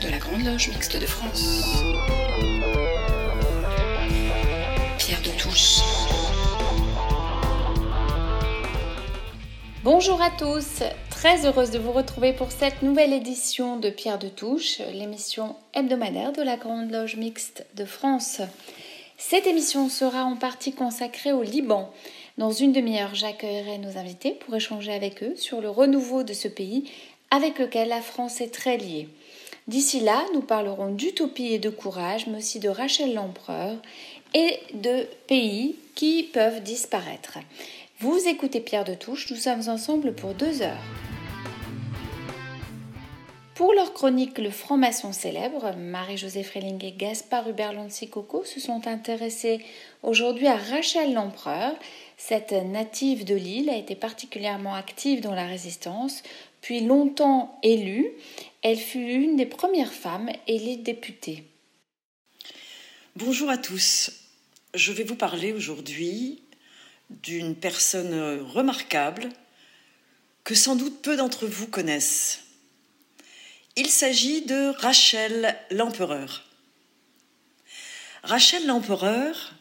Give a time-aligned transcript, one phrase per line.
[0.00, 1.62] de la Grande Loge Mixte de France.
[4.98, 5.80] Pierre de Touche.
[9.84, 14.28] Bonjour à tous, très heureuse de vous retrouver pour cette nouvelle édition de Pierre de
[14.28, 18.40] Touche, l'émission hebdomadaire de la Grande Loge Mixte de France.
[19.18, 21.90] Cette émission sera en partie consacrée au Liban.
[22.38, 26.48] Dans une demi-heure, j'accueillerai nos invités pour échanger avec eux sur le renouveau de ce
[26.48, 26.90] pays
[27.30, 29.08] avec lequel la France est très liée.
[29.70, 33.76] D'ici là, nous parlerons d'utopie et de courage, mais aussi de Rachel l'Empereur
[34.34, 37.38] et de pays qui peuvent disparaître.
[38.00, 40.82] Vous écoutez Pierre de Touche, nous sommes ensemble pour deux heures.
[43.54, 47.76] Pour leur chronique Le franc-maçon célèbre, Marie-Josée Freling et Gaspard Hubert
[48.10, 49.60] Coco se sont intéressés
[50.02, 51.76] aujourd'hui à Rachel l'Empereur.
[52.16, 56.24] Cette native de Lille a été particulièrement active dans la résistance,
[56.60, 58.10] puis longtemps élue.
[58.62, 61.44] Elle fut une des premières femmes élite députée.
[63.16, 64.10] Bonjour à tous.
[64.74, 66.42] Je vais vous parler aujourd'hui
[67.08, 69.30] d'une personne remarquable
[70.44, 72.40] que sans doute peu d'entre vous connaissent.
[73.76, 76.44] Il s'agit de Rachel l'Empereur.
[78.22, 79.54] Rachel l'Empereur,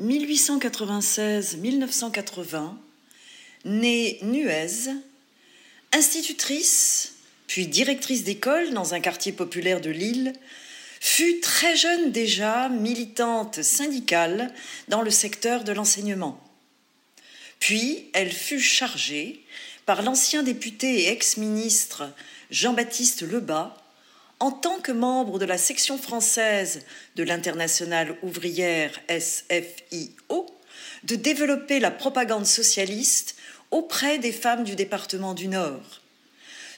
[0.00, 2.74] 1896-1980,
[3.66, 4.94] née Nuez,
[5.92, 7.15] institutrice,
[7.46, 10.32] puis directrice d'école dans un quartier populaire de Lille,
[11.00, 14.52] fut très jeune déjà militante syndicale
[14.88, 16.42] dans le secteur de l'enseignement.
[17.60, 19.44] Puis elle fut chargée
[19.84, 22.12] par l'ancien député et ex-ministre
[22.50, 23.76] Jean-Baptiste Lebas,
[24.38, 30.46] en tant que membre de la section française de l'Internationale ouvrière SFIO,
[31.04, 33.36] de développer la propagande socialiste
[33.70, 36.02] auprès des femmes du département du Nord.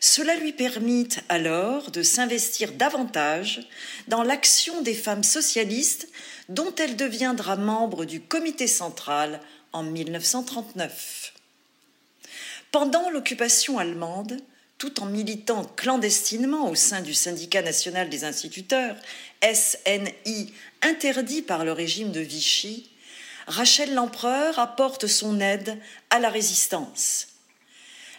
[0.00, 3.68] Cela lui permit alors de s'investir davantage
[4.06, 6.08] dans l'action des femmes socialistes
[6.48, 9.40] dont elle deviendra membre du comité central
[9.72, 11.32] en 1939.
[12.70, 14.36] Pendant l'occupation allemande,
[14.76, 18.96] tout en militant clandestinement au sein du syndicat national des instituteurs,
[19.42, 22.88] SNI, interdit par le régime de Vichy,
[23.48, 25.78] Rachel l'Empereur apporte son aide
[26.10, 27.27] à la résistance.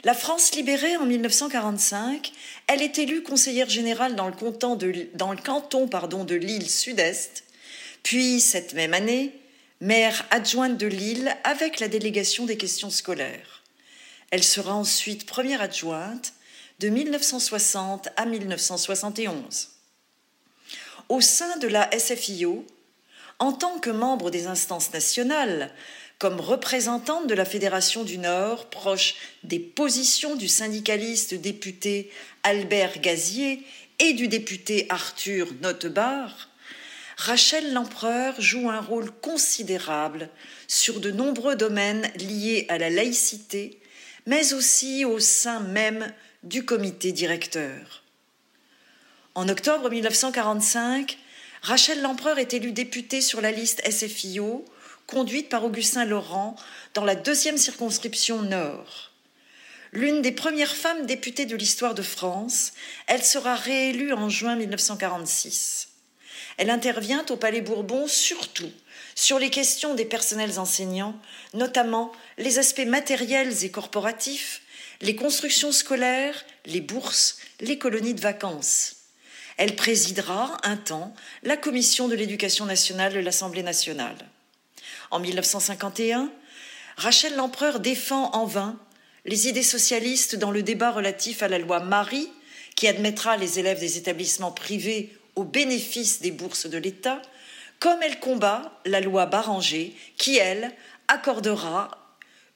[0.06, 2.32] La France libérée en 1945,
[2.68, 7.44] elle est élue conseillère générale dans le canton de, Lille Sud-Est,
[8.02, 9.38] puis cette même année,
[9.82, 13.62] maire adjointe de Lille avec la délégation des questions scolaires.
[14.32, 16.34] Elle sera ensuite première adjointe
[16.80, 19.70] de 1960 à 1971.
[21.10, 22.66] Au sein de la SFIO,
[23.40, 25.74] en tant que membre des instances nationales,
[26.20, 29.16] comme représentante de la Fédération du Nord, proche
[29.46, 32.12] des positions du syndicaliste député
[32.44, 33.66] Albert Gazier
[34.00, 36.50] et du député Arthur Notebar,
[37.16, 40.30] Rachel Lempereur joue un rôle considérable
[40.68, 43.80] sur de nombreux domaines liés à la laïcité,
[44.26, 46.14] mais aussi au sein même
[46.44, 48.04] du comité directeur.
[49.36, 51.18] En octobre 1945,
[51.62, 54.66] Rachel Lempereur est élue députée sur la liste SFIO,
[55.10, 56.56] conduite par Augustin Laurent
[56.94, 59.12] dans la deuxième circonscription Nord.
[59.92, 62.74] L'une des premières femmes députées de l'histoire de France,
[63.08, 65.90] elle sera réélue en juin 1946.
[66.58, 68.72] Elle intervient au Palais Bourbon surtout
[69.16, 71.20] sur les questions des personnels enseignants,
[71.56, 74.62] notamment les aspects matériels et corporatifs,
[75.02, 78.98] les constructions scolaires, les bourses, les colonies de vacances.
[79.58, 84.18] Elle présidera un temps la commission de l'éducation nationale de l'Assemblée nationale.
[85.12, 86.32] En 1951,
[86.98, 88.78] Rachel Lempereur défend en vain
[89.26, 92.30] les idées socialistes dans le débat relatif à la loi Marie,
[92.76, 97.22] qui admettra les élèves des établissements privés au bénéfice des bourses de l'État,
[97.80, 100.72] comme elle combat la loi Baranger, qui, elle,
[101.08, 101.92] accordera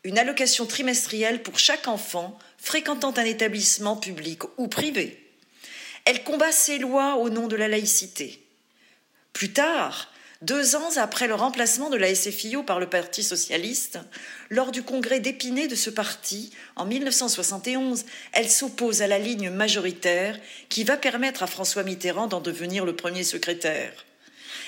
[0.03, 5.19] une allocation trimestrielle pour chaque enfant fréquentant un établissement public ou privé.
[6.05, 8.41] Elle combat ces lois au nom de la laïcité.
[9.31, 10.12] Plus tard,
[10.43, 13.99] deux ans après le remplacement de la SFIO par le Parti socialiste,
[14.49, 18.03] lors du congrès d'Épinay de ce parti, en 1971,
[18.33, 20.37] elle s'oppose à la ligne majoritaire
[20.67, 23.93] qui va permettre à François Mitterrand d'en devenir le premier secrétaire.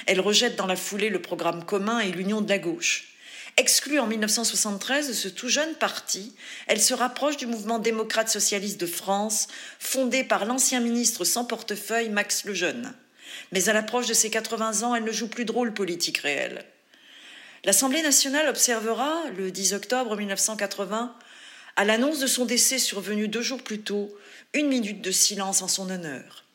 [0.06, 3.10] Elle rejette dans la foulée le programme commun et l'union de la gauche.
[3.58, 6.36] Exclue en 1973 de ce tout jeune parti,
[6.68, 9.48] elle se rapproche du mouvement démocrate socialiste de France,
[9.80, 12.94] fondé par l'ancien ministre sans portefeuille Max Lejeune.
[13.52, 16.66] Mais à l'approche de ses 80 ans, elle ne joue plus de rôle politique réel.
[17.64, 21.16] L'Assemblée nationale observera, le 10 octobre 1980,
[21.76, 24.16] à l'annonce de son décès survenu deux jours plus tôt,
[24.54, 26.46] une minute de silence en son honneur.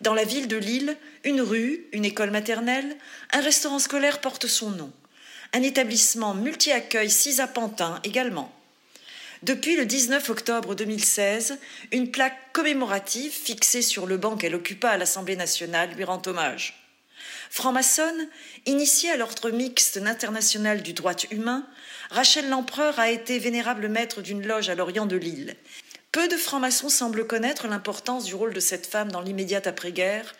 [0.00, 2.96] Dans la ville de Lille, une rue, une école maternelle,
[3.32, 4.92] un restaurant scolaire porte son nom.
[5.52, 7.10] Un établissement multi-accueil
[7.52, 8.53] Pantin également.
[9.44, 11.58] Depuis le 19 octobre 2016,
[11.92, 16.82] une plaque commémorative fixée sur le banc qu'elle occupa à l'Assemblée nationale lui rend hommage.
[17.50, 18.26] Franc-maçonne,
[18.64, 21.66] initiée à l'ordre mixte international du droit humain,
[22.08, 25.56] Rachel Lempereur a été vénérable maître d'une loge à l'orient de l'île.
[26.10, 30.34] Peu de francs-maçons semblent connaître l'importance du rôle de cette femme dans l'immédiate après-guerre,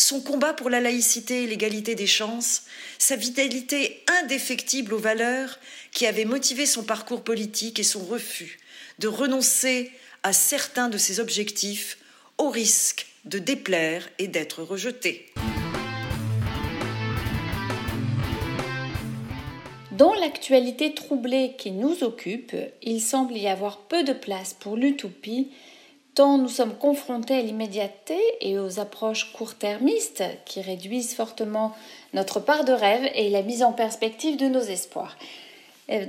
[0.00, 2.62] son combat pour la laïcité et l'égalité des chances,
[2.98, 5.58] sa vitalité indéfectible aux valeurs
[5.92, 8.58] qui avaient motivé son parcours politique et son refus
[8.98, 9.90] de renoncer
[10.22, 11.98] à certains de ses objectifs
[12.38, 15.32] au risque de déplaire et d'être rejeté.
[19.92, 25.50] Dans l'actualité troublée qui nous occupe, il semble y avoir peu de place pour l'utopie,
[26.28, 31.74] nous sommes confrontés à l'immédiateté et aux approches court-termistes qui réduisent fortement
[32.12, 35.16] notre part de rêve et la mise en perspective de nos espoirs.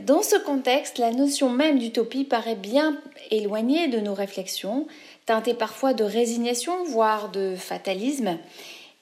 [0.05, 2.99] Dans ce contexte, la notion même d'utopie paraît bien
[3.31, 4.85] éloignée de nos réflexions,
[5.25, 8.37] teintée parfois de résignation, voire de fatalisme.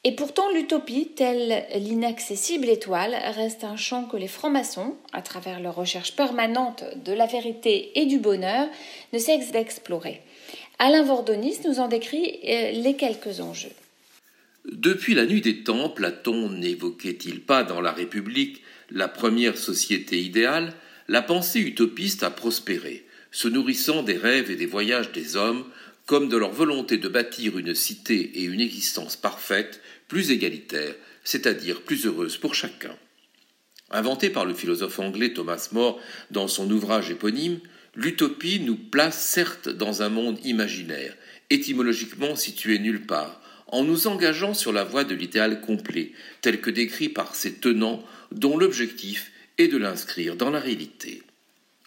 [0.06, 5.76] Et pourtant, l'utopie, telle l'inaccessible étoile, reste un champ que les francs-maçons, à travers leur
[5.76, 8.68] recherche permanente de la vérité et du bonheur,
[9.12, 10.22] ne cessent d'explorer.
[10.82, 13.72] Alain Vordonis nous en décrit euh, les quelques enjeux.
[14.64, 20.74] Depuis la nuit des temps, Platon n'évoquait-il pas dans la République la première société idéale?
[21.10, 25.66] La pensée utopiste a prospéré, se nourrissant des rêves et des voyages des hommes
[26.06, 30.96] comme de leur volonté de bâtir une cité et une existence parfaite, plus égalitaire,
[31.26, 32.96] c'est-à-dire plus heureuse pour chacun.
[33.92, 36.00] Inventé par le philosophe anglais Thomas More
[36.32, 37.60] dans son ouvrage éponyme,
[38.00, 41.14] l'utopie nous place certes dans un monde imaginaire,
[41.50, 46.70] étymologiquement situé nulle part, en nous engageant sur la voie de l'idéal complet, tel que
[46.70, 48.02] décrit par ses tenants,
[48.32, 51.24] dont l'objectif est de l'inscrire dans la réalité.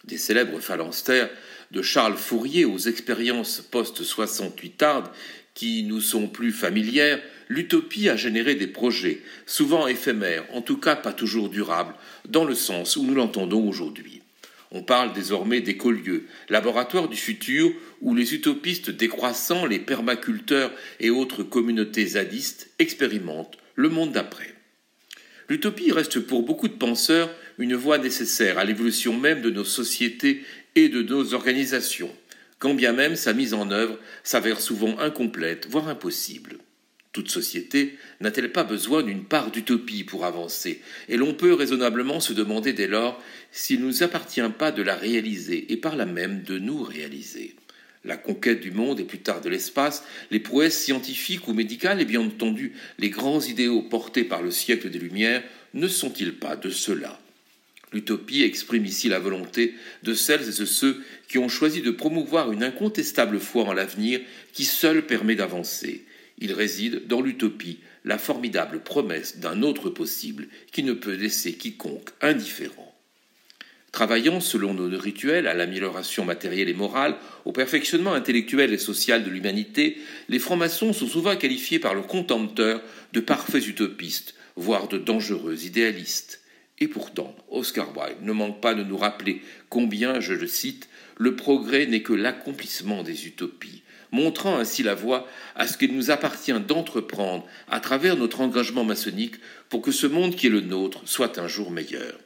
[0.03, 1.31] Des célèbres phalanstères
[1.71, 5.09] de Charles Fourier aux expériences post-68 tardes
[5.55, 10.95] qui nous sont plus familières, l'utopie a généré des projets, souvent éphémères, en tout cas
[10.95, 11.95] pas toujours durables,
[12.29, 14.22] dans le sens où nous l'entendons aujourd'hui.
[14.75, 17.71] On parle désormais d'écolieux, laboratoires du futur
[18.01, 24.55] où les utopistes décroissants, les permaculteurs et autres communautés zadistes expérimentent le monde d'après.
[25.47, 27.29] L'utopie reste pour beaucoup de penseurs
[27.59, 30.41] une voie nécessaire à l'évolution même de nos sociétés
[30.73, 32.11] et de nos organisations,
[32.57, 36.57] quand bien même sa mise en œuvre s'avère souvent incomplète, voire impossible.
[37.13, 42.33] Toute société n'a-t-elle pas besoin d'une part d'utopie pour avancer Et l'on peut raisonnablement se
[42.33, 43.21] demander dès lors
[43.51, 47.53] s'il ne nous appartient pas de la réaliser et par là même de nous réaliser.
[48.03, 52.05] La conquête du monde et plus tard de l'espace, les prouesses scientifiques ou médicales et
[52.05, 55.43] bien entendu les grands idéaux portés par le siècle des Lumières
[55.75, 57.19] ne sont-ils pas de cela?
[57.93, 62.51] L'utopie exprime ici la volonté de celles et de ceux qui ont choisi de promouvoir
[62.51, 64.19] une incontestable foi en l'avenir
[64.51, 66.03] qui seule permet d'avancer.
[66.39, 72.09] Il réside dans l'utopie la formidable promesse d'un autre possible qui ne peut laisser quiconque
[72.21, 72.93] indifférent.
[73.93, 77.15] Travaillant selon nos rituels à l'amélioration matérielle et morale,
[77.45, 79.99] au perfectionnement intellectuel et social de l'humanité,
[80.29, 82.81] les francs-maçons sont souvent qualifiés par leurs contempteurs
[83.13, 86.41] de parfaits utopistes, voire de dangereux idéalistes.
[86.79, 91.35] Et pourtant, Oscar Wilde ne manque pas de nous rappeler combien, je le cite, le
[91.35, 96.53] progrès n'est que l'accomplissement des utopies, montrant ainsi la voie à ce qu'il nous appartient
[96.53, 99.35] d'entreprendre à travers notre engagement maçonnique
[99.67, 102.17] pour que ce monde qui est le nôtre soit un jour meilleur.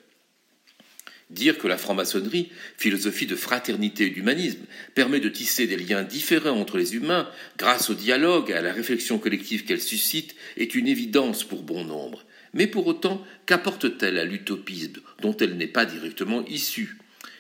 [1.30, 4.62] Dire que la franc-maçonnerie, philosophie de fraternité et d'humanisme,
[4.96, 8.72] permet de tisser des liens différents entre les humains grâce au dialogue et à la
[8.72, 12.24] réflexion collective qu'elle suscite est une évidence pour bon nombre.
[12.54, 16.98] Mais pour autant, qu'apporte-t-elle à l'utopisme dont elle n'est pas directement issue?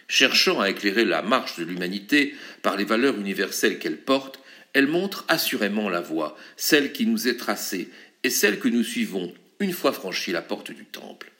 [0.07, 4.39] Cherchant à éclairer la marche de l'humanité par les valeurs universelles qu'elle porte,
[4.73, 7.89] elle montre assurément la voie, celle qui nous est tracée,
[8.23, 11.31] et celle que nous suivons une fois franchi la porte du temple.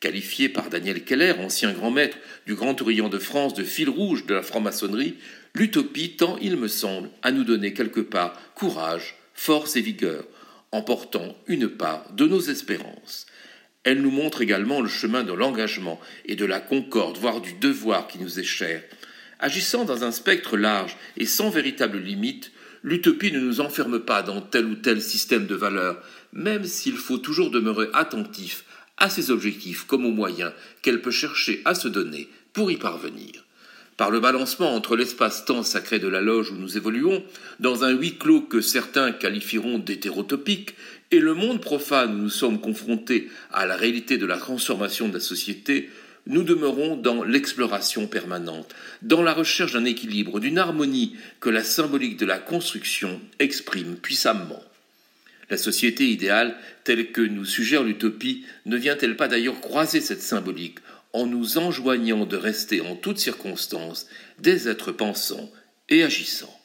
[0.00, 4.26] Qualifié par Daniel Keller, ancien grand maître du Grand Orient de France, de fil rouge
[4.26, 5.16] de la franc-maçonnerie,
[5.54, 10.24] l'utopie tend, il me semble, à nous donner quelque part courage, force et vigueur,
[10.72, 13.26] en portant une part de nos espérances.
[13.84, 18.06] Elle nous montre également le chemin de l'engagement et de la concorde, voire du devoir
[18.06, 18.82] qui nous est cher.
[19.40, 22.52] Agissant dans un spectre large et sans véritable limite,
[22.84, 26.00] l'utopie ne nous enferme pas dans tel ou tel système de valeurs,
[26.32, 28.64] même s'il faut toujours demeurer attentif
[28.98, 33.44] à ses objectifs comme aux moyens qu'elle peut chercher à se donner pour y parvenir.
[33.98, 37.22] par le balancement entre l'espace-temps sacré de la loge où nous évoluons,
[37.60, 40.74] dans un huis clos que certains qualifieront d'hétérotopique,
[41.12, 45.14] et le monde profane où nous sommes confrontés à la réalité de la transformation de
[45.14, 45.90] la société,
[46.26, 52.16] nous demeurons dans l'exploration permanente, dans la recherche d'un équilibre, d'une harmonie que la symbolique
[52.16, 54.62] de la construction exprime puissamment.
[55.50, 60.78] La société idéale, telle que nous suggère l'utopie, ne vient-elle pas d'ailleurs croiser cette symbolique
[61.12, 64.06] en nous enjoignant de rester en toutes circonstances
[64.38, 65.50] des êtres pensants
[65.90, 66.61] et agissants?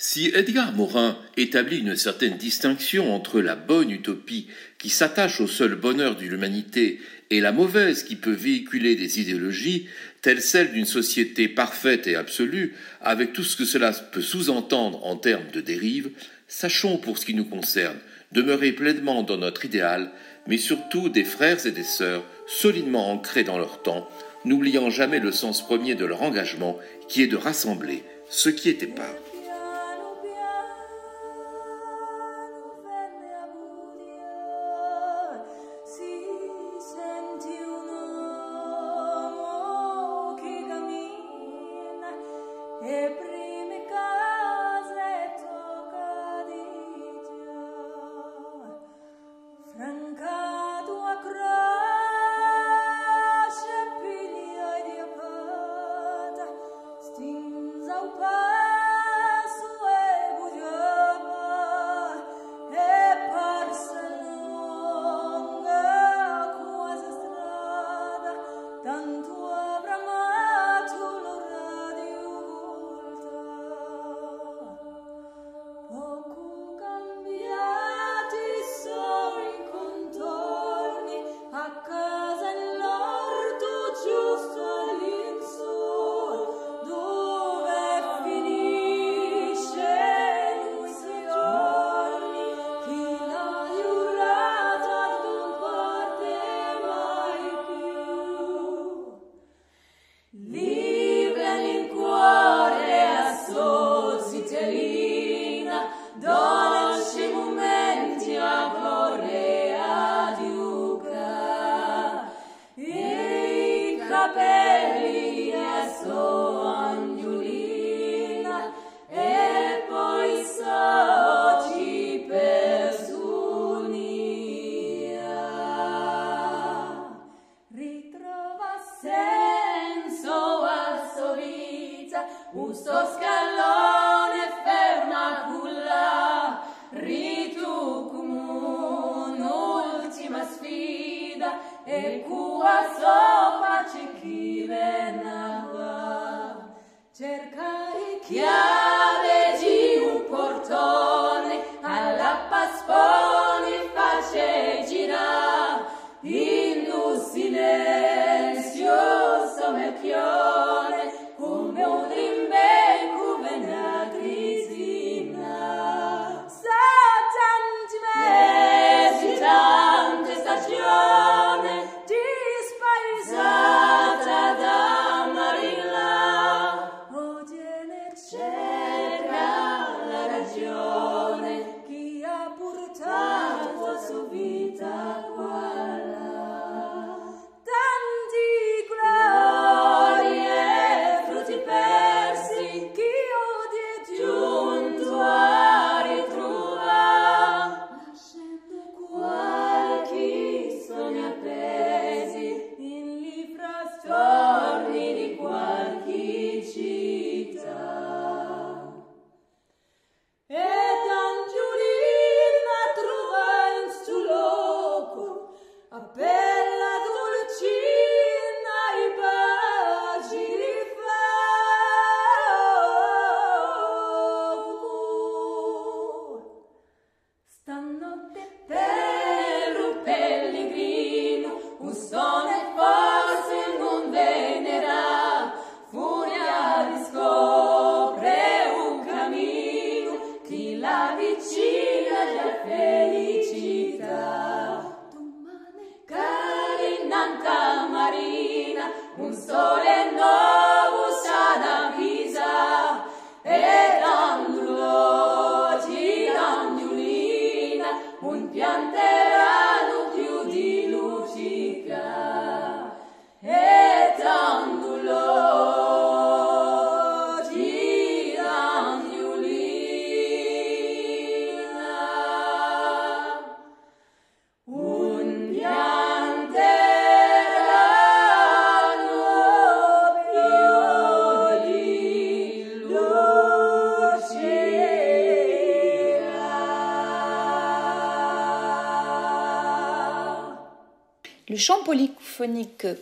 [0.00, 4.46] Si Edgar Morin établit une certaine distinction entre la bonne utopie
[4.78, 7.00] qui s'attache au seul bonheur de l'humanité
[7.30, 9.88] et la mauvaise qui peut véhiculer des idéologies,
[10.22, 15.16] telles celles d'une société parfaite et absolue, avec tout ce que cela peut sous-entendre en
[15.16, 16.10] termes de dérive,
[16.46, 17.98] sachons pour ce qui nous concerne
[18.30, 20.12] demeurer pleinement dans notre idéal,
[20.46, 24.08] mais surtout des frères et des sœurs solidement ancrés dans leur temps,
[24.44, 26.78] n'oubliant jamais le sens premier de leur engagement
[27.08, 29.27] qui est de rassembler ce qui était pas.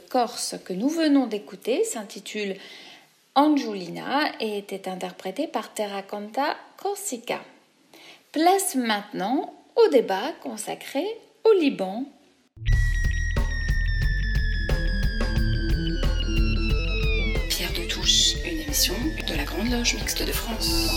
[0.09, 2.57] Corse que nous venons d'écouter s'intitule
[3.35, 7.41] Angiolina et était interprété par Terracanta Corsica.
[8.33, 11.05] Place maintenant au débat consacré
[11.45, 12.05] au Liban.
[17.49, 18.95] Pierre de Touche, une émission
[19.29, 20.89] de la Grande Loge Mixte de France.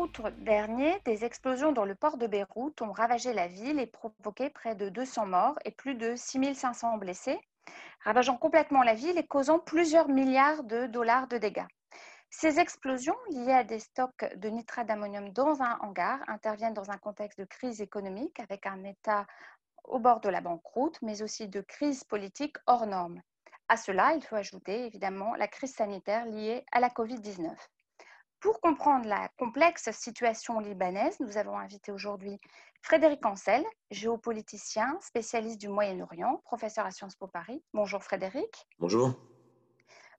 [0.00, 4.48] Août dernier, des explosions dans le port de Beyrouth ont ravagé la ville et provoqué
[4.48, 7.38] près de 200 morts et plus de 6500 blessés,
[8.02, 11.66] ravageant complètement la ville et causant plusieurs milliards de dollars de dégâts.
[12.30, 16.96] Ces explosions, liées à des stocks de nitrate d'ammonium dans un hangar, interviennent dans un
[16.96, 19.26] contexte de crise économique avec un État
[19.84, 23.20] au bord de la banqueroute, mais aussi de crise politique hors norme.
[23.68, 27.50] À cela, il faut ajouter évidemment la crise sanitaire liée à la COVID-19.
[28.40, 32.40] Pour comprendre la complexe situation libanaise, nous avons invité aujourd'hui
[32.80, 37.62] Frédéric Ancel, géopoliticien, spécialiste du Moyen-Orient, professeur à Sciences Po Paris.
[37.74, 38.66] Bonjour Frédéric.
[38.78, 39.12] Bonjour.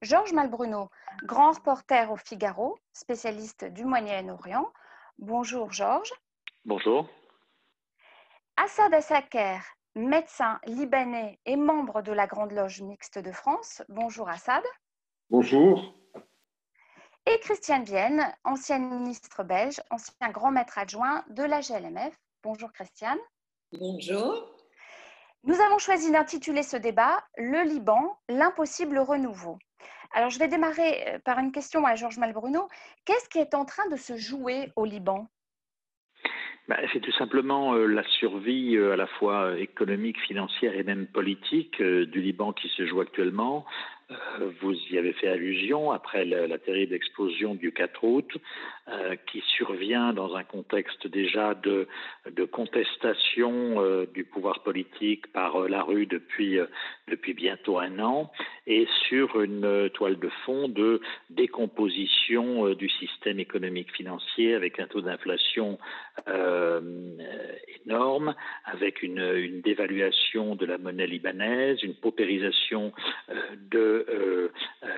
[0.03, 0.89] Georges Malbruno,
[1.23, 4.71] grand reporter au Figaro, spécialiste du Moyen-Orient.
[5.17, 6.13] Bonjour Georges.
[6.63, 7.09] Bonjour.
[8.55, 9.61] Assad Assaker,
[9.95, 13.81] médecin libanais et membre de la Grande Loge mixte de France.
[13.89, 14.63] Bonjour Assad.
[15.31, 16.00] Bonjour
[17.25, 22.17] et Christiane Vienne, ancienne ministre belge, ancien grand maître adjoint de la GLMF.
[22.43, 23.19] Bonjour Christiane.
[23.71, 24.55] Bonjour.
[25.43, 29.57] Nous avons choisi d'intituler ce débat Le Liban, l'impossible renouveau.
[30.13, 32.67] Alors je vais démarrer euh, par une question à Georges Malbruno.
[33.05, 35.27] Qu'est-ce qui est en train de se jouer au Liban?
[36.67, 41.07] Bah, c'est tout simplement euh, la survie euh, à la fois économique, financière et même
[41.07, 43.65] politique du Liban qui se joue actuellement.
[44.11, 48.37] Euh, vous y avez fait allusion après la, terrible explosion du 4 août,
[48.87, 51.87] euh, qui survient dans un contexte déjà de,
[52.51, 56.59] contestation euh, du pouvoir politique par la rue depuis,
[57.07, 58.31] depuis bientôt un an,
[58.67, 65.01] et sur une toile de fond de décomposition du système économique financier avec un taux
[65.01, 65.77] d'inflation
[67.85, 72.91] énorme, avec une, une, dévaluation de la monnaie libanaise, une paupérisation
[73.71, 74.49] de euh,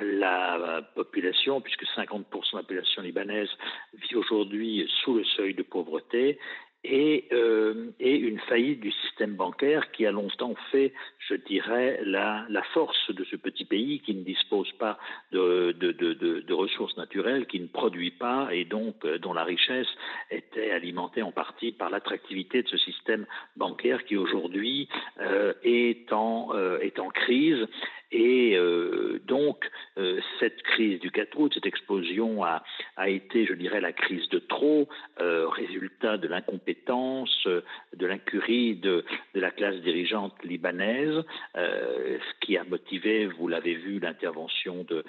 [0.02, 3.50] la population, puisque 50% de la population libanaise
[3.94, 6.40] vit aujourd'hui sous le seuil de pauvreté,
[6.84, 10.94] et, euh, et, une faillite du système bancaire qui a longtemps fait,
[11.30, 14.98] je dirais, la, force de ce petit pays qui ne dispose pas
[15.32, 19.88] de, ressources naturelles, qui ne produit pas et donc euh, dont la richesse
[20.32, 24.90] était alimentée en partie par l'attractivité de ce système bancaire qui aujourd'hui
[25.20, 27.68] euh, euh, est en crise
[28.14, 32.64] et euh, donc, euh, cette crise du 4 août, cette explosion a,
[33.08, 34.88] été, je dirais, la crise de trop,
[35.20, 41.24] euh, résultat de l'incompétence, de l'incurie de, la classe dirigeante libanaise,
[41.56, 45.04] ce qui a motivé, vous l'avez vu, l'intervention de,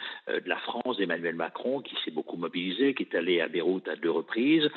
[0.46, 4.10] la France, d'Emmanuel Macron, qui s'est beaucoup mobilisé, qui est allé à Beyrouth à deux
[4.10, 4.70] reprises,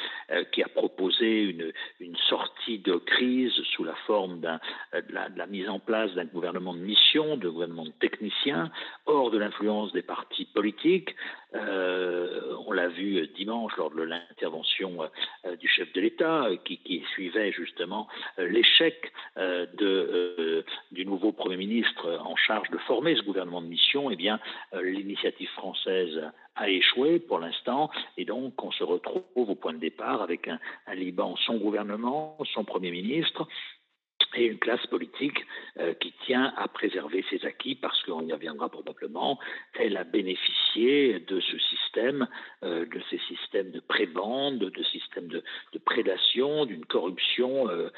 [0.51, 4.47] qui a proposé une, une, sortie de crise sous la forme de
[5.13, 8.16] la, de, la, mise en place d'un gouvernement de mission, de gouvernement de technologie
[9.05, 11.15] hors de l'influence des partis politiques.
[11.55, 14.97] Euh, on l'a vu dimanche lors de l'intervention
[15.45, 19.11] euh, du chef de l'État, euh, qui, suivait justement l'échec
[19.71, 24.11] du nouveau Premier ministre en charge de former ce gouvernement de mission.
[24.11, 24.39] Eh bien,
[24.73, 26.21] l'initiative française
[26.55, 30.59] a échoué pour l'instant, et donc on se retrouve au point de départ avec un,
[30.87, 33.47] un Liban, son gouvernement, son Premier ministre,
[34.35, 35.45] et une classe politique
[35.79, 39.39] euh, qui tient à préserver ses acquis parce qu'on y reviendra probablement.
[39.73, 42.27] Elle a bénéficié de ce système,
[42.63, 45.43] euh, de ces systèmes de prébande, de systèmes de,
[45.85, 47.89] prédation, d'une corruption euh,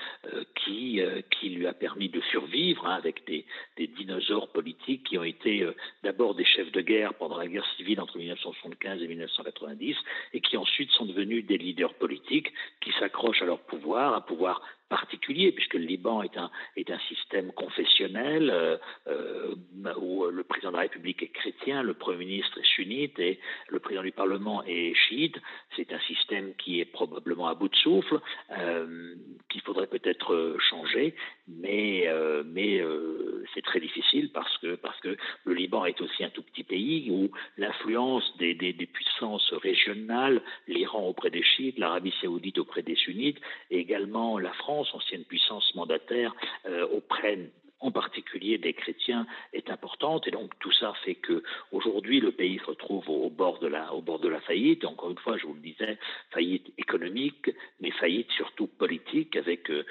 [0.55, 1.01] qui,
[1.43, 3.45] lui a permis de survivre hein, avec des,
[3.77, 5.67] dinosaures politiques qui ont été
[6.03, 9.95] d'abord des chefs de guerre pendant la guerre civile entre 1975 et 1990
[10.33, 14.61] et qui ensuite sont devenus des leaders politiques qui s'accrochent à leur pouvoir, un pouvoir
[14.89, 19.55] particulier, puisque le Liban est un, est un système confessionnel euh, euh,
[20.01, 23.79] où le président de la République est chrétien, le Premier ministre est sunnite et le
[23.79, 25.37] président du Parlement est chiite.
[25.75, 28.19] C'est un système qui est probablement à bout de souffle,
[28.57, 29.15] euh,
[29.49, 31.15] qu'il faudrait peut-être changer,
[31.57, 36.23] mais, euh, mais euh, c'est très difficile parce que, parce que le Liban est aussi
[36.23, 41.77] un tout petit pays où l'influence des, des, des, puissances régionales, l'Iran auprès des chiites,
[41.77, 43.39] l'Arabie saoudite auprès des sunnites,
[43.71, 46.35] et également la France, ancienne puissance mandataire,
[46.67, 47.39] euh, auprès
[47.79, 50.27] en particulier des chrétiens, est importante.
[50.27, 53.93] Et donc tout ça fait que aujourd'hui le pays se retrouve au, bord de la,
[53.93, 54.85] au bord de la faillite.
[54.85, 55.97] Encore une fois, je vous le disais,
[56.31, 59.85] faillite économique, mais faillite surtout politique, avec, euh,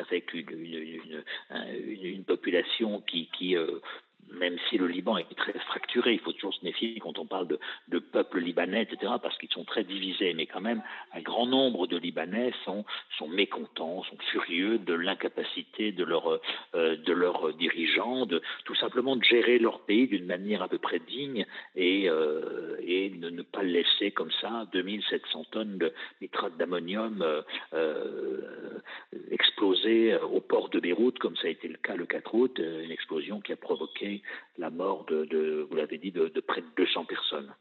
[0.00, 1.24] avec une, une,
[1.70, 3.80] une, une, population qui, qui euh,
[4.32, 7.48] même si le Liban est très fracturé, il faut toujours se méfier quand on parle
[7.48, 11.46] de, de peuple libanais, etc., parce qu'ils sont très divisés, mais quand même, un grand
[11.46, 12.84] nombre de Libanais sont,
[13.28, 16.40] mécontents, sont furieux de l'incapacité de leurs
[16.74, 20.78] euh, de leurs dirigeants, de tout simplement de gérer leur pays d'une manière à peu
[20.78, 27.24] près digne et, euh, de ne pas laisser comme ça, 2700 tonnes de nitrate d'ammonium
[27.74, 28.40] euh,
[29.30, 32.90] exploser au port de Beyrouth, comme ça a été le cas le 4 août, une
[32.90, 34.19] explosion qui a provoqué
[34.58, 37.54] la mort de, vous l'avez dit, de, près de 200 personnes.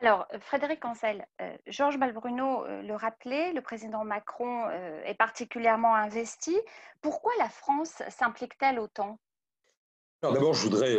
[0.00, 5.94] Alors, Frédéric Ancel, euh, Georges Malbruno euh, le rappelait, le président Macron euh, est particulièrement
[5.94, 6.56] investi.
[7.02, 9.18] Pourquoi la France s'implique-t-elle autant?
[10.22, 10.96] Alors d'abord, je voudrais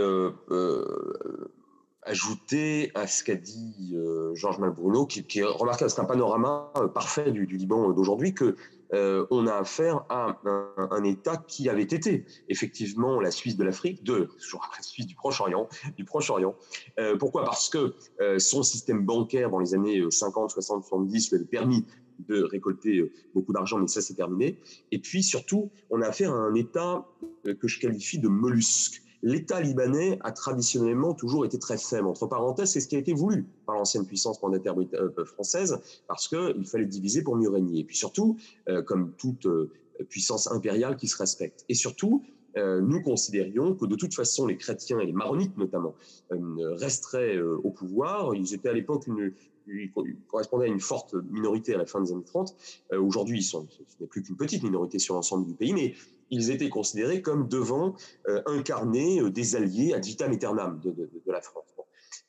[2.10, 3.96] ajouter à ce qu'a dit
[4.34, 8.56] Georges Malbruno, qui, qui est remarquable, c'est un panorama parfait du, du Liban d'aujourd'hui, que
[8.94, 14.04] euh, on a affaire à un, État qui avait été effectivement la Suisse de l'Afrique,
[14.04, 16.56] de toujours la Suisse du Proche-Orient, du Proche-Orient.
[17.00, 17.44] Euh, pourquoi?
[17.46, 21.86] Parce que euh, son système bancaire dans les années 50, 60, 70 lui avait permis
[22.28, 24.60] de récolter beaucoup d'argent, mais ça c'est terminé.
[24.92, 27.08] Et puis surtout, on a affaire à un État
[27.46, 32.08] que je qualifie de mollusque l'État libanais a traditionnellement toujours été très faible.
[32.08, 36.28] Entre parenthèses, c'est ce qui a été voulu par l'ancienne puissance monétaire euh, française, parce
[36.28, 37.80] qu'il fallait diviser pour mieux régner.
[37.80, 38.38] Et puis surtout,
[38.70, 39.72] euh, comme toute euh,
[40.10, 41.66] puissance impériale qui se respecte.
[41.68, 42.24] Et surtout,
[42.56, 45.96] nous considérions que de toute façon, les chrétiens et les maronites notamment
[46.32, 48.36] resteraient au pouvoir.
[48.36, 49.32] Ils étaient à l'époque une,
[49.70, 49.92] ils
[50.28, 52.56] correspondaient à une forte minorité à la fin des années 30.
[53.00, 53.58] Aujourd'hui, ce
[54.00, 55.96] n'est plus qu'une petite minorité sur l'ensemble du pays, mais
[56.32, 57.96] ils étaient considérés comme devant
[58.28, 61.66] euh, incarner euh, des alliés ad vitam aeternam de, la France.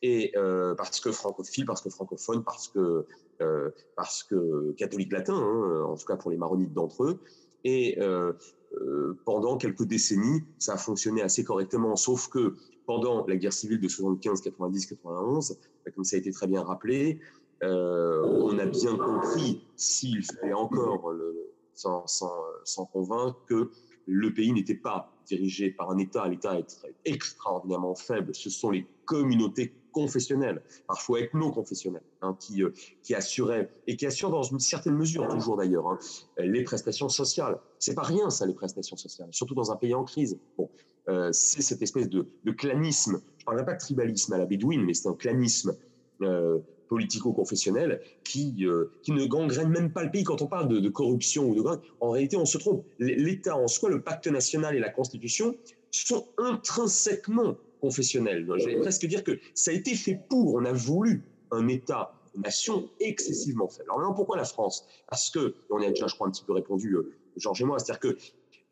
[0.02, 3.04] Et euh, parce que francophile, parce que francophone, parce que
[3.42, 7.20] euh, parce que catholique latin, hein, en tout cas pour les maronites d'entre eux.
[7.64, 8.32] Et euh,
[8.80, 13.80] euh, pendant quelques décennies, ça a fonctionné assez correctement, sauf que pendant la guerre civile
[13.80, 15.58] de 75, 90, 91,
[15.94, 17.20] comme ça a été très bien rappelé,
[17.62, 22.32] on a bien compris s'il fallait encore le, sans, sans,
[22.64, 23.70] sans convaincre que
[24.06, 28.86] le pays n'était pas dirigé par un État, l'État est extraordinairement faible, ce sont les
[29.04, 32.70] communautés confessionnelles, parfois ethno-confessionnelles, hein, qui, euh,
[33.02, 35.98] qui assuraient, et qui assurent dans une certaine mesure, toujours d'ailleurs, hein,
[36.38, 37.58] les prestations sociales.
[37.78, 40.38] C'est pas rien, ça, les prestations sociales, surtout dans un pays en crise.
[40.56, 40.68] Bon,
[41.08, 44.46] euh, c'est cette espèce de, de clanisme, je ne parlerai pas de tribalisme à la
[44.46, 45.76] bédouine, mais c'est un clanisme
[46.22, 46.58] euh,
[46.90, 50.24] politico-confessionnel qui, euh, qui ne gangrène même pas le pays.
[50.24, 51.62] Quand on parle de, corruption ou de
[52.00, 52.84] en réalité, on se trompe.
[52.98, 55.56] L'État en soi, le pacte national et la Constitution
[55.92, 58.46] sont intrinsèquement confessionnels.
[58.58, 60.54] Je vais presque dire que ça a été fait pour.
[60.54, 61.22] On a voulu
[61.52, 63.84] un État, une nation excessivement faible.
[63.88, 64.84] Alors maintenant, pourquoi la France?
[65.08, 67.78] Parce que, on a déjà, je crois, un petit peu répondu, euh, Georges et moi,
[67.78, 68.16] c'est-à-dire que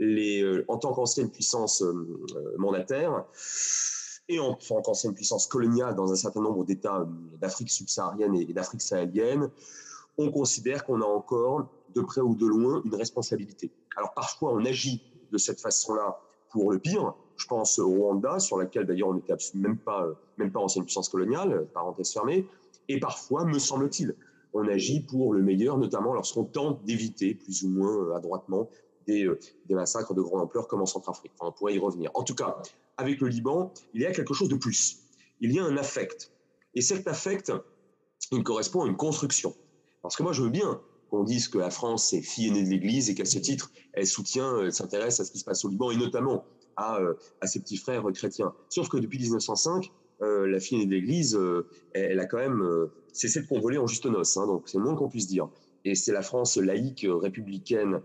[0.01, 1.85] les, euh, en tant qu'ancienne puissance
[2.57, 3.25] mandataire,
[4.29, 7.07] et en tant qu'ancienne puissance coloniale dans un certain nombre d'États euh,
[7.41, 9.51] d'Afrique subsaharienne et d'Afrique sahélienne,
[10.19, 13.71] on considère qu'on a encore, de près ou de loin, une responsabilité.
[13.97, 17.15] Alors parfois, on agit de cette façon-là pour le pire.
[17.37, 20.85] Je pense au Rwanda, sur laquelle d'ailleurs on n'était même pas, euh, même pas ancienne
[20.85, 22.47] puissance coloniale, parenthèse fermée.
[22.89, 24.15] Et parfois, me semble-t-il,
[24.53, 28.69] on agit pour le meilleur, notamment lorsqu'on tente d'éviter, plus ou moins euh, adroitement,
[29.07, 29.31] des,
[29.67, 31.33] des, massacres de grande ampleur comme en Centrafrique.
[31.39, 32.11] Enfin, on pourrait y revenir.
[32.13, 32.59] En tout cas,
[32.99, 34.99] avec le Liban, il y a quelque chose de plus.
[35.41, 36.33] Il y a un affect.
[36.75, 37.53] Et cet affect,
[38.33, 39.55] il correspond à une construction.
[40.03, 40.81] Parce que moi, je veux bien
[41.11, 44.07] qu'on dise que la France est fille aînée de l'Église et qu'à ce titre, elle
[44.07, 46.45] soutient, elle s'intéresse à ce qui se passe au Liban et notamment
[46.77, 48.53] à, euh, ses petits frères chrétiens.
[48.69, 52.63] Sauf que depuis 1905, euh, la fille aînée de l'Église, euh, elle, a quand même
[53.13, 54.37] cessé de convoler en juste noces.
[54.37, 55.49] Hein, donc c'est le moins qu'on puisse dire.
[55.85, 58.01] Et c'est la France laïque, républicaine,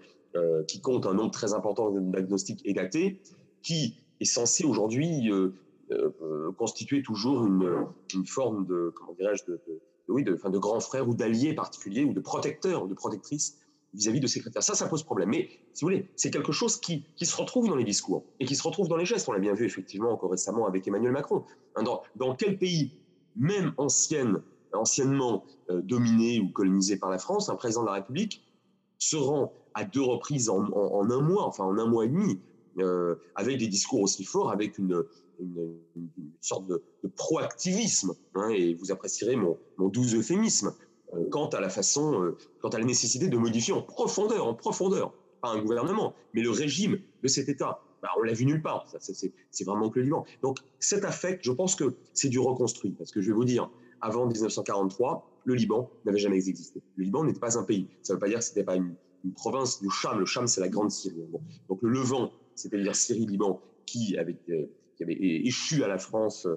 [0.68, 3.22] qui compte un nombre très important d'agnostiques et d'athées,
[3.62, 5.54] qui est censé aujourd'hui euh,
[5.92, 7.88] euh, constituer toujours une,
[8.26, 9.62] forme de, comment de,
[10.08, 13.60] oui, enfin, de grand frère ou d'allié particulier ou de protecteur ou de protectrice
[13.94, 14.64] vis-à-vis de ses critères.
[14.64, 15.30] Ça, ça pose problème.
[15.30, 18.56] Mais, si vous voulez, c'est quelque chose qui, se retrouve dans les discours et qui
[18.56, 19.28] se retrouve dans les gestes.
[19.30, 21.44] On l'a bien vu effectivement encore récemment avec Emmanuel Macron.
[21.76, 21.84] Hein,
[22.16, 22.98] dans, quel pays,
[23.36, 24.42] même ancienne,
[24.74, 28.44] anciennement euh, dominé ou colonisé par la France, un président de la République
[28.98, 32.40] se rend à deux reprises en, en un mois, enfin en un mois et demi,
[32.80, 35.04] euh, avec des discours aussi forts, avec une,
[36.42, 36.84] sorte de,
[37.16, 38.14] proactivisme.
[38.36, 39.58] Hein, et vous apprécierez mon,
[39.90, 40.74] doux euphémisme
[41.14, 44.54] euh, quant à la façon, euh, quant à la nécessité de modifier en profondeur, en
[44.54, 47.82] profondeur, pas un gouvernement, mais le régime de cet État.
[48.02, 48.88] bah, on l'a vu nulle part.
[49.00, 50.26] C'est vraiment que le Liban.
[50.42, 52.92] Donc cet affect, je pense que c'est du reconstruit.
[52.92, 53.70] Parce que je vais vous dire,
[54.02, 56.82] avant 1943, le Liban n'avait jamais existé.
[56.96, 57.88] Le Liban n'était pas un pays.
[58.02, 58.96] Ça ne veut pas dire que ce n'était pas une,
[59.36, 60.20] province du Cham.
[60.20, 61.24] Le Cham, c'est la grande Syrie.
[61.70, 64.66] Donc le Levant, c'est-à-dire Syrie-Liban, qui avait, euh,
[64.98, 66.48] qui échu à la France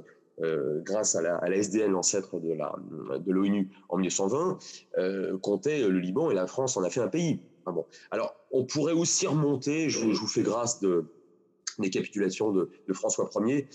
[0.43, 4.59] euh, grâce à la, SDN, l'ancêtre de l'ONU en 1920,
[4.99, 7.41] euh, comptait le Liban et la France en a fait un pays.
[7.65, 7.87] bon.
[8.11, 11.07] Alors, on pourrait aussi remonter, je, vous fais grâce de,
[11.79, 13.69] des capitulations de, François Ier,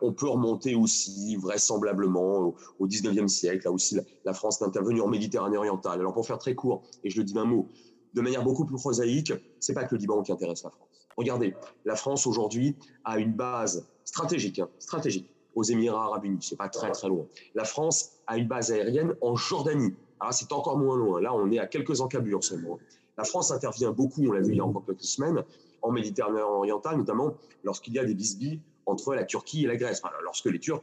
[0.00, 5.08] on peut remonter aussi vraisemblablement au, 19e siècle, là aussi la, France est intervenue en
[5.08, 6.00] Méditerranée orientale.
[6.00, 7.68] Alors pour faire très court, et je le dis d'un mot,
[8.14, 10.85] de manière beaucoup plus prosaïque, c'est pas que le Liban qui intéresse la France.
[11.16, 16.56] Regardez, la France aujourd'hui a une base stratégique, hein, stratégique aux Émirats arabes unis, c'est
[16.56, 17.24] pas très très loin.
[17.54, 19.94] La France a une base aérienne en Jordanie.
[20.20, 21.20] Alors c'est encore moins loin.
[21.20, 22.78] Là, on est à quelques encablures seulement.
[23.16, 25.42] La France intervient beaucoup, on l'a vu il y a encore quelques semaines,
[25.80, 30.02] en Méditerranée orientale, notamment lorsqu'il y a des bisbilles entre la Turquie et la Grèce.
[30.22, 30.82] lorsque les Turcs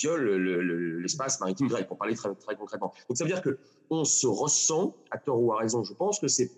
[0.00, 0.38] violent
[1.00, 2.92] l'espace maritime grec, pour parler très, très concrètement.
[3.08, 3.58] Donc ça veut dire que
[3.90, 6.50] on se ressent, à tort ou à raison, je pense que c'est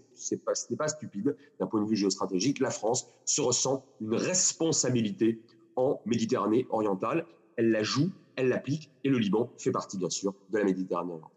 [0.44, 2.58] pas, ce n'est pas stupide d'un point de vue géostratégique.
[2.58, 5.40] La France se ressent une responsabilité
[5.76, 7.26] en Méditerranée orientale.
[7.56, 11.12] Elle la joue, elle l'applique, et le Liban fait partie, bien sûr, de la Méditerranée
[11.12, 11.36] orientale.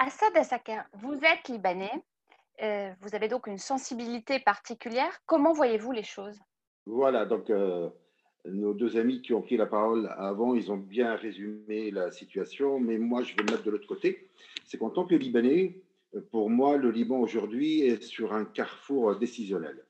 [0.00, 2.02] Assad Assakin, vous êtes libanais,
[2.62, 5.12] euh, vous avez donc une sensibilité particulière.
[5.26, 6.38] Comment voyez-vous les choses?
[6.86, 7.88] Voilà, donc euh,
[8.46, 12.78] nos deux amis qui ont pris la parole avant, ils ont bien résumé la situation,
[12.78, 14.28] mais moi je vais me mettre de l'autre côté.
[14.66, 15.82] C'est qu'en tant que Libanais,
[16.30, 19.84] pour moi, le Liban aujourd'hui est sur un carrefour décisionnel.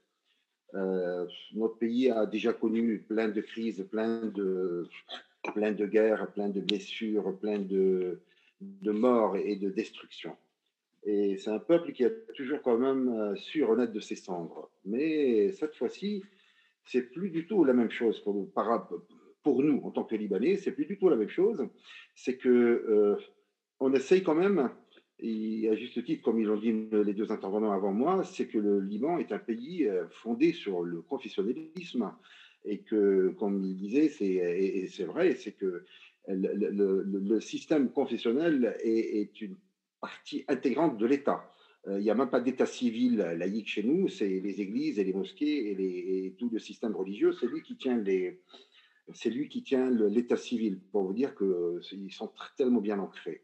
[0.75, 4.89] Euh, notre pays a déjà connu plein de crises, plein de,
[5.55, 8.21] plein de guerres, plein de blessures, plein de,
[8.61, 10.37] de morts et de destructions.
[11.05, 14.71] Et c'est un peuple qui a toujours quand même euh, su renaître de ses cendres.
[14.87, 16.23] Mais cette fois-ci,
[16.85, 18.49] c'est plus du tout la même chose pour,
[19.43, 20.57] pour nous en tant que Libanais.
[20.57, 21.67] C'est plus du tout la même chose.
[22.15, 23.17] C'est que euh,
[23.81, 24.71] on essaye quand même,
[25.21, 28.59] et à juste titre, comme ils l'ont dit les deux intervenants avant moi, c'est que
[28.59, 32.13] le Liban est un pays euh, fondé sur le confessionnalisme
[32.65, 35.85] et que, comme il disait, c'est, et c'est vrai, c'est que
[36.29, 39.57] le, système confessionnel est, une
[40.01, 41.54] partie intégrante de l'État.
[41.87, 45.05] Euh, il n'y a même pas d'État civil laïque chez nous, c'est les églises et
[45.05, 48.41] les mosquées et, tout le système religieux, c'est lui qui tient les,
[49.13, 53.43] c'est lui qui tient l'État civil, pour vous dire qu'ils sont tellement bien ancrés.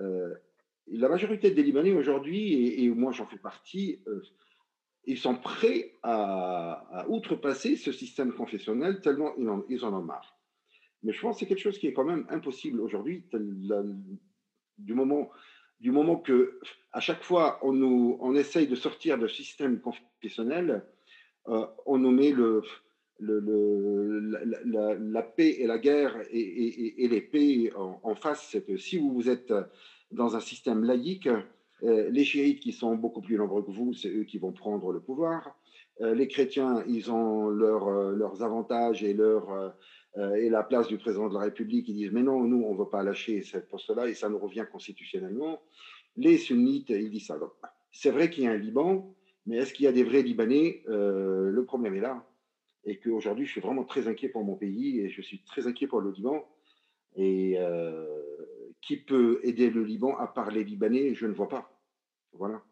[0.00, 0.34] Euh,
[0.88, 4.20] la majorité des Libanais aujourd'hui, et, moi j'en fais partie, euh,
[5.04, 10.36] ils sont prêts à, outrepasser ce système confessionnel tellement ils en, ils en ont marre.
[11.04, 13.24] Mais je pense que c'est quelque chose qui est quand même impossible aujourd'hui,
[14.78, 15.30] du moment,
[15.80, 16.58] du moment que
[16.92, 20.84] à chaque fois on, nous, on essaye de sortir de système confessionnel,
[21.48, 22.62] euh, on nous met le,
[23.20, 28.56] la, paix et la guerre et, l'épée en, face.
[28.78, 29.52] Si vous êtes
[30.10, 31.28] dans un système laïque,
[31.82, 34.92] euh, les chiites qui sont beaucoup plus nombreux que vous, c'est eux qui vont prendre
[34.92, 35.56] le pouvoir.
[36.00, 39.74] Euh, les chrétiens, ils ont leurs avantages et leurs
[40.16, 42.78] et la place du président de la République, ils disent mais non, nous, on ne
[42.78, 45.60] veut pas lâcher cette poste-là et ça nous revient constitutionnellement.
[46.16, 47.38] Les sunnites, ils disent ça.
[47.90, 49.14] C'est vrai qu'il y a un Liban,
[49.46, 50.84] mais est-ce qu'il y a des vrais Libanais?
[50.88, 52.24] Euh, Le problème est là.
[52.84, 55.86] Et qu'aujourd'hui, je suis vraiment très inquiet pour mon pays et je suis très inquiet
[55.86, 56.46] pour le Liban.
[57.16, 58.06] Et euh,
[58.82, 61.14] qui peut aider le Liban à part les Libanais?
[61.14, 61.80] Je ne vois pas.
[62.32, 62.62] Voilà.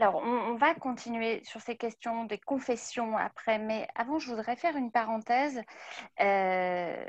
[0.00, 4.76] Alors, on, va continuer sur ces questions des confessions après, mais avant, je voudrais faire
[4.76, 5.60] une parenthèse.
[6.20, 7.04] Euh,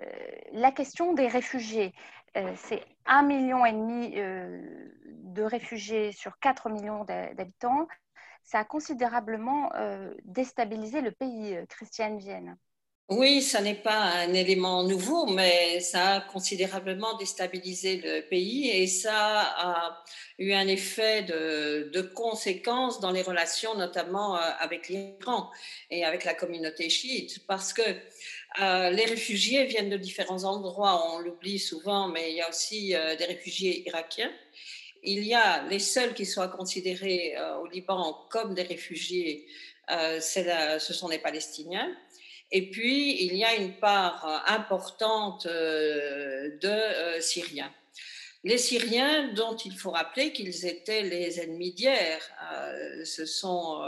[0.54, 1.94] la question des réfugiés,
[2.36, 7.88] euh, c'est un million et demi euh, de réfugiés sur 4 millions d'habitants.
[8.44, 9.72] Ça a considérablement
[10.26, 12.58] déstabilisé le pays, Christiane Vienne.
[13.10, 18.86] Oui, ça n'est pas un élément nouveau, mais ça a considérablement déstabilisé le pays et
[18.86, 20.04] ça a
[20.38, 25.50] eu un effet de, de conséquences dans les relations, notamment euh, avec l'Iran
[25.90, 31.18] et avec la communauté chiite, parce que euh, les réfugiés viennent de différents endroits, on
[31.18, 34.32] l'oublie souvent, mais il y a aussi euh, des réfugiés irakiens.
[35.02, 39.48] Il y a les seuls qui soient considérés au Liban comme des réfugiés,
[39.88, 41.90] ce sont les Palestiniens.
[42.52, 47.72] Et puis, il y a une part euh, importante euh, de euh, Syriens.
[48.44, 52.22] Les Syriens, dont il faut rappeler qu'ils étaient les ennemis d'hier,
[53.04, 53.82] ce sont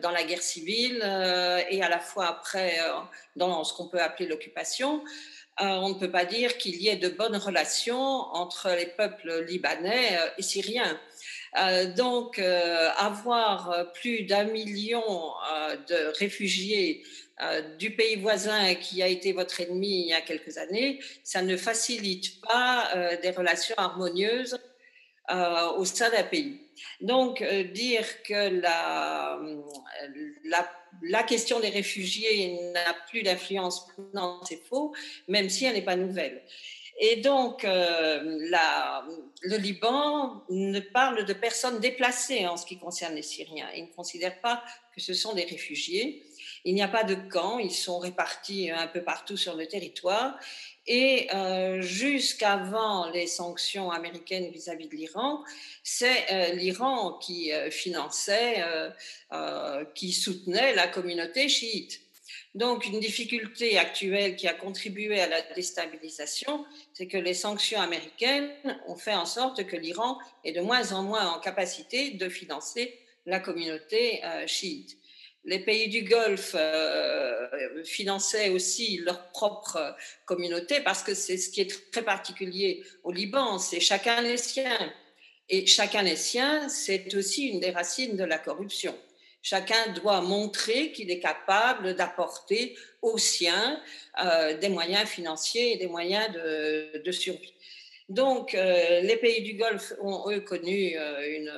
[0.00, 1.02] dans la guerre civile
[1.68, 2.78] et à la fois après
[3.36, 5.04] dans ce qu'on peut appeler l'occupation,
[5.60, 10.18] on ne peut pas dire qu'il y ait de bonnes relations entre les peuples libanais
[10.38, 10.98] et syriens.
[11.94, 15.04] donc, avoir plus d'un million
[15.90, 17.02] de réfugiés
[17.78, 21.56] du pays voisin qui a été votre ennemi il y a quelques années, ça ne
[21.56, 22.90] facilite pas
[23.22, 24.58] des relations harmonieuses
[25.76, 26.60] au sein d'un pays.
[27.00, 27.42] Donc,
[27.72, 29.40] dire que la,
[31.02, 34.94] la question des réfugiés n'a plus d'influence, non, c'est faux,
[35.28, 36.42] même si elle n'est pas nouvelle.
[37.00, 38.20] Et donc, euh,
[39.42, 43.68] le Liban ne parle de personnes déplacées en ce qui concerne les Syriens.
[43.74, 44.62] Il ne considère pas
[44.94, 46.24] que ce sont des réfugiés.
[46.66, 50.38] Il n'y a pas de camps, ils sont répartis un peu partout sur le territoire.
[50.86, 55.44] Et euh, jusqu'avant les sanctions américaines vis-à-vis de l'Iran,
[55.82, 58.64] c'est euh, l'Iran qui euh, finançait,
[59.94, 62.00] qui soutenait la communauté chiite.
[62.54, 68.48] Donc une difficulté actuelle qui a contribué à la déstabilisation, c'est que les sanctions américaines
[68.86, 72.96] ont fait en sorte que l'Iran est de moins en moins en capacité de financer
[73.26, 74.96] la communauté chiite
[75.44, 81.60] les pays du Golfe euh, finançaient aussi leur propre communauté parce que c'est ce qui
[81.60, 84.92] est très particulier au Liban, c'est chacun les siens.
[85.50, 88.96] Et chacun les siens, c'est aussi une des racines de la corruption.
[89.42, 93.78] Chacun doit montrer qu'il est capable d'apporter aux siens
[94.24, 97.52] euh, des moyens financiers et des moyens de, survie.
[98.08, 101.52] Donc, euh, les pays du Golfe ont, eux, connu une,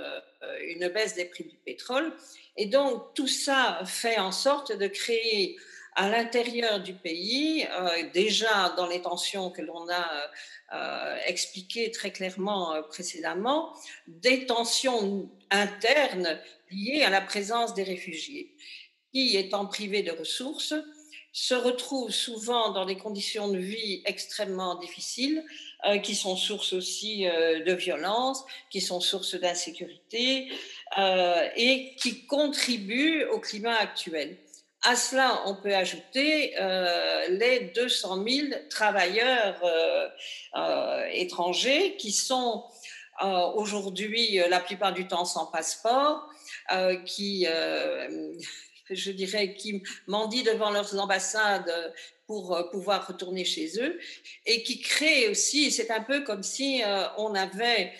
[0.67, 2.13] une baisse des prix du pétrole
[2.57, 5.57] et donc, tout ça fait en sorte de créer
[5.97, 10.31] à l'intérieur du pays, euh, déjà dans les tensions que l'on a
[10.75, 13.73] euh, expliquées très clairement euh, précédemment,
[14.07, 16.39] des tensions internes
[16.71, 18.55] liées à la présence des réfugiés,
[19.13, 20.75] qui, étant privés de ressources,
[21.33, 25.45] se retrouvent souvent dans des conditions de vie extrêmement difficiles,
[26.03, 30.49] qui sont source aussi de violence, qui sont source d'insécurité,
[30.99, 34.39] euh, et qui contribuent au climat actuel.
[34.83, 39.61] À cela, on peut ajouter euh, les 200 000 travailleurs
[40.57, 42.65] euh, étrangers qui sont
[43.55, 46.31] aujourd'hui la plupart du temps sans passeport,
[47.07, 47.47] qui,
[48.91, 51.95] je dirais, qui mendient devant leurs ambassades
[52.27, 53.99] pour pouvoir retourner chez eux
[54.47, 56.83] et qui créent aussi, c'est un peu comme si
[57.19, 57.93] on avait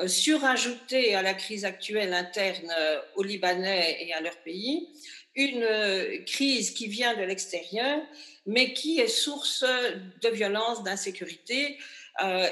[0.00, 4.88] euh, surajouter à la crise actuelle interne euh, aux Libanais et à leur pays
[5.34, 8.00] une euh, crise qui vient de l'extérieur,
[8.46, 9.64] mais qui est source
[10.22, 11.78] de violence, d'insécurité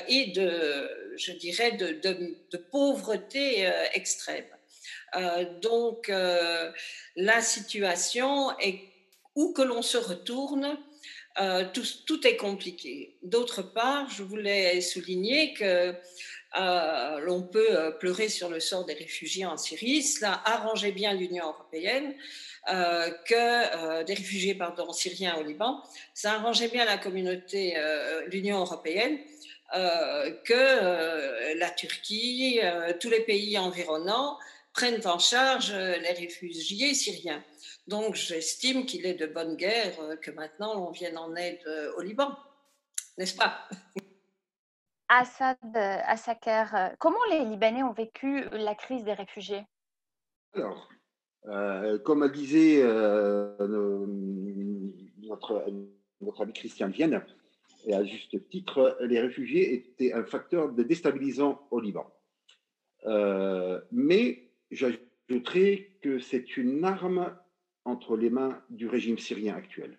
[0.09, 4.47] et de, je dirais, de, de, pauvreté extrême.
[5.61, 8.81] donc, la situation est
[9.35, 10.79] où que l'on se retourne,
[11.73, 13.17] tout, tout, est compliqué.
[13.23, 15.95] D'autre part, je voulais souligner que
[16.59, 20.03] euh, l'on peut euh, pleurer sur le sort des réfugiés en Syrie.
[20.03, 22.15] Cela arrangeait bien l'Union européenne
[22.73, 25.81] euh, que des réfugiés pardon, syriens au Liban.
[26.13, 27.77] Ça arrangeait bien la communauté,
[28.27, 29.19] l'Union européenne.
[29.73, 32.61] que la Turquie,
[33.01, 34.37] tous les pays environnants
[34.73, 37.43] prennent en charge les réfugiés syriens.
[37.91, 41.61] Donc j'estime qu'il est de bonne guerre que maintenant on vienne en aide
[41.97, 42.35] au Liban,
[43.19, 43.69] n'est-ce pas?
[45.13, 49.65] Assad Assaker, euh, comment les Libanais ont vécu la crise des réfugiés?
[50.55, 50.89] Alors,
[51.47, 53.57] euh, comme disait euh,
[55.19, 55.67] notre,
[56.21, 57.25] notre ami Christian Vienne,
[57.87, 62.07] et à juste titre, les réfugiés étaient un facteur de déstabilisant au Liban.
[63.91, 67.37] mais j'ajouterais que c'est une arme
[67.91, 69.99] entre les mains du régime syrien actuel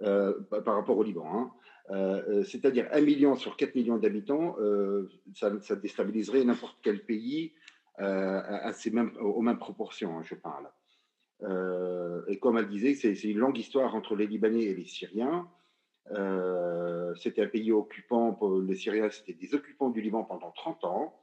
[0.00, 1.26] par rapport au Liban.
[1.26, 1.52] Hein.
[1.90, 7.52] Euh, euh, c'est-à-dire 1 million sur 4 millions d'habitants, euh, ça, déstabiliserait n'importe quel pays
[8.00, 10.68] à ces mêmes, aux mêmes proportions, hein, je parle.
[12.28, 15.48] et comme elle disait, c'est une longue histoire entre les Libanais et les Syriens.
[17.16, 21.20] c'était un pays occupant, pour les Syriens, c'était des occupants du Liban pendant 30 ans.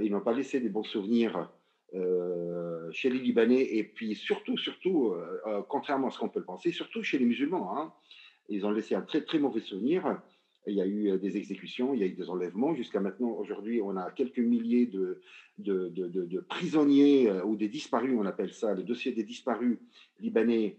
[0.00, 1.50] ils n'ont pas laissé des bons souvenirs
[2.92, 5.14] chez les Libanais et puis surtout, surtout,
[5.68, 7.76] contrairement à ce qu'on peut le penser, surtout chez les musulmans.
[7.76, 7.92] Hein.
[8.48, 10.20] Ils ont laissé un très très mauvais souvenir.
[10.66, 12.74] Il y a eu euh, des exécutions, il y a eu des enlèvements.
[12.74, 15.20] Jusqu'à maintenant, aujourd'hui, on a quelques milliers de,
[15.58, 19.78] de, prisonniers euh, ou des disparus, on appelle ça, le dossier des disparus
[20.18, 20.76] libanais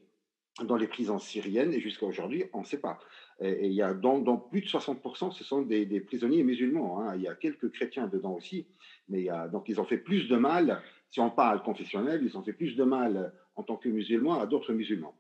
[0.65, 1.73] dans les prisons syriennes.
[1.73, 2.99] Et jusqu'à aujourd'hui, on ne sait pas.
[3.39, 6.99] Et, il y a dans, dans, plus de 60%, ce sont des, prisonniers musulmans.
[6.99, 7.15] Hein.
[7.15, 8.67] Il y a quelques chrétiens dedans aussi.
[9.07, 12.53] Mais donc, ils ont fait plus de mal, si on parle confessionnel, ils ont fait
[12.53, 15.15] plus de mal en tant que musulmans à d'autres musulmans.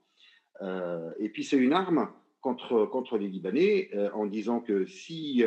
[0.61, 2.09] Euh, et puis, c'est une arme
[2.41, 5.43] contre, contre les Libanais euh, en disant que si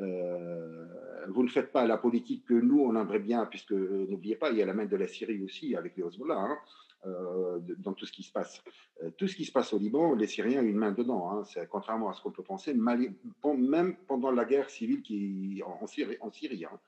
[0.00, 0.86] euh,
[1.28, 4.58] vous ne faites pas la politique que nous, on aimerait bien, puisque n'oubliez pas, il
[4.58, 6.38] y a la main de la Syrie aussi avec les Hezbollah.
[6.38, 6.58] Hein.
[7.06, 8.62] Euh, dans tout ce qui se passe.
[9.02, 11.30] Euh, tout ce qui se passe au Liban, les Syriens ont une main dedans.
[11.30, 11.44] Hein.
[11.44, 16.18] C'est contrairement à ce qu'on peut penser, même pendant la guerre civile qui en, Syrie.
[16.20, 16.78] En Syrie hein.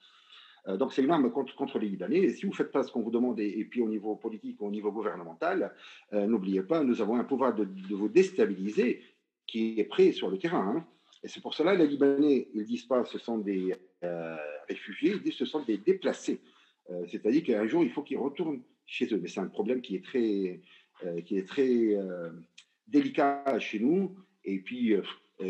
[0.68, 2.18] Euh, donc c'est arme contre, contre, les Libanais.
[2.18, 4.60] Et si vous ne faites pas ce qu'on vous demande, et, puis au niveau politique,
[4.60, 5.74] au niveau gouvernemental,
[6.12, 9.02] n'oubliez pas, nous avons un pouvoir de, vous déstabiliser
[9.46, 10.76] qui est prêt sur le terrain.
[10.76, 10.86] Hein.
[11.24, 13.74] Et c'est pour cela les Libanais, ils disent pas ce sont des
[14.68, 16.40] réfugiés, ils disent ce sont des déplacés.
[17.08, 19.18] C'est-à-dire qu'un jour, il faut qu'ils retournent chez eux.
[19.20, 20.60] Mais c'est un problème qui est très,
[21.04, 22.30] euh, qui est très euh,
[22.86, 24.14] délicat chez nous.
[24.44, 25.02] Et puis, euh,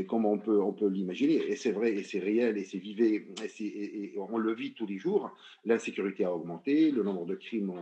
[0.08, 3.26] comme on peut, on peut l'imaginer, et c'est vrai, et c'est réel, et c'est vivé,
[3.60, 5.30] et, on le vit tous les jours,
[5.64, 7.72] l'insécurité a augmenté, le nombre de crimes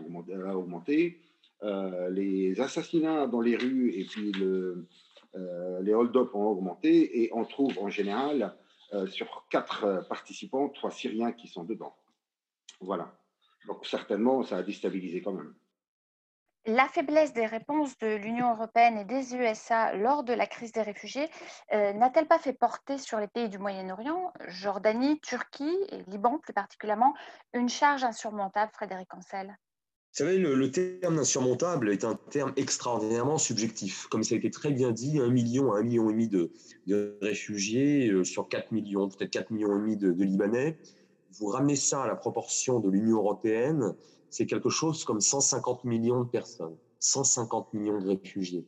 [0.44, 1.18] a augmenté,
[2.10, 4.86] les assassinats dans les rues et puis le,
[5.82, 8.54] les hold-up ont augmenté, et on trouve en général
[9.08, 11.94] sur quatre participants, trois Syriens qui sont dedans.
[12.80, 13.14] Voilà.
[13.66, 15.54] Donc certainement, ça a déstabilisé quand même.
[16.66, 20.82] La faiblesse des réponses de l'Union européenne et des USA lors de la crise des
[20.82, 21.26] réfugiés
[21.72, 26.52] euh, n'a-t-elle pas fait porter sur les pays du Moyen-Orient, Jordanie, Turquie et Liban plus
[26.52, 27.14] particulièrement,
[27.54, 29.46] une charge insurmontable, Frédéric Ancel?
[29.46, 34.06] Vous savez, le, terme insurmontable est un terme extraordinairement subjectif.
[34.08, 37.18] Comme ça a été très bien dit, un million à un million et demi de,
[37.22, 40.76] réfugiés euh, sur 4 millions, peut-être 4 millions et demi de Libanais
[41.38, 43.94] vous ramenez ça à la proportion de l'Union européenne,
[44.30, 48.66] c'est quelque chose comme 150 millions de personnes, 150 millions de réfugiés.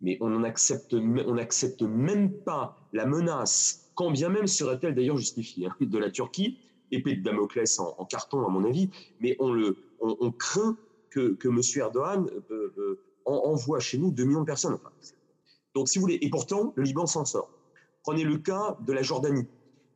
[0.00, 5.66] Mais on n'accepte on accepte même pas la menace, quand bien même serait-elle d'ailleurs justifiée,
[5.66, 6.58] hein, de la Turquie,
[6.90, 8.90] épée de Damoclès en, carton à mon avis,
[9.20, 10.76] mais on, le, on, craint
[11.10, 11.60] que, que M.
[11.76, 14.78] Erdogan euh, euh, envoie chez nous 2 millions de personnes.
[15.74, 17.50] donc si vous voulez, et pourtant le Liban s'en sort.
[18.02, 19.46] Prenez le cas de la Jordanie.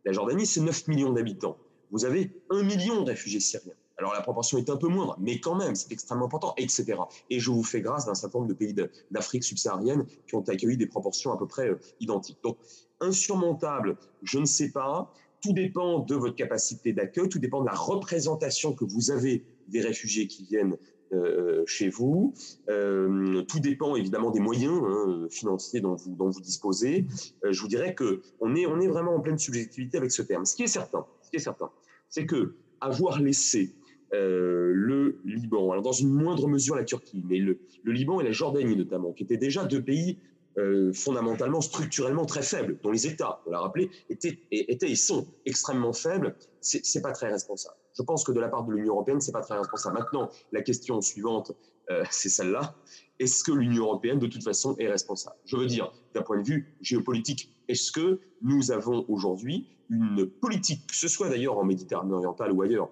[0.04, 1.56] La Jordanie, c'est 9 millions d'habitants
[1.94, 3.74] vous avez un million de réfugiés syriens.
[3.98, 6.96] Alors la proportion est un peu moindre, mais quand même, c'est extrêmement important, etc.
[7.30, 8.74] Et je vous fais grâce d'un certain nombre de pays
[9.10, 12.38] d'Afrique subsaharienne qui ont accueilli des proportions à peu près euh, identiques.
[12.42, 12.58] Donc,
[13.00, 15.12] insurmontable, je ne sais pas.
[15.42, 19.80] Tout dépend de votre capacité d'accueil, tout dépend de la représentation que vous avez des
[19.80, 20.76] réfugiés qui viennent
[21.12, 22.32] euh, chez vous.
[22.70, 27.06] Euh, tout dépend évidemment des moyens hein, financiers dont vous, dont vous disposez.
[27.48, 30.46] je vous dirais que on est, on est vraiment en pleine subjectivité avec ce terme.
[30.46, 31.70] Ce qui est certain, ce qui est certain,
[32.08, 33.74] c'est que avoir laissé
[34.14, 38.32] euh, le Liban, alors dans une moindre mesure la Turquie, mais le, Liban et la
[38.32, 40.18] Jordanie notamment, qui étaient déjà deux pays
[40.56, 45.92] euh, fondamentalement, structurellement très faibles, dont les États, on l'a rappelé, étaient, et sont extrêmement
[45.92, 47.74] faibles, c'est pas très responsable.
[47.96, 49.98] Je pense que de la part de l'Union européenne, c'est pas très responsable.
[49.98, 51.52] Maintenant, la question suivante,
[51.90, 52.76] euh, c'est celle-là.
[53.18, 55.36] Est-ce que l'Union européenne, de toute façon, est responsable?
[55.44, 60.86] Je veux dire, d'un point de vue géopolitique, est-ce que nous avons aujourd'hui une politique,
[60.86, 62.90] que ce soit d'ailleurs en Méditerranée orientale ou ailleurs,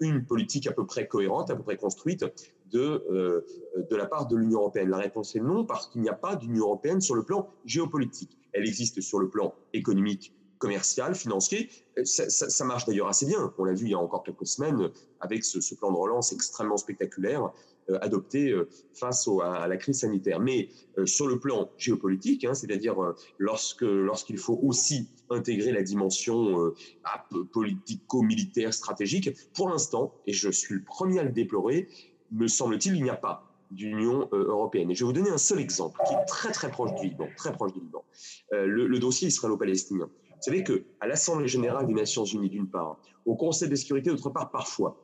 [0.00, 2.24] une politique à peu près cohérente, à peu près construite
[2.70, 3.44] de, euh,
[3.90, 6.36] de la part de l'Union européenne La réponse est non, parce qu'il n'y a pas
[6.36, 8.38] d'Union européenne sur le plan géopolitique.
[8.52, 11.70] Elle existe sur le plan économique, commercial, financier.
[11.98, 13.52] Euh, ça, marche d'ailleurs assez bien.
[13.58, 16.76] On l'a vu il y a encore quelques semaines avec ce plan de relance extrêmement
[16.76, 17.50] spectaculaire
[17.88, 20.40] euh, adopté euh, face à, la crise sanitaire.
[20.40, 20.68] Mais
[20.98, 22.96] euh, sur le plan géopolitique, hein, c'est-à-dire
[23.38, 26.72] lorsque lorsqu'il faut aussi intégrer la dimension
[27.52, 31.88] politico-militaire stratégique, pour l'instant, et je suis le premier à le déplorer,
[32.32, 34.90] me semble-t-il, il n'y a pas d'Union européenne.
[34.90, 37.28] Et je vais vous donner un seul exemple qui est très très proche du Liban,
[37.36, 38.04] très proche du Liban.
[38.50, 40.06] le, dossier israélo-palestinien.
[40.06, 44.10] Vous savez que à l'Assemblée générale des Nations Unies d'une part, au Conseil de sécurité
[44.10, 44.96] d'autre part, parfois,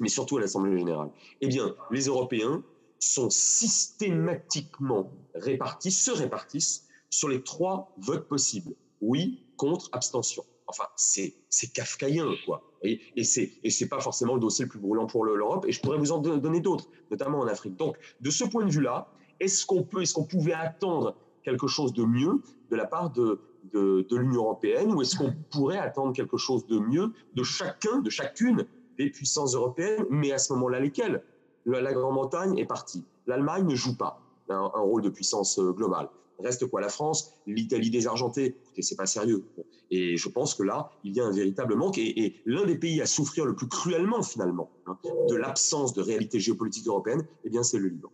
[0.00, 2.62] mais surtout à l'Assemblée générale, eh bien, les Européens
[2.98, 8.74] sont systématiquement répartis, se répartissent sur les trois votes possibles.
[9.00, 10.44] Oui, contre, abstention.
[10.66, 11.34] Enfin, c'est
[11.74, 12.62] kafkaïen, quoi.
[12.82, 15.66] Et, c'est et c'est pas forcément le dossier le plus brûlant pour l'Europe.
[15.68, 17.76] Et je pourrais vous en donner d'autres, notamment en Afrique.
[17.76, 19.08] Donc, de ce point de vue-là,
[19.40, 22.40] est-ce qu'on peut, est-ce qu'on pouvait attendre quelque chose de mieux
[22.70, 23.40] de la part de,
[23.72, 27.98] de, de l'Union européenne, ou est-ce qu'on pourrait attendre quelque chose de mieux de chacun,
[27.98, 28.66] de chacune
[28.98, 31.22] des puissances européennes, mais à ce moment-là, lesquelles?
[31.64, 33.04] La Grande-Bretagne est partie.
[33.26, 36.08] L'Allemagne ne joue pas un, rôle de puissance euh, globale.
[36.40, 38.56] Reste quoi La France, l'Italie désargentée.
[38.64, 39.44] Écoutez, c'est pas sérieux.
[39.90, 41.98] Et je pense que là, il y a un véritable manque.
[41.98, 46.40] Et, l'un des pays à souffrir le plus cruellement, finalement, hein, de l'absence de réalité
[46.40, 48.10] géopolitique européenne, eh bien, c'est le Liban.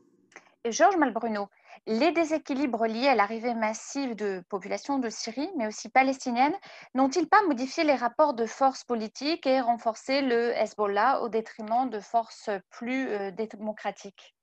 [0.65, 1.49] Et Georges Malbruno,
[1.89, 6.55] les déséquilibres liés à l'arrivée massive de populations de Syrie, mais aussi palestiniennes,
[6.95, 11.99] n'ont-ils pas modifié les rapports de force politiques et renforcé le Hezbollah au détriment de
[12.01, 14.35] forces plus euh, démocratiques?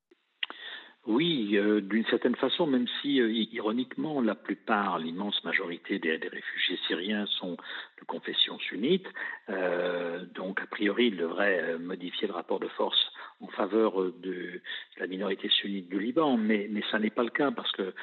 [1.08, 6.80] Oui, euh, d'une certaine façon, même si euh, ironiquement la plupart, l'immense majorité des, réfugiés
[6.88, 7.58] syriens sont
[8.00, 9.08] de confession sunnite,
[9.50, 14.62] euh, donc a priori il devrait modifier le rapport de force en faveur de
[14.98, 17.93] la minorité sunnite du Liban, mais, mais ça n'est pas le cas parce que,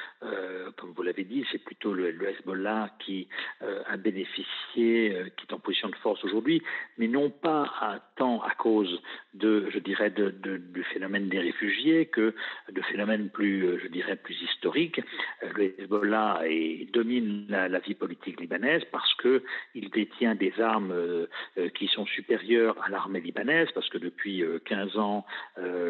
[0.77, 3.29] comme vous l'avez dit, c'est plutôt le, Hezbollah qui
[3.61, 6.63] a bénéficié, qui est en position de force aujourd'hui,
[6.99, 9.01] mais non pas tant à cause
[9.33, 12.35] de, je dirais, du phénomène des réfugiés que
[12.71, 15.01] de phénomène plus, euh, je dirais, plus historique.
[15.43, 16.43] Euh, le Hezbollah
[16.93, 19.13] domine la, vie politique libanaise parce
[19.83, 21.27] qu'il détient des armes euh,
[21.75, 25.25] qui sont supérieures à l'armée libanaise, parce que depuis 15 ans,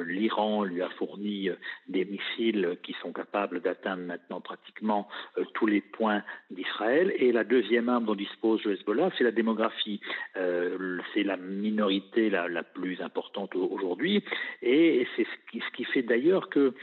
[0.07, 1.51] l'Iran lui a fourni
[1.89, 5.09] des missiles qui sont capables d'atteindre maintenant pratiquement
[5.55, 7.13] tous les points d'Israël.
[7.17, 10.01] Et la deuxième arme dont dispose le Hezbollah, c'est la démographie.
[10.35, 14.25] c'est la minorité la, la plus importante aujourd'hui.
[14.63, 16.75] Et c'est ce qui, ce qui fait d'ailleurs que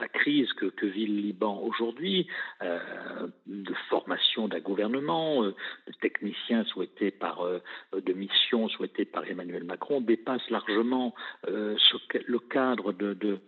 [0.00, 2.26] la crise que, vit le Liban aujourd'hui,
[2.62, 2.78] euh,
[3.46, 5.54] de formation d'un gouvernement, euh,
[5.86, 7.60] de techniciens souhaités par, euh,
[7.92, 11.14] de missions souhaitées par Emmanuel Macron, dépasse largement
[11.46, 13.38] le cadre de,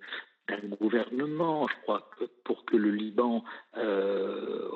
[0.81, 1.67] gouvernement.
[1.69, 3.45] Je crois que pour que le Liban
[3.77, 4.69] euh,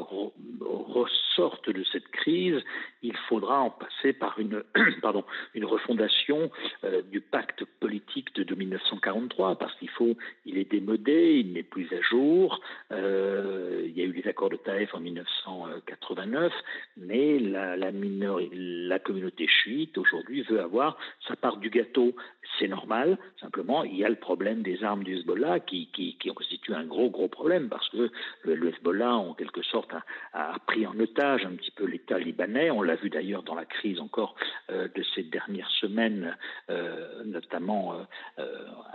[0.61, 2.63] ressorte de cette crise,
[3.03, 4.63] il faudra en passer par une,
[5.03, 5.25] pardon,
[5.55, 6.51] une refondation
[6.85, 11.93] euh, du pacte politique de, 1943, parce qu'il faut, il est démodé, il n'est plus
[11.93, 12.61] à jour.
[12.93, 16.53] Euh, il y a eu les accords de Taïf en 1989,
[16.97, 20.97] mais la, la, la communauté chiite aujourd'hui veut avoir
[21.29, 22.15] sa part du gâteau.
[22.59, 26.29] C'est normal, simplement, il y a le problème des armes du Hezbollah qui, qui, qui
[26.33, 28.11] constitue un gros, gros problème parce que
[28.43, 29.91] le, Hezbollah, en quelque sorte,
[30.33, 32.71] a, pris en otage un petit peu l'État libanais.
[32.71, 34.35] On l'a vu d'ailleurs dans la crise encore
[34.71, 36.37] euh, de ces dernières semaines,
[36.71, 37.95] euh, notamment
[38.39, 38.45] euh,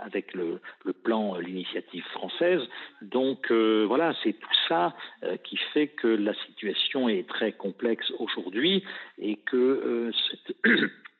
[0.00, 2.62] avec le, le plan, l'initiative française.
[3.02, 4.94] Donc voilà, c'est tout ça
[5.44, 8.84] qui fait que la situation est très complexe aujourd'hui
[9.18, 10.56] et que cette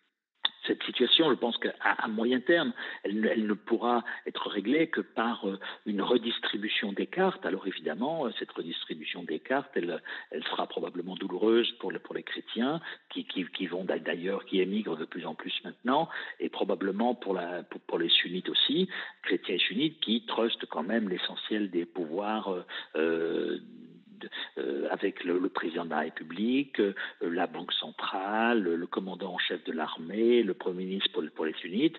[0.66, 1.72] cette situation, je pense qu'à
[2.08, 7.44] moyen terme, elle, ne pourra être réglée que par euh, une redistribution des cartes.
[7.44, 10.00] Alors évidemment, euh, cette redistribution des cartes, elle,
[10.50, 15.52] sera probablement douloureuse pour, les chrétiens qui, vont d'ailleurs, qui émigrent de plus en plus
[15.64, 16.08] maintenant,
[16.40, 17.38] et probablement pour,
[17.86, 18.88] pour, les sunnites aussi,
[19.22, 22.64] chrétiens et sunnites qui trustent quand même l'essentiel des pouvoirs
[22.96, 23.58] euh,
[24.58, 29.62] euh, avec le, président de la République, euh, la Banque centrale, le commandant en chef
[29.64, 31.98] de l'armée, le Premier ministre pour, les sunnites,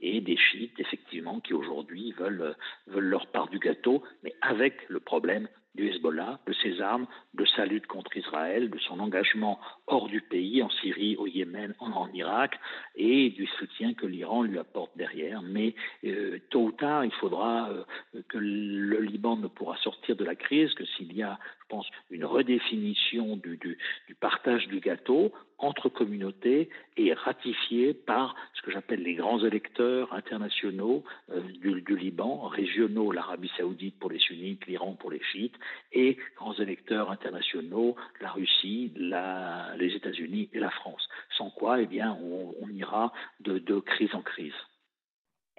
[0.00, 2.54] et des chiites, effectivement, qui aujourd'hui veulent,
[2.86, 7.44] veulent leur part du gâteau, mais avec le problème du Hezbollah, de ses armes, de
[7.44, 12.08] sa lutte contre Israël, de son engagement hors du pays, en Syrie, au Yémen, en,
[12.12, 12.58] Irak,
[12.94, 15.42] et du soutien que l'Iran lui apporte derrière.
[15.42, 20.24] Mais euh, tôt ou tard, il faudra euh, que le Liban ne pourra sortir de
[20.24, 23.78] la crise que s'il y a, je pense, une redéfinition du,
[24.20, 31.04] partage du gâteau entre communautés et ratifié par ce que j'appelle les grands électeurs internationaux
[31.30, 35.54] euh, du, Liban, régionaux, l'Arabie saoudite pour les sunnites, l'Iran pour les chiites,
[35.92, 41.08] et grands électeurs internationaux, la Russie, les États-Unis et la France.
[41.38, 44.52] Sans quoi, eh bien, on, ira de, crise en crise.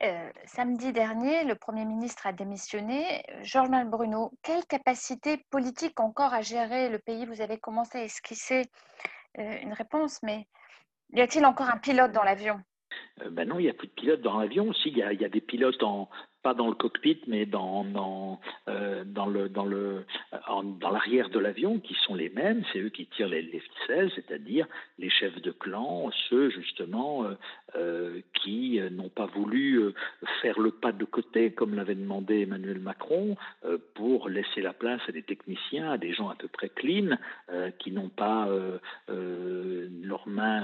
[0.03, 3.23] Euh, samedi dernier, le Premier ministre a démissionné.
[3.43, 7.25] Georges Bruno, quelle capacité politique encore à gérer le pays?
[7.25, 8.63] Vous avez commencé à esquisser
[9.39, 10.47] euh, une réponse, mais
[11.13, 12.59] y a-t-il encore un pilote dans l'avion?
[13.21, 14.73] Euh, ben non, il n'y a plus de pilote dans l'avion.
[14.73, 16.09] Si, il y a des pilotes en,
[16.45, 18.39] pas dans le cockpit, mais dans, dans,
[18.69, 20.05] euh, dans le dans le
[20.79, 24.67] dans l'arrière de l'avion, qui sont les mêmes, c'est eux qui tirent les, ficelles, c'est-à-dire
[24.99, 27.33] les chefs de clan, ceux justement euh,
[27.75, 29.91] euh, qui n'ont pas voulu
[30.43, 33.35] faire le pas de côté, comme l'avait demandé Emmanuel Macron,
[33.95, 37.17] pour laisser la place à des techniciens, à des gens à peu près clean,
[37.79, 38.47] qui n'ont pas
[39.07, 40.63] leurs mains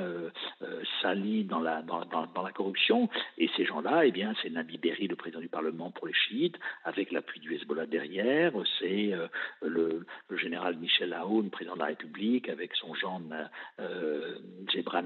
[1.01, 3.09] salies dans la dans, dans, la corruption.
[3.39, 6.57] Et ces gens-là, eh bien, c'est Nabi Berry, le président du Parlement pour les chiites,
[6.83, 8.51] avec l'appui du Hezbollah derrière.
[8.79, 9.27] C'est euh,
[9.61, 10.05] le,
[10.37, 13.21] général Michel Aoun, président de la République, avec son genre
[13.79, 14.35] euh,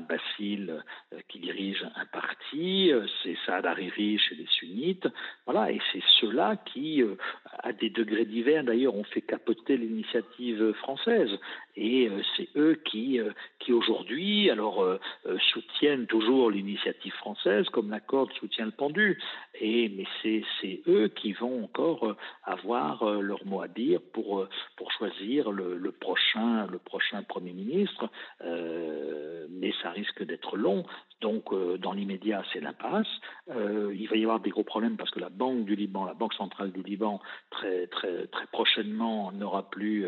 [0.07, 2.91] Bassil, euh, qui dirige un parti.
[3.23, 5.07] C'est Saad Hariri chez les sunnites.
[5.45, 7.03] Voilà, et c'est ceux-là qui,
[7.59, 11.31] à des degrés divers d'ailleurs, ont fait capoter l'initiative française.
[11.75, 13.19] Et c'est eux qui,
[13.59, 14.85] qui aujourd'hui, alors,
[15.51, 19.19] soutiennent toujours l'initiative française, comme la corde soutient le pendu.
[19.59, 23.99] Et, mais c'est c'est eux qui vont encore euh, avoir euh, leur mot à dire
[24.13, 28.09] pour, euh, pour choisir le, prochain, le prochain Premier ministre.
[29.49, 30.85] mais ça risque d'être long.
[31.21, 31.45] Donc,
[31.79, 33.07] dans l'immédiat, c'est l'impasse.
[33.47, 36.33] Il va y avoir des gros problèmes parce que la Banque du Liban, la Banque
[36.33, 40.05] centrale du Liban, très, très, très prochainement, n'aura plus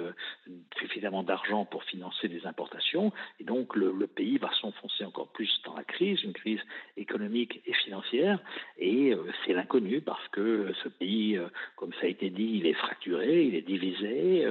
[0.77, 3.11] suffisamment d'argent pour financer des importations.
[3.39, 6.61] Et donc, le pays va s'enfoncer encore plus dans la crise, une crise
[6.97, 8.39] économique et financière.
[8.77, 9.13] Et
[9.45, 11.39] c'est l'inconnu parce que ce pays,
[11.75, 14.47] comme ça a été dit, il est fracturé, il est divisé,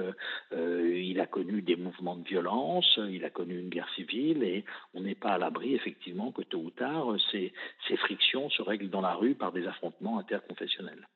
[0.52, 4.64] il a connu des mouvements de violence, il a connu une guerre civile et
[4.94, 7.52] on n'est pas à l'abri, effectivement, que tôt ou tard, ces,
[7.88, 11.06] ces frictions se règlent dans la rue par des affrontements interconfessionnels.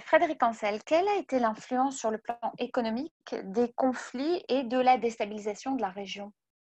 [0.00, 4.98] Frédéric Ancel, quelle a été l'influence sur le plan économique des conflits et de la
[4.98, 6.32] déstabilisation de la région?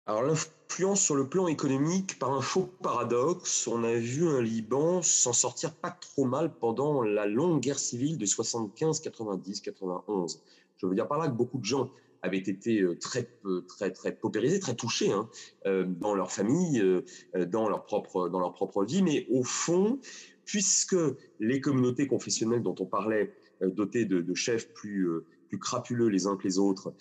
[0.07, 5.01] Alors l'influence sur le plan économique, par un faux paradoxe, on a vu un Liban
[5.01, 10.43] s'en sortir pas trop mal pendant la longue guerre civile de 75, 90, 91.
[10.77, 11.91] Je veux dire par là que beaucoup de gens
[12.21, 13.31] avaient été euh, très,
[13.67, 15.29] très, très paupérisés, très touchés hein,
[15.67, 17.03] euh, dans leur famille, euh,
[17.47, 19.03] dans leur, propre, dans leur propre vie.
[19.03, 20.01] Mais au fond,
[20.45, 20.97] puisque
[21.41, 23.33] les communautés confessionnelles dont on parlait,
[23.63, 25.09] dotées de, chefs plus,
[25.49, 26.93] plus crapuleux les uns que les autres,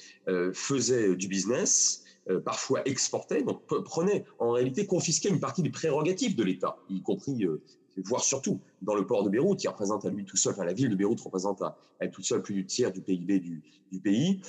[0.53, 2.02] faisaient du business,
[2.45, 7.45] parfois exportaient, donc prenaient, en réalité, confisquaient une partie des prérogatives de l'État, y compris
[8.01, 10.73] voire surtout dans le port de Beyrouth, qui représente à lui tout seul, enfin la
[10.73, 13.61] ville de Beyrouth représente à elle toute seule plus du tiers du PIB du,
[14.03, 14.41] pays.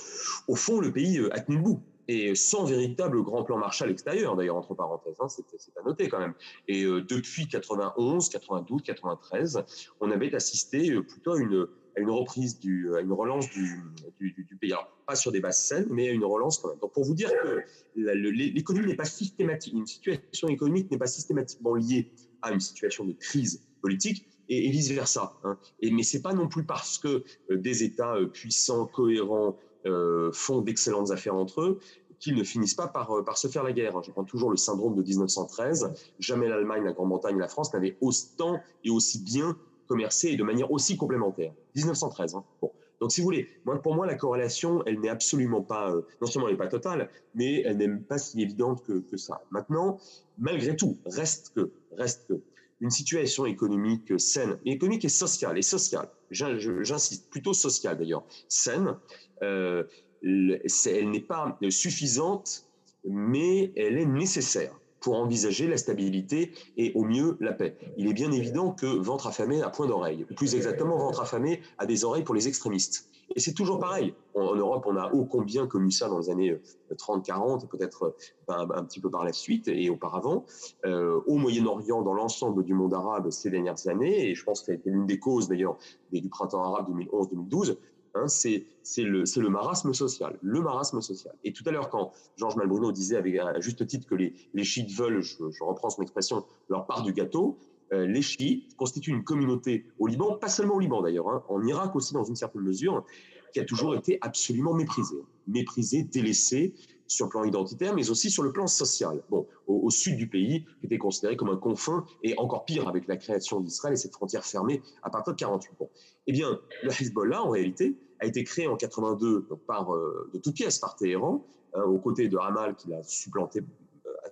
[0.49, 3.91] Au fond, le pays euh, a tenu le bout et sans véritable grand plan Marshall
[3.91, 5.45] extérieur, d'ailleurs, entre parenthèses, hein, c'est
[5.79, 6.35] à noter quand même.
[6.67, 9.63] Et euh, depuis 91, 92, 93,
[10.01, 11.67] on avait assisté euh, plutôt à une,
[11.97, 13.81] à une reprise, du, à une relance du,
[14.19, 14.73] du, du, pays.
[14.73, 16.79] Alors, pas sur des basses scènes, mais à une relance quand même.
[16.79, 17.61] Donc, pour vous dire que
[17.97, 22.11] l'économie n'est pas systématique, une situation économique n'est pas systématiquement liée
[22.43, 25.35] à une situation de crise politique et, vice-versa.
[25.45, 25.59] Hein.
[25.81, 29.57] Et, mais ce n'est pas non plus parce que euh, des États euh, puissants, cohérents,
[29.87, 31.79] euh, font d'excellentes affaires entre eux
[32.19, 34.03] qu'ils ne finissent pas par, par se faire la guerre.
[34.03, 35.93] Je prends toujours le syndrome de 1913.
[36.19, 40.71] Jamais l'Allemagne, la Grande-Bretagne, la France n'avaient autant et aussi bien commercé et de manière
[40.71, 41.53] aussi complémentaire.
[41.75, 42.35] 1913.
[42.35, 42.45] Hein.
[42.61, 42.71] Bon.
[43.01, 43.49] Donc, si vous voulez,
[43.83, 47.61] pour moi, la corrélation, elle n'est absolument pas, non seulement elle n'est pas totale, mais
[47.63, 49.43] elle n'est pas si évidente que, ça.
[49.51, 49.99] Maintenant,
[50.39, 52.41] malgré tout, reste que, reste que,
[52.81, 58.97] une situation économique saine, économique et sociale, et sociale, j'insiste, plutôt sociale d'ailleurs, saine,
[59.43, 59.85] euh,
[60.23, 62.67] elle n'est pas suffisante,
[63.05, 64.75] mais elle est nécessaire
[65.05, 67.77] pour envisager la stabilité et au mieux la paix.
[67.99, 71.85] Il est bien évident que ventre affamé a point d'oreille, plus exactement ventre affamé a
[71.85, 73.11] des oreilles pour les extrémistes.
[73.37, 74.15] Et c'est toujours pareil.
[74.35, 76.59] En, Europe, on a ô combien connu ça dans les années
[76.97, 78.11] 30, 40, peut-être euh,
[78.49, 80.45] ben, un, petit peu par la suite et auparavant.
[80.87, 84.67] Euh, au Moyen-Orient, dans l'ensemble du monde arabe ces dernières années, et je pense que
[84.67, 85.77] ça a été l'une des causes d'ailleurs
[86.13, 87.77] du printemps arabe 2011-2012,
[88.15, 88.67] hein, c'est
[88.99, 91.35] le, marasme social, le marasme social.
[91.45, 94.91] Et tout à l'heure, quand Georges Malbruno disait avec, à juste titre que les, chiites
[94.93, 97.59] veulent, je, je reprends son expression, leur part du gâteau,
[97.93, 101.65] euh, les chiites constituent une communauté au Liban, pas seulement au Liban d'ailleurs, hein, en
[101.65, 103.05] Irak aussi dans une certaine mesure,
[103.53, 105.23] qui a toujours été absolument méprisée.
[105.47, 106.75] Méprisée, délaissée
[107.07, 109.23] sur le plan identitaire, mais aussi sur le plan social.
[109.31, 113.07] Bon, au, sud du pays, qui était considéré comme un confin, et encore pire avec
[113.07, 115.73] la création d'Israël et cette frontière fermée à partir de 48.
[115.79, 115.91] Bon.
[116.27, 120.55] Eh bien, le Hezbollah, en réalité, a été créé en 82 par, euh, de toutes
[120.55, 123.61] pièces par Téhéran, hein, aux côtés de Hamal, qui l'a supplanté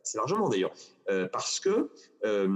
[0.03, 0.73] assez largement d'ailleurs,
[1.11, 1.91] euh, parce que
[2.25, 2.47] euh,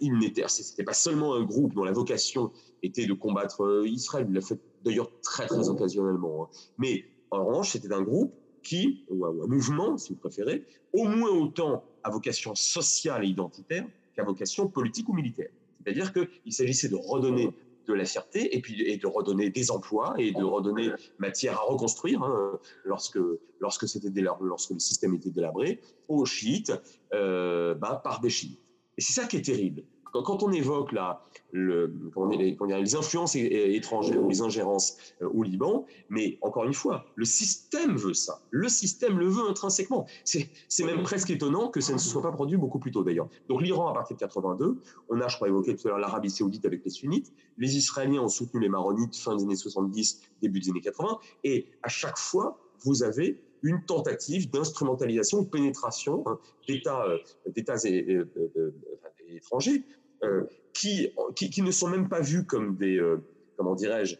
[0.00, 2.52] n'était, c'était pas seulement un groupe dont la vocation
[2.82, 6.48] était de combattre euh, Israël, il l'a fait d'ailleurs très très occasionnellement, hein.
[6.78, 11.30] mais en revanche c'était un groupe qui, ou un mouvement si vous préférez, au moins
[11.30, 15.50] autant à vocation sociale et identitaire qu'à vocation politique ou militaire.
[15.82, 17.50] C'est-à-dire qu'il s'agissait de redonner
[17.86, 22.22] de la fierté et puis de redonner des emplois et de redonner matière à reconstruire
[22.22, 23.18] hein, lorsque
[23.60, 26.72] lorsque c'était lorsque le système était délabré aux chiites
[27.12, 28.60] euh, bah, par des chiites
[28.96, 29.82] et c'est ça qui est terrible
[30.12, 31.94] quand, on évoque la, le,
[32.30, 37.24] les, les, influences étrangères ou les ingérences euh, au Liban, mais encore une fois, le
[37.24, 38.42] système veut ça.
[38.50, 40.06] Le système le veut intrinsèquement.
[40.24, 43.28] C'est même presque étonnant que ça ne se soit pas produit beaucoup plus tôt d'ailleurs.
[43.48, 46.30] Donc l'Iran à partir de 82, on a, je crois, évoqué tout à l'heure l'Arabie
[46.30, 50.60] saoudite avec les sunnites, les Israéliens ont soutenu les maronites fin des années 70, début
[50.60, 56.38] des années 80, et à chaque fois, vous avez une tentative d'instrumentalisation, de pénétration hein,
[56.66, 58.72] d'États euh,
[59.28, 59.84] étrangers
[60.24, 63.18] euh, qui, qui, ne sont même pas vus comme des, euh,
[63.56, 64.16] comment dirais-je,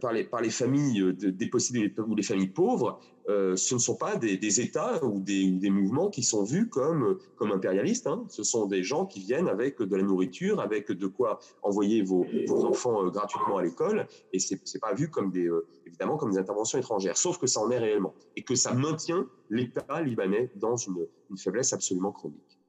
[0.00, 4.60] par, les, par les familles dépossédées ou les familles pauvres, ce ne sont pas des,
[4.60, 8.06] États ou des, des, mouvements qui sont vus comme, comme impérialistes.
[8.06, 8.24] Hein.
[8.28, 12.26] Ce sont des gens qui viennent avec de la nourriture, avec de quoi envoyer vos,
[12.46, 15.48] vos enfants gratuitement à l'école, et c'est n'est pas vu comme des,
[15.86, 19.28] évidemment comme des interventions étrangères, sauf que ça en est réellement, et que ça maintient
[19.48, 22.59] l'État libanais dans une, une faiblesse absolument chronique.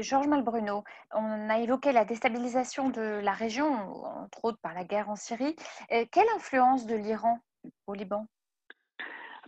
[0.00, 3.66] Georges Malbruno, on a évoqué la déstabilisation de la région,
[4.22, 5.56] entre autres par la guerre en Syrie.
[5.88, 7.38] quelle influence de l'Iran
[7.86, 8.26] au Liban?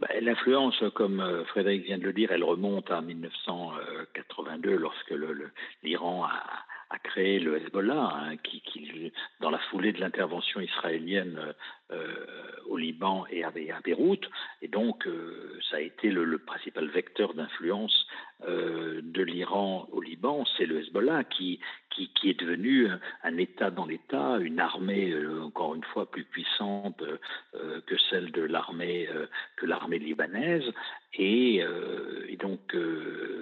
[0.01, 5.12] Bah, L'influence, comme euh, Frédéric vient de le dire, elle remonte à 1982 lorsque
[5.82, 6.45] l'Iran a,
[6.91, 11.53] a, créé le Hezbollah, hein, qui, qui, dans la foulée de l'intervention israélienne euh,
[12.68, 14.28] au Liban et à, Beyrouth.
[14.62, 18.07] Et donc, euh, ça a été le, principal vecteur d'influence
[18.47, 20.45] euh, de l'Iran au Liban.
[20.57, 21.61] C'est le Hezbollah qui,
[21.91, 22.89] qui, qui, est devenu
[23.24, 27.03] un État dans l'État, une armée, encore une fois, plus puissante
[27.53, 29.09] que celle de l'armée
[29.57, 30.72] que libanaise.
[31.14, 31.64] Et,
[32.28, 32.76] et donc,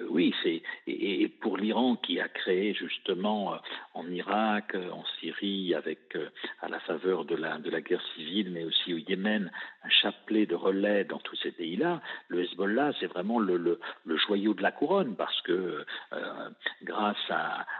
[0.08, 3.58] oui, c'est et, pour l'Iran qui a créé justement
[3.94, 6.16] en Irak, en Syrie, avec
[6.62, 9.50] à la faveur de la de la guerre civile mais aussi au Yémen,
[9.84, 13.78] un chapelet de relais dans tous ces pays-là, le Hezbollah, c'est vraiment le,
[14.26, 16.48] joyau de la couronne parce que euh,
[16.82, 17.16] grâce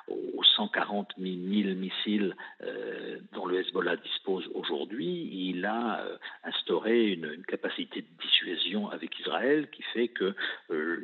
[0.09, 7.45] aux 140 000 missiles euh, dont le Hezbollah dispose aujourd'hui, il a euh, instauré une,
[7.47, 10.35] capacité de dissuasion avec Israël qui fait que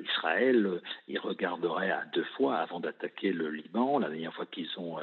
[0.05, 3.99] Israël y regarderait deux fois avant d'attaquer le Liban.
[3.99, 4.99] La dernière fois qu'ils ont,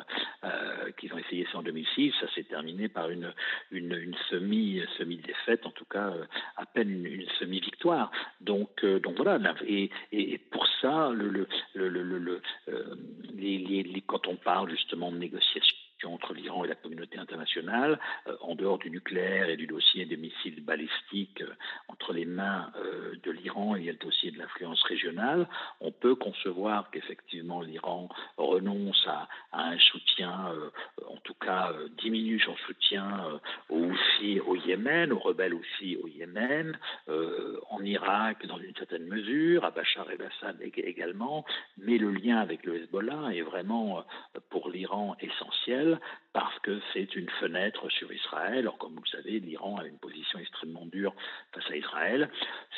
[1.17, 3.33] essayé ça en 2006, ça s'est terminé par une,
[3.71, 6.25] une, une semi, semi défaite, en tout cas euh,
[6.57, 8.11] à peine une, semi-victoire.
[8.41, 9.39] Donc, euh, donc voilà.
[9.67, 11.47] Et, et, pour ça, le, le,
[11.89, 12.95] le, euh,
[14.07, 15.75] quand on parle justement de négociation
[16.05, 20.17] entre l'Iran et la communauté internationale, euh, en dehors du nucléaire et du dossier des
[20.17, 21.53] missiles balistiques euh,
[21.87, 25.47] entre les mains euh, de l'Iran, il y a le dossier de l'influence régionale.
[25.81, 30.53] On peut concevoir qu'effectivement l'Iran renonce à, un soutien,
[31.07, 33.39] en tout cas diminue son soutien
[33.69, 36.77] aux Houthis au Yémen, aux rebelles Houthis au Yémen,
[37.07, 41.45] en Irak dans une certaine mesure, à Bachar el-Assad également,
[41.77, 44.05] mais le lien avec le Hezbollah est vraiment
[44.49, 45.88] pour l'Iran essentiel
[46.33, 48.67] parce que c'est une fenêtre sur Israël.
[48.67, 51.13] Or, comme vous le savez, l'Iran a une position extrêmement dure
[51.53, 52.29] face à Israël.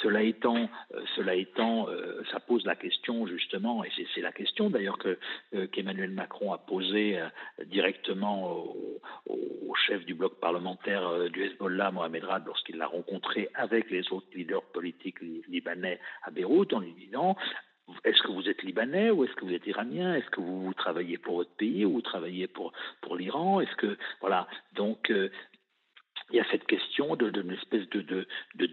[0.02, 4.70] Cela étant, euh, cela étant euh, ça pose la question justement, et c'est la question
[4.70, 5.20] d'ailleurs que
[5.54, 7.20] euh, qu'Emmanuel Macron a posée
[7.66, 13.90] directement au, au, chef du bloc parlementaire du Hezbollah, Mohamed Rad, lorsqu'il l'a rencontré avec
[13.90, 17.36] les autres leaders politiques libanais à Beyrouth, en lui disant
[18.04, 20.16] est-ce que vous êtes libanais ou est-ce que vous êtes iranien?
[20.16, 22.74] Est-ce que vous, travaillez pour votre pays ou vous travaillez pour,
[23.18, 23.62] l'Iran?
[23.62, 24.48] Est-ce que voilà.
[24.76, 25.30] Donc euh,
[26.32, 28.26] il y a cette question d'une espèce de,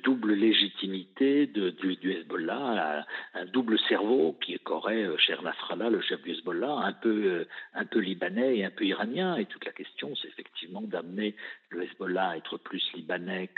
[0.03, 3.05] double légitimité du, Hezbollah,
[3.35, 7.45] un, double cerveau qui qu'aurait euh, cher Nasrallah, le chef du Hezbollah, un peu, euh,
[7.75, 9.37] un peu libanais et un peu iranien.
[9.37, 11.35] Et toute la question, c'est effectivement d'amener
[11.71, 13.51] le Hezbollah à être plus libanais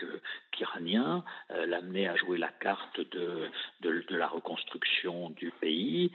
[0.53, 3.51] qu'iranien, euh, l'amener à jouer la carte de,
[4.11, 6.11] la reconstruction du pays.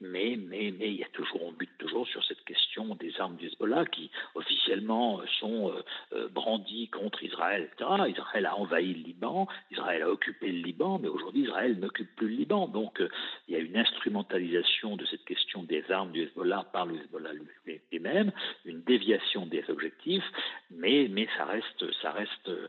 [0.00, 3.36] Mais, mais, mais il y a toujours, on bute toujours sur cette question des armes
[3.36, 5.72] du Hezbollah qui officiellement sont
[6.12, 7.90] euh, brandies contre Israël, etc.
[8.08, 12.28] Israël a envahi le Liban, Israël a occupé le Liban, mais aujourd'hui Israël n'occupe plus
[12.28, 12.68] le Liban.
[12.68, 13.08] Donc euh,
[13.48, 17.30] il y a une instrumentalisation de cette question des armes du Hezbollah par le Hezbollah
[17.92, 18.32] lui-même,
[18.64, 20.24] une déviation des objectifs,
[20.70, 22.68] mais, mais ça reste, ça reste, euh,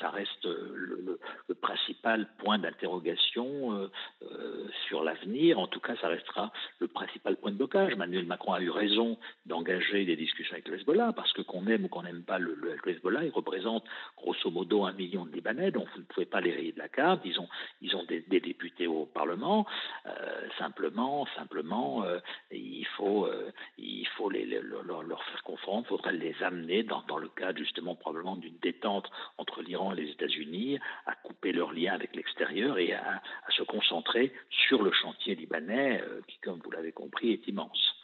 [0.00, 1.18] ça reste le,
[1.60, 5.60] principal point d'interrogation euh, sur l'avenir.
[5.60, 7.92] En tout cas, ça restera le principal point de blocage.
[7.92, 9.16] Emmanuel Macron a eu raison
[9.46, 12.56] d'engager des discussions avec le Hezbollah, parce que qu'on aime ou qu'on n'aime pas le,
[12.86, 13.84] Hezbollah, il représente
[14.16, 16.88] grosso modo un million de Libanais, donc vous ne pouvez pas les rayer de la
[16.88, 17.22] carte.
[17.24, 17.48] Ils ont,
[17.80, 19.66] ils ont des, députés au Parlement.
[20.06, 22.18] Euh, simplement, simplement, euh,
[22.50, 27.58] il faut, euh, il faut leur, faire confondre, il faudrait les amener dans, le cadre
[27.58, 32.78] justement probablement d'une détente entre l'Iran et les États-Unis, à couper leurs liens avec l'extérieur
[32.78, 37.94] et à, se concentrer sur le chantier libanais, qui, comme vous l'avez compris, est immense.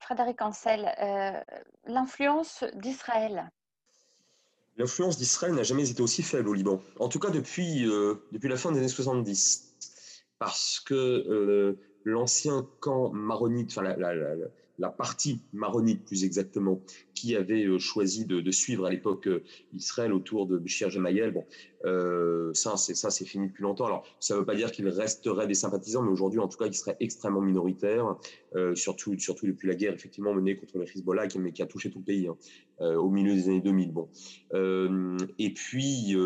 [0.00, 1.40] Frédéric Ancel, euh,
[1.86, 3.50] l'influence d'Israël.
[4.76, 8.56] L'influence d'Israël n'a jamais été aussi faible au Liban, en tout cas depuis, euh, la
[8.56, 9.76] fin des années 70,
[10.38, 13.82] parce que euh, l'ancien camp maronite, enfin
[14.78, 16.80] la, partie maronite plus exactement,
[17.20, 19.28] qui avait choisi de, suivre à l'époque
[19.74, 21.32] Israël autour de Bishir Gemayel.
[21.32, 21.44] Bon,
[22.54, 23.86] ça, c'est ça, c'est fini depuis longtemps.
[23.86, 26.66] Alors, ça ne veut pas dire qu'il resterait des sympathisants, mais aujourd'hui, en tout cas,
[26.66, 28.16] il serait extrêmement minoritaire,
[28.74, 32.04] surtout, depuis la guerre effectivement menée contre le Hezbollah, qui, qui a touché tout le
[32.04, 32.36] pays hein,
[32.96, 33.92] au milieu des années 2000.
[33.92, 34.08] Bon,
[35.38, 36.16] et puis,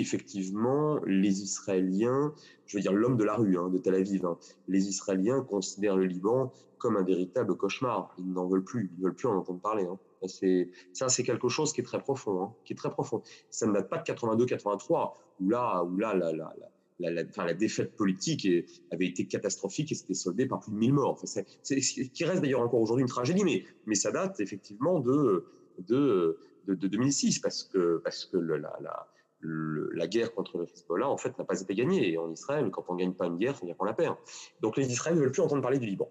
[0.00, 2.34] effectivement, les Israéliens
[2.72, 4.24] je veux dire l'homme de la rue hein, de Tel Aviv.
[4.24, 4.38] Hein.
[4.66, 8.14] Les Israéliens considèrent le Liban comme un véritable cauchemar.
[8.16, 9.86] Ils n'en veulent plus, ils veulent plus en entendre parler.
[10.26, 13.22] C'est, ça, c'est quelque chose qui est très profond, qui est très profond.
[13.50, 16.54] Ça ne date pas de 82-83, où là, où là, la, la,
[16.98, 18.46] la, la, défaite politique
[18.90, 21.20] avait été catastrophique et s'était soldée par plus de 1000 morts.
[21.24, 21.44] c'est,
[21.80, 25.46] qui reste d'ailleurs encore aujourd'hui une tragédie, mais, mais ça date effectivement de,
[25.78, 29.08] de, de, de 2006, parce que, parce que la, la,
[29.42, 32.12] la guerre contre le Hezbollah, en fait, n'a pas été gagnée.
[32.12, 33.94] Et en Israël, quand on ne gagne pas une guerre, ça veut dire qu'on la
[33.94, 34.16] perd.
[34.60, 36.08] Donc les Israéliens ne veulent plus entendre parler du Liban.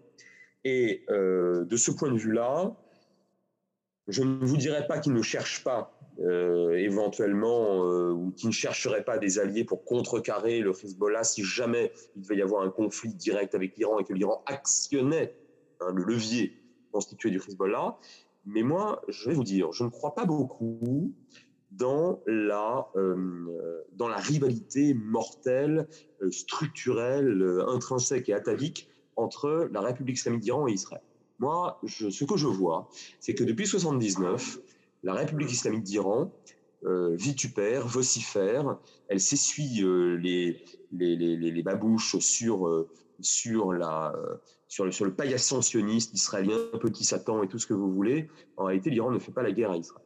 [0.63, 2.75] Et euh, de ce point de vue-là,
[4.07, 8.53] je ne vous dirais pas qu'ils ne cherchent pas euh, éventuellement euh, ou qu'ils ne
[8.53, 12.69] chercheraient pas des alliés pour contrecarrer le Hezbollah si jamais il devait y avoir un
[12.69, 15.35] conflit direct avec l'Iran et que l'Iran actionnait
[15.79, 16.53] hein, le levier
[16.91, 17.97] constitué du Hezbollah.
[18.45, 21.13] Mais moi, je vais vous dire, je ne crois pas beaucoup
[21.71, 25.87] dans la, euh, dans la rivalité mortelle,
[26.21, 31.01] euh, structurelle, euh, intrinsèque et atavique entre la République islamique d'Iran et Israël.
[31.41, 32.87] Moi, ce que je vois,
[33.19, 34.59] c'est que depuis 1979,
[35.03, 36.31] la République islamique d'Iran
[36.83, 38.77] vitupère, vocifère,
[39.07, 39.83] elle s'essuie
[40.19, 40.63] les,
[40.93, 42.67] les, babouches sur,
[43.73, 44.15] la,
[44.67, 48.29] sur, le, sur le paillasson sioniste israélien, petit Satan et tout ce que vous voulez.
[48.57, 50.05] En réalité, l'Iran ne fait pas la guerre à Israël.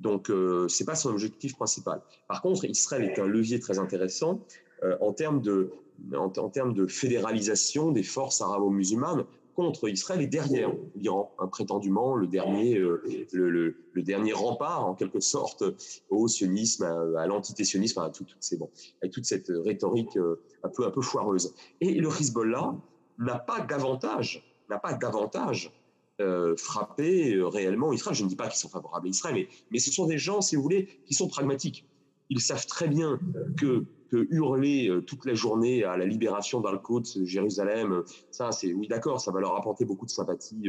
[0.00, 2.00] Donc, euh, ce n'est pas son objectif principal.
[2.28, 4.44] Par contre, Israël est un levier très intéressant
[4.84, 9.24] euh, en, termes de fédéralisation des forces arabo-musulmanes
[9.58, 13.02] contre Israël et derrière l'Iran, hein, prétendument le dernier, euh,
[13.32, 15.64] le, dernier rempart en quelque sorte
[16.10, 18.70] au sionisme, à, l'antitésionisme, à tout, tout, bon,
[19.02, 20.16] avec toute cette rhétorique
[20.62, 21.56] un peu un peu foireuse.
[21.80, 22.76] Et le Hezbollah
[23.18, 25.72] n'a pas d'avantage, n'a pas d'avantage
[26.20, 28.16] euh, frapper euh, réellement Israël.
[28.16, 30.40] Je ne dis pas qu'ils sont favorables à Israël, mais, mais ce sont des gens,
[30.40, 31.84] si vous voulez, qui sont pragmatiques.
[32.30, 33.18] Ils savent très bien
[33.56, 38.88] que, que hurler euh, toute la journée à la libération d'Al-Quds, Jérusalem, ça, c'est oui,
[38.88, 40.68] d'accord, ça va leur apporter beaucoup de sympathie.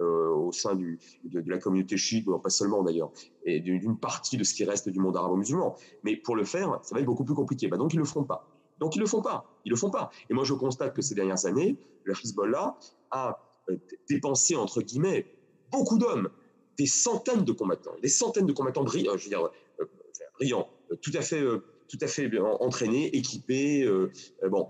[0.00, 3.10] au sein du, de, la communauté chiite, pas seulement d'ailleurs,
[3.44, 5.74] et d'une partie de ce qui reste du monde arabo-musulman.
[6.04, 7.66] Mais pour le faire, ça va être beaucoup plus compliqué.
[7.66, 8.46] Bah donc ils ne le font pas.
[8.78, 9.44] Donc ils le font pas.
[9.64, 10.10] Ils le font pas.
[10.30, 12.78] Et moi je constate que ces dernières années, le Hezbollah
[13.10, 13.76] a euh,
[14.08, 15.26] dépenser, entre guillemets,
[15.70, 16.30] beaucoup d'hommes,
[16.78, 19.84] des centaines de combattants, des centaines de combattants brillants, je veux dire, euh,
[20.34, 21.42] brillants, euh, tout à fait,
[21.88, 22.30] tout à fait
[22.60, 23.88] entraînés, équipés,
[24.48, 24.68] bon,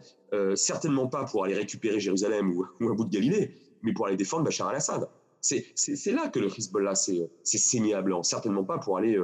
[0.55, 4.45] certainement pas pour aller récupérer Jérusalem ou, un bout de Galilée, mais pour aller défendre
[4.45, 5.09] Bachar al-Assad.
[5.41, 9.19] C'est là que le Hezbollah s'est saigné à blanc, certainement pas pour aller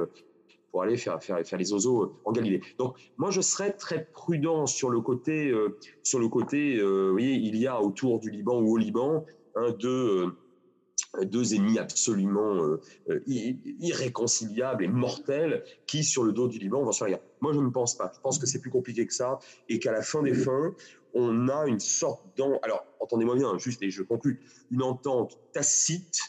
[0.71, 2.59] pour aller faire, faire, faire les oiseaux en Galilée.
[2.77, 5.53] Donc, moi, je serais très prudent sur le côté,
[6.03, 9.25] sur le côté vous voyez, il y a autour du Liban ou au Liban
[9.79, 10.37] deux, euh,
[11.23, 16.91] deux ennemis absolument euh, euh, irréconciliables et mortels qui, sur le dos du Liban, vont
[16.91, 18.11] se faire Moi, je ne pense pas.
[18.15, 19.39] Je pense que c'est plus compliqué que ça
[19.69, 20.73] et qu'à la fin des fins,
[21.13, 22.59] on a une sorte d'en...
[22.63, 24.41] Alors, entendez-moi bien, juste, je conclue,
[24.71, 26.19] une entente tacite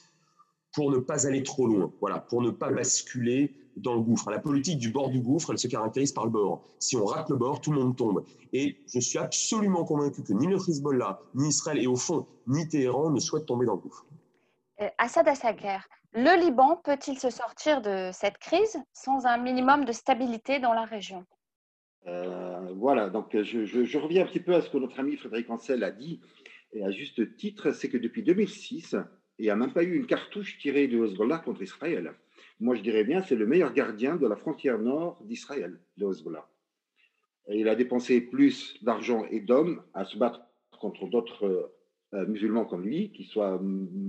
[0.72, 4.30] pour ne pas aller trop loin, voilà, pour ne pas basculer dans le gouffre.
[4.30, 6.62] La politique du bord du gouffre, elle se caractérise par le bord.
[6.78, 8.24] Si on rate le bord, tout le monde tombe.
[8.52, 12.68] Et je suis absolument convaincu que ni le Hezbollah, ni Israël, et au fond, ni
[12.68, 14.06] Téhéran ne souhaitent tomber dans le gouffre.
[14.80, 15.26] Euh, Assad
[15.58, 15.88] guerre.
[16.12, 20.84] le Liban peut-il se sortir de cette crise sans un minimum de stabilité dans la
[20.84, 21.24] région?
[22.06, 25.50] Euh, Voilà, donc je, je, reviens un petit peu à ce que notre ami Frédéric
[25.50, 26.20] Ancel a dit,
[26.72, 28.96] et à juste titre, c'est que depuis 2006,
[29.38, 32.14] il n'y a même pas eu une cartouche tirée du Hezbollah contre Israël
[32.60, 36.48] moi je dirais bien, c'est le meilleur gardien de la frontière nord d'Israël, le Hezbollah.
[37.48, 40.40] il a dépensé plus d'argent et d'hommes à se battre
[40.80, 41.75] contre d'autres euh,
[42.24, 43.60] musulmans comme lui, qu'ils soient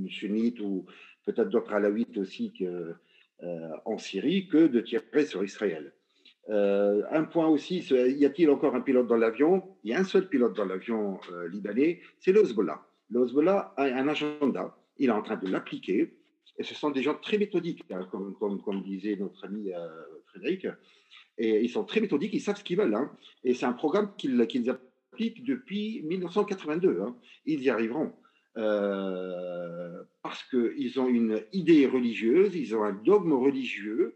[0.10, 0.86] sunnites ou
[1.26, 2.94] peut-être d'autres alaouites aussi que,
[3.44, 5.94] euh, en Syrie, que de tirer sur Israël.
[6.50, 9.64] Euh, un point aussi, y a-t-il encore un pilote dans l'avion?
[9.84, 11.20] Il y a un seul pilote dans l'avion
[11.52, 12.82] libanais, c'est le Hezbollah.
[13.10, 16.14] Le Hezbollah a un agenda, il est en train de l'appliquer.
[16.58, 19.88] Et ce sont des gens très méthodiques, hein, comme, disait notre ami euh,
[20.28, 20.68] Frédéric.
[21.38, 22.96] Et ils sont très méthodiques, ils savent ce qu'ils veulent.
[22.96, 23.12] Hein.
[23.44, 24.36] Et c'est un programme qu'ils
[25.18, 27.02] depuis 1982.
[27.02, 27.16] Hein.
[27.46, 28.14] Ils y arriveront.
[28.58, 34.16] Euh, parce qu'ils ont une idée religieuse, ils ont un dogme religieux,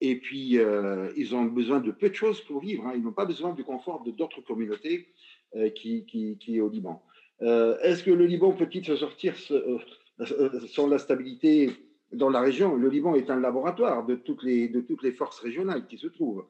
[0.00, 2.86] et puis euh, ils ont besoin de peu de choses pour vivre.
[2.86, 2.94] Hein.
[2.96, 5.08] Ils n'ont pas besoin du confort de d'autres communautés
[5.54, 7.02] euh, qui, qui, qui, est au Liban.
[7.40, 11.70] Est-ce que le Liban peut-il se sortir sans la stabilité
[12.12, 12.74] dans la région?
[12.74, 16.08] Le Liban est un laboratoire de toutes les, de toutes les forces régionales qui se
[16.08, 16.46] trouvent.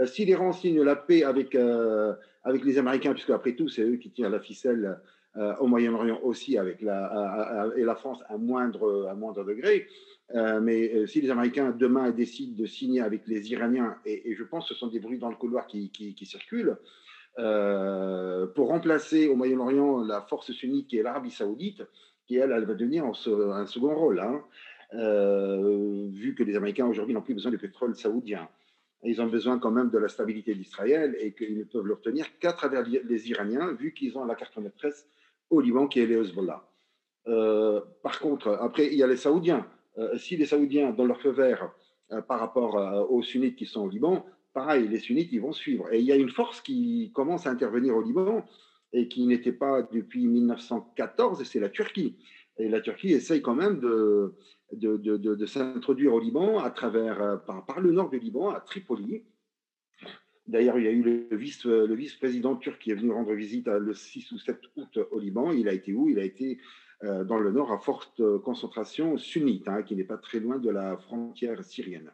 [0.00, 3.82] Euh, si l'Iran signe la paix avec, euh, avec les Américains, puisque après tout, c'est
[3.82, 4.98] eux qui tirent la ficelle
[5.36, 9.88] euh, au Moyen-Orient aussi, avec la, et la France à moindre, à moindre degré,
[10.62, 14.74] mais si les Américains demain décident de signer avec les Iraniens, et, je pense que
[14.74, 16.76] ce sont des bruits dans le couloir qui, qui, circulent,
[17.36, 21.82] pour remplacer au Moyen-Orient la force sunnite qui est l'Arabie saoudite,
[22.26, 24.42] qui elle, elle va devenir un second rôle, hein,
[24.92, 28.48] vu que les Américains aujourd'hui n'ont plus besoin de pétrole saoudien
[29.04, 32.52] ils ont besoin quand même de la stabilité d'Israël et qu'ils ne peuvent l'obtenir qu'à
[32.52, 35.06] travers les Iraniens, vu qu'ils ont la carte maîtresse
[35.50, 36.64] au Liban qui est les Hezbollah.
[37.26, 39.66] Euh, par contre, après, il y a les Saoudiens.
[39.98, 41.72] Euh, si les Saoudiens donnent leur feu vert
[42.12, 42.74] euh, par rapport
[43.10, 45.92] aux sunnites qui sont au Liban, pareil, les sunnites, ils vont suivre.
[45.92, 48.44] Et il y a une force qui commence à intervenir au Liban
[48.92, 52.16] et qui n'était pas depuis 1914, c'est la Turquie.
[52.58, 54.34] Et la Turquie essaye quand même de,
[54.72, 58.60] de, de, s'introduire au Liban à travers, euh, par, par, le nord du Liban, à
[58.60, 59.24] Tripoli.
[60.46, 63.66] D'ailleurs, il y a eu le, vice, le vice-président turc qui est venu rendre visite
[63.66, 65.52] le 6 ou 7 août au Liban.
[65.52, 66.08] Il a été où?
[66.08, 66.58] Il a été
[67.02, 70.70] euh, dans le nord à forte concentration sunnite, hein, qui n'est pas très loin de
[70.70, 72.10] la frontière syrienne.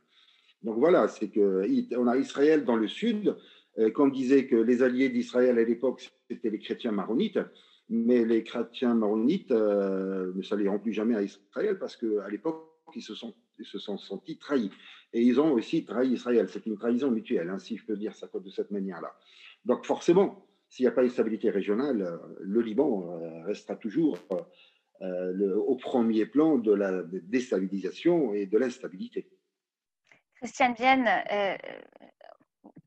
[0.63, 1.65] Donc voilà, c'est que
[1.97, 3.37] on a Israël dans le sud,
[3.79, 7.39] euh, comme disait que les alliés d'Israël à l'époque, c'était les chrétiens maronites
[7.91, 12.65] mais les chrétiens maronites euh, ne s'allieront plus jamais à Israël parce qu'à l'époque,
[12.95, 13.35] ils se, sont,
[13.99, 14.71] sentis trahis.
[15.13, 16.49] Et ils ont aussi trahi Israël.
[16.49, 19.13] C'est une trahison mutuelle, hein, si je peux dire ça de cette manière-là.
[19.65, 24.19] Donc forcément, s'il n'y a pas une stabilité régionale, euh, le Liban euh, restera toujours
[25.03, 29.31] au premier plan de la déstabilisation et de l'instabilité.
[30.35, 31.09] Christiane Vienne,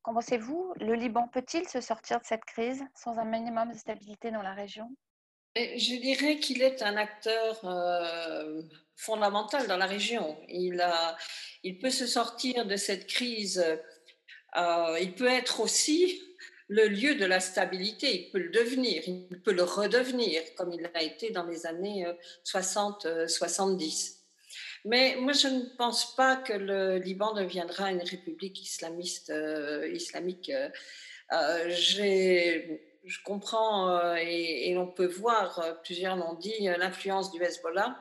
[0.03, 0.73] Qu'en pensez-vous?
[0.81, 4.53] Le Liban peut-il se sortir de cette crise sans un minimum de stabilité dans la
[4.53, 4.93] région?
[5.55, 8.61] Je dirais qu'il est un acteur euh,
[8.97, 10.37] fondamental dans la région.
[10.49, 11.15] Il, a,
[11.63, 13.63] il peut se sortir de cette crise.
[14.57, 16.21] Euh, il peut être aussi
[16.67, 18.25] le lieu de la stabilité.
[18.25, 22.05] Il peut le devenir, il peut le redevenir, comme il l'a été dans les années
[22.43, 24.22] 60-70.
[24.85, 30.49] Mais moi, je ne pense pas que le Liban deviendra une république islamiste, euh, islamique.
[30.49, 30.69] Euh,
[31.31, 31.69] euh
[33.05, 37.97] je comprends euh, et, et, on peut voir, plusieurs l'ont dit, l'influence du Hezbollah.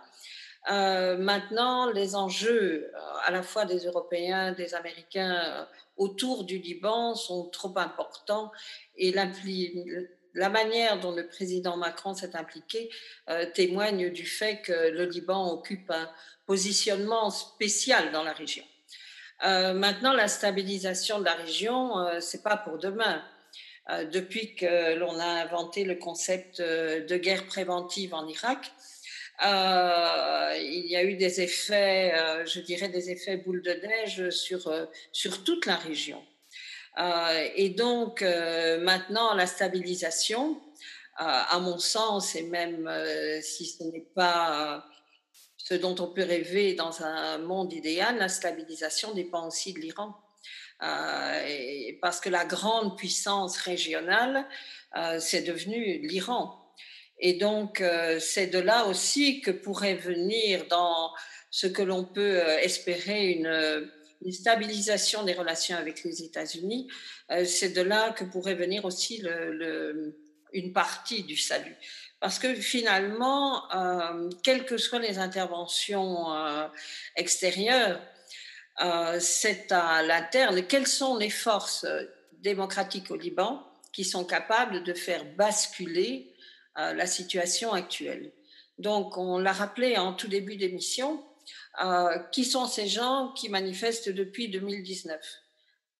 [1.18, 2.92] maintenant, les enjeux,
[3.24, 5.66] à la fois des Européens, des Américains,
[5.96, 8.52] autour du Liban sont trop importants
[8.96, 9.12] et
[10.34, 12.90] la manière dont le président Macron s'est impliqué
[13.54, 16.10] témoigne du fait que le Liban occupe un,
[16.46, 18.64] positionnement spécial dans la région.
[19.44, 23.24] Euh, maintenant, la stabilisation de la région, euh, c'est pas pour demain.
[23.90, 28.72] Euh, depuis que l'on a inventé le concept de guerre préventive en Irak,
[29.44, 32.14] il y a eu des effets,
[32.46, 34.70] je dirais des effets boule de neige sur,
[35.10, 36.22] sur toute la région.
[36.98, 40.60] Et donc, maintenant, la stabilisation,
[41.16, 42.90] à mon sens, et même
[43.42, 44.84] si ce n'est pas
[45.56, 50.14] ce dont on peut rêver dans un monde idéal, la stabilisation dépend aussi de l'Iran.
[50.82, 54.44] Euh, parce que la grande puissance régionale,
[54.96, 56.58] euh, c'est devenu l'Iran.
[57.20, 61.12] Et donc, euh, c'est de là aussi que pourrait venir dans
[61.50, 63.88] ce que l'on peut espérer une,
[64.30, 66.88] stabilisation des relations avec les États-Unis.
[67.44, 69.24] c'est de là que pourrait venir aussi
[70.52, 71.76] une partie du salut.
[72.22, 76.68] Parce que finalement, euh, quelles que soient les interventions euh,
[77.16, 78.00] extérieures,
[78.80, 80.64] euh, c'est à l'interne.
[80.68, 81.84] Quelles sont les forces
[82.34, 86.32] démocratiques au Liban qui sont capables de faire basculer
[86.76, 88.30] la situation actuelle?
[88.78, 91.24] Donc, on l'a rappelé en tout début d'émission,
[92.32, 95.18] qui sont ces gens qui manifestent depuis 2019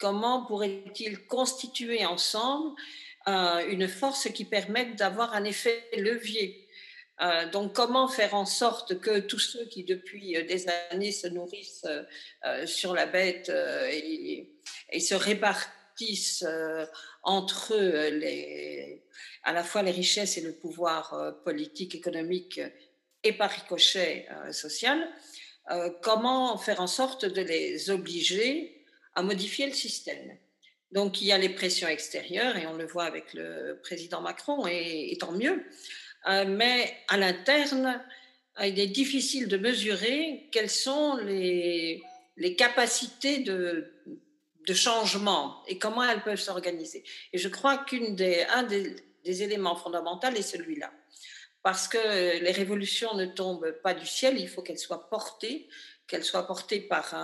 [0.03, 2.75] Comment pourraient-ils constituer ensemble
[3.29, 6.67] euh, une force qui permette d'avoir un effet levier?
[7.21, 11.87] Euh, donc, comment faire en sorte que tous ceux qui, depuis des années, se nourrissent
[12.45, 13.49] euh, sur la bête
[13.93, 14.51] et,
[14.99, 16.45] se répartissent
[17.23, 19.01] entre eux
[19.45, 22.61] à la fois les richesses et le pouvoir politique, économique
[23.23, 25.09] et par ricochet social,
[26.03, 28.85] comment faire en sorte de les obliger
[29.15, 30.37] à modifier le système
[30.93, 34.67] donc il y a les pressions extérieures et on le voit avec le président Macron
[34.67, 35.65] et, tant mieux.
[36.29, 38.01] Euh, mais à l'interne,
[38.61, 42.03] euh, il est difficile de mesurer quelles sont les,
[42.59, 43.91] capacités de,
[44.75, 47.05] changement et comment elles peuvent s'organiser.
[47.33, 50.93] Et je crois qu'un des, des, des, éléments fondamentaux est celui-là.
[51.63, 55.69] Parce que les révolutions ne tombent pas du ciel, il faut qu'elles soient portées,
[56.07, 57.15] qu'elles soient portées par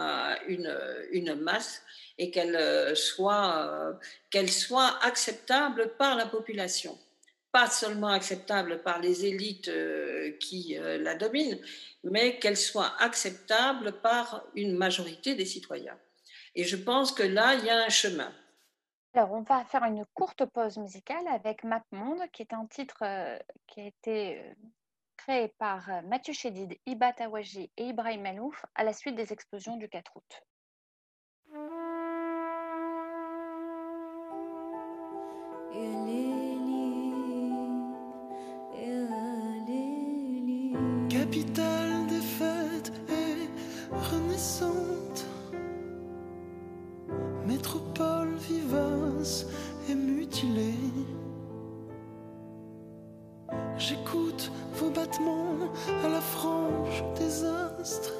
[0.46, 1.82] une, masse
[2.18, 3.98] et qu'elles soient,
[4.30, 6.96] qu'elles soient acceptables par la population.
[7.50, 9.70] Pas seulement acceptables par les élites
[10.38, 11.58] qui la dominent,
[12.04, 15.98] mais qu'elles soient acceptables par une majorité des citoyens.
[16.54, 18.32] Et je pense que là, il y a un chemin.
[19.14, 22.98] Alors, on va faire une courte pause musicale avec Map Monde, qui est un titre
[23.02, 24.54] euh, qui a été euh,
[25.16, 29.76] créé par euh, Mathieu Chédid, Iba Tawaji et Ibrahim Malouf à la suite des explosions
[29.76, 30.42] du 4 août.
[41.08, 43.48] Capitale des fêtes et
[47.46, 49.46] métropole vivace
[49.88, 50.74] et mutilée.
[53.76, 55.72] J'écoute vos battements
[56.04, 58.12] à la frange des astres.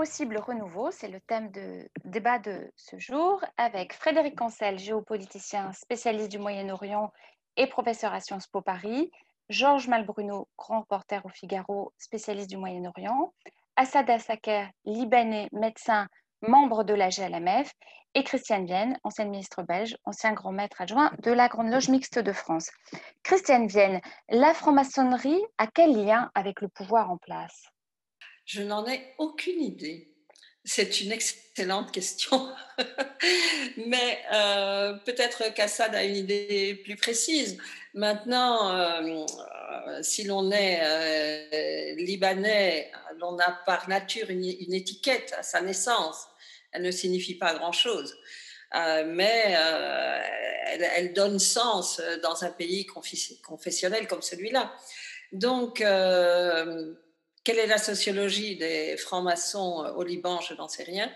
[0.00, 6.30] L'impossible renouveau, c'est le thème de débat de ce jour avec Frédéric Ancel, géopoliticien spécialiste
[6.30, 7.12] du Moyen-Orient
[7.58, 9.10] et professeur à Sciences Po Paris,
[9.50, 13.34] Georges Malbruno, grand reporter au Figaro, spécialiste du Moyen-Orient,
[13.76, 16.06] Assad Assaker, libanais, médecin,
[16.40, 17.70] membre de la GLMF,
[18.14, 22.18] et Christiane Vienne, ancienne ministre belge, ancien grand maître adjoint de la Grande Loge mixte
[22.18, 22.70] de France.
[23.22, 27.70] Christiane Vienne, la franc-maçonnerie a quel lien avec le pouvoir en place?
[28.52, 30.08] Je n'en ai aucune idée.
[30.64, 32.52] C'est une excellente question.
[33.76, 37.58] Mais euh, peut-être qu'Assad a une idée plus précise.
[37.94, 39.24] Maintenant, euh,
[39.86, 44.44] euh, si l'on est libanais, l'on a par nature une,
[44.74, 46.26] étiquette à sa naissance.
[46.72, 48.16] Elle ne signifie pas grand-chose.
[48.74, 49.54] Mais
[50.66, 54.74] elle, elle donne sens dans un pays confes- confessionnel comme celui-là.
[55.30, 55.84] Donc,
[57.44, 61.10] quelle est la sociologie des francs-maçons euh, au Liban Je n'en sais rien.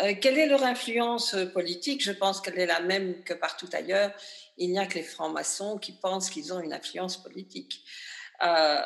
[0.00, 2.02] Euh, quelle est leur influence politique?
[2.02, 4.12] Je pense qu'elle est la même que partout ailleurs.
[4.56, 7.84] Il n'y a que les francs-maçons qui pensent qu'ils ont une influence politique.
[8.42, 8.80] euh,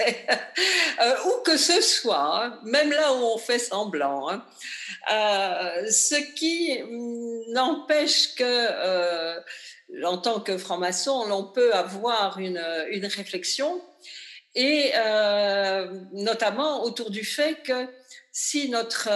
[1.26, 4.30] où que ce soit, hein, même là où on fait semblant.
[4.30, 4.44] Hein.
[5.90, 6.80] ce qui
[7.52, 9.38] n'empêche que,
[10.04, 12.58] en tant que franc-maçon, l'on peut avoir une
[13.06, 13.82] réflexion,
[14.54, 14.92] et
[16.12, 17.88] notamment autour du fait que
[18.32, 19.08] si notre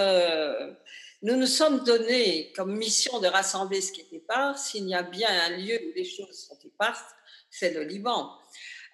[1.25, 4.59] nous nous sommes donnés comme mission de rassembler ce qui est épars.
[4.59, 7.03] S'il y a bien un lieu où les choses sont éparses,
[7.49, 8.31] c'est le Liban.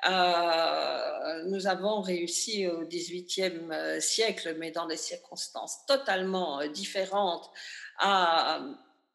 [0.08, 7.50] Euh, nous avons réussi au XVIIIe euh, siècle, mais dans des circonstances totalement euh, différentes,
[7.98, 8.60] à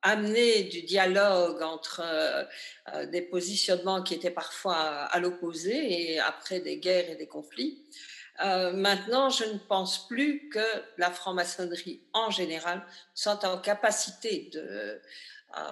[0.08, 2.04] amener du dialogue entre
[3.12, 7.80] des positionnements qui étaient parfois à l'opposé et après des guerres et des conflits.
[8.42, 10.66] Euh, maintenant, je ne pense plus que
[10.98, 14.98] la franc-maçonnerie en général soit en capacité euh,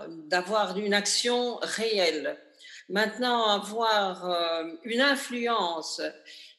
[0.07, 2.37] d'avoir une action réelle.
[2.87, 6.01] Maintenant, avoir euh, une influence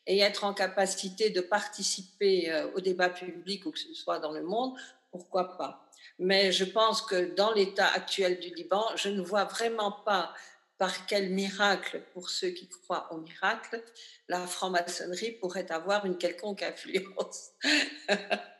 [0.07, 4.43] et être en capacité de participer au débat public ou que ce soit dans le
[4.43, 4.77] monde,
[5.11, 5.84] pourquoi pas?
[6.19, 10.33] Mais je pense que dans l'état actuel du Liban, je ne vois vraiment pas
[10.79, 13.83] par quel miracle, pour ceux qui croient au miracle,
[14.29, 17.51] la franc-maçonnerie pourrait avoir une quelconque influence.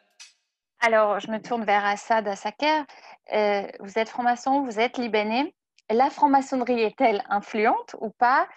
[0.81, 2.85] Alors, je me tourne vers Assad Assaker.
[3.33, 5.55] Euh, vous êtes franc-maçon, vous êtes libanais.
[5.91, 8.49] La franc-maçonnerie est-elle influente ou pas?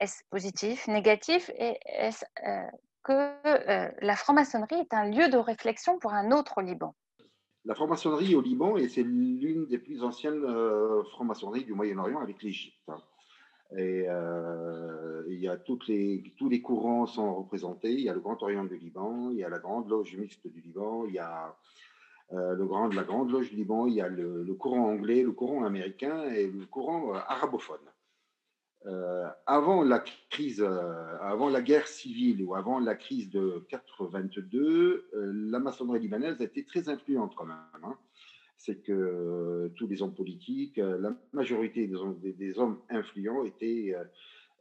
[0.00, 1.50] Est-ce positif, négatif?
[1.56, 2.66] Et est-ce euh,
[3.04, 6.94] que euh, la franc-maçonnerie est un lieu de réflexion pour un autre Liban?
[7.64, 10.44] La franc-maçonnerie au Liban, et c'est l'une des plus anciennes
[11.10, 12.88] franc-maçonneries du Moyen-Orient avec l'Égypte.
[12.88, 13.02] Hein.
[13.76, 17.92] Et euh, il y a tous les courants sont représentés.
[17.92, 20.46] Il y a le Grand Orient du Liban, il y a la Grande Loge mixte
[20.46, 21.54] du Liban, il y a
[22.32, 25.64] euh, le la Grande Loge du Liban, il y a le, courant anglais, le courant
[25.64, 27.12] américain et le courant
[28.88, 30.62] euh, avant la crise,
[31.20, 36.64] avant la guerre civile ou avant la crise de 82, la maçonnerie libanaise a été
[36.64, 37.58] très influente quand même.
[37.84, 37.96] Hein
[38.58, 43.94] c'est que euh, tous les hommes politiques, euh, la majorité des hommes, influents étaient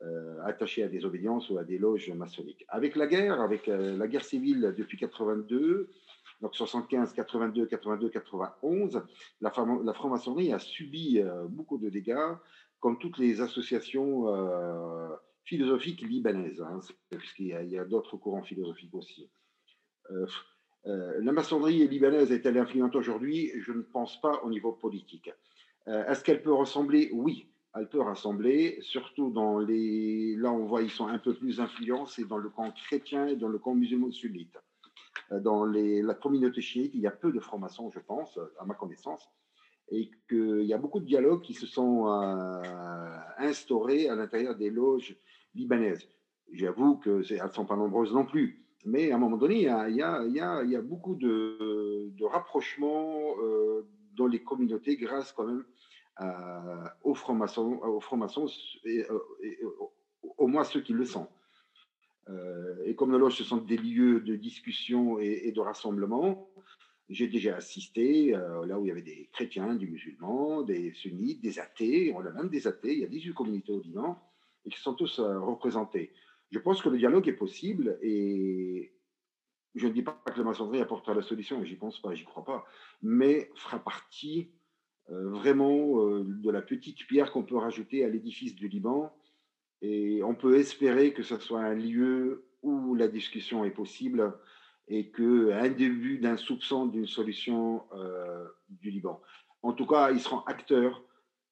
[0.03, 2.63] euh, attachés à des obédiences ou à des loges maçonniques.
[2.69, 5.89] Avec la guerre, avec la guerre civile depuis 82,
[6.41, 9.01] donc 75, 82, 82, 91,
[9.41, 9.51] la,
[9.83, 12.35] la franc-maçonnerie a subi beaucoup de dégâts,
[12.79, 14.25] comme toutes les associations
[15.43, 16.79] philosophiques libanaises, hein,
[17.09, 19.29] puisqu'il y a, d'autres courants philosophiques aussi.
[20.87, 23.51] Euh, la maçonnerie libanaise est-elle influente aujourd'hui?
[23.59, 25.29] Je ne pense pas au niveau politique.
[25.87, 27.09] Euh, est-ce qu'elle peut ressembler?
[27.13, 30.35] Oui, elle peut rassembler, surtout dans les.
[30.37, 33.35] Là, on voit ils sont un peu plus influents, c'est dans le camp chrétien et
[33.35, 34.57] dans le camp musulman sunnite.
[35.31, 38.73] Euh, dans la communauté chiite, il y a peu de francs-maçons, je pense, à ma
[38.73, 39.29] connaissance,
[39.89, 42.05] et qu'il y a beaucoup de dialogues qui se sont
[43.37, 45.15] instaurés à l'intérieur des loges
[45.55, 46.07] libanaises.
[46.51, 50.01] J'avoue qu'elles ne sont pas nombreuses non plus mais à un moment donné, il y
[50.01, 53.85] a, beaucoup de, rapprochements euh,
[54.15, 55.65] dans les communautés grâce quand même
[57.03, 58.47] aux francs-maçons, aux francs-maçons
[58.85, 59.19] et, euh,
[60.37, 61.27] au moins ceux qui le sont.
[62.29, 66.49] Euh, et comme nos loges, ce sont des lieux de discussion et, de rassemblement,
[67.09, 71.59] j'ai déjà assisté là où il y avait des chrétiens, des musulmans, des sunnites, des
[71.59, 74.19] athées, on a même des athées, il y a 18 communautés au Liban,
[74.65, 76.11] et qui sont tous représentés.
[76.51, 78.93] Je pense que le dialogue est possible et
[79.75, 82.43] je ne dis pas que la maçonnerie apportera la solution, j'y pense pas, j'y crois
[82.43, 82.65] pas,
[83.01, 84.49] mais fera partie
[85.09, 89.13] euh, vraiment euh, de la petite pierre qu'on peut rajouter à l'édifice du Liban.
[89.81, 94.33] Et on peut espérer que ce soit un lieu où la discussion est possible
[94.87, 99.21] et qu'un début d'un soupçon d'une solution euh, du Liban.
[99.61, 101.03] En tout cas, ils seront acteurs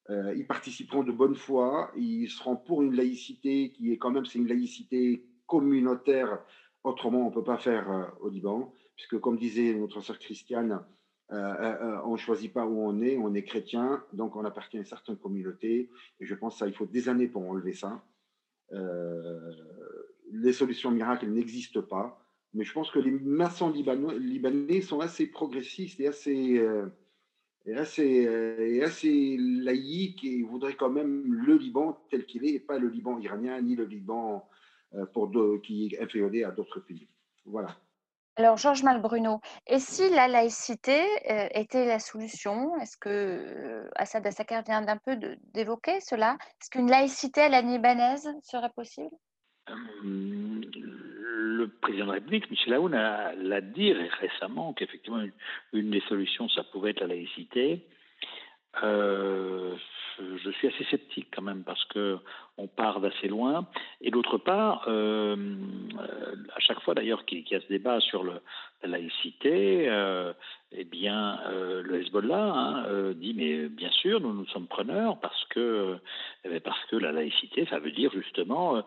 [0.09, 4.25] euh, ils participeront de bonne foi, ils seront pour une laïcité qui est quand même,
[4.25, 6.43] c'est une laïcité communautaire,
[6.83, 10.85] autrement on ne peut pas faire euh, au Liban, puisque comme disait notre sœur Christiane,
[11.31, 14.81] euh, on ne choisit pas où on est, on est chrétien, donc on appartient à
[14.81, 15.89] une certaine communauté,
[16.19, 18.03] et je pense ça, il faut des années pour enlever ça.
[20.31, 22.23] les solutions miracles n'existent pas,
[22.55, 26.87] mais je pense que les maçons libanais sont assez progressistes et assez euh,
[27.65, 32.89] est assez laïque et voudrait quand même le Liban tel qu'il est, et pas le
[32.89, 34.47] Liban iranien ni le Liban
[34.93, 35.31] euh, pour
[35.63, 37.07] qui est inféodé à d'autres pays.
[37.45, 37.75] Voilà.
[38.37, 44.63] Alors, Georges Malbruno, et si la laïcité euh, était la solution Est-ce que Assad Assakar
[44.63, 45.17] vient d'un peu
[45.53, 46.37] d'évoquer cela?
[46.61, 49.15] Est-ce qu'une laïcité à la libanaise serait possible?
[51.35, 55.21] Le président de la République, Michel Aoun, l'a dit récemment qu'effectivement,
[55.73, 57.85] une, des solutions, ça pouvait être la laïcité.
[58.83, 59.75] euh,
[60.17, 62.17] je suis assez sceptique quand même parce que
[62.57, 63.67] on part d'assez loin.
[63.99, 65.35] Et d'autre part, euh,
[66.55, 68.39] à chaque fois d'ailleurs qu'il y a ce débat sur le,
[68.83, 70.33] laïcité, euh,
[70.71, 75.19] eh bien, euh, le Hezbollah hein, euh, dit mais bien sûr, nous nous sommes preneurs
[75.19, 75.97] parce que
[76.43, 78.83] eh parce que la laïcité, ça veut dire justement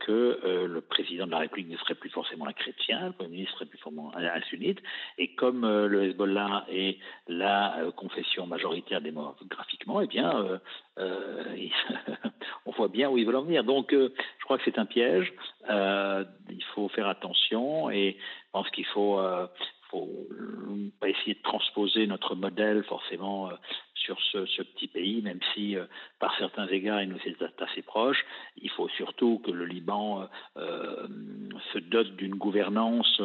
[0.00, 3.54] que le président de la République ne serait plus forcément un chrétien, le premier ministre
[3.54, 4.80] serait plus forcément un, sunnite,
[5.18, 6.98] et comme le Hezbollah est
[7.28, 10.60] la confession majoritaire démographiquement, eh bien,
[12.66, 13.64] on voit bien où ils veulent en venir.
[13.64, 15.32] Donc, je crois que c'est un piège.
[15.68, 19.20] il faut faire attention et je pense qu'il faut
[19.90, 20.28] faut
[21.00, 23.54] pas essayer de transposer notre modèle forcément euh,
[23.94, 25.86] sur ce, petit pays, même si euh,
[26.18, 28.24] par certains égards il nous est assez proche.
[28.56, 31.06] Il faut surtout que le Liban euh,
[31.72, 33.20] se dote d'une gouvernance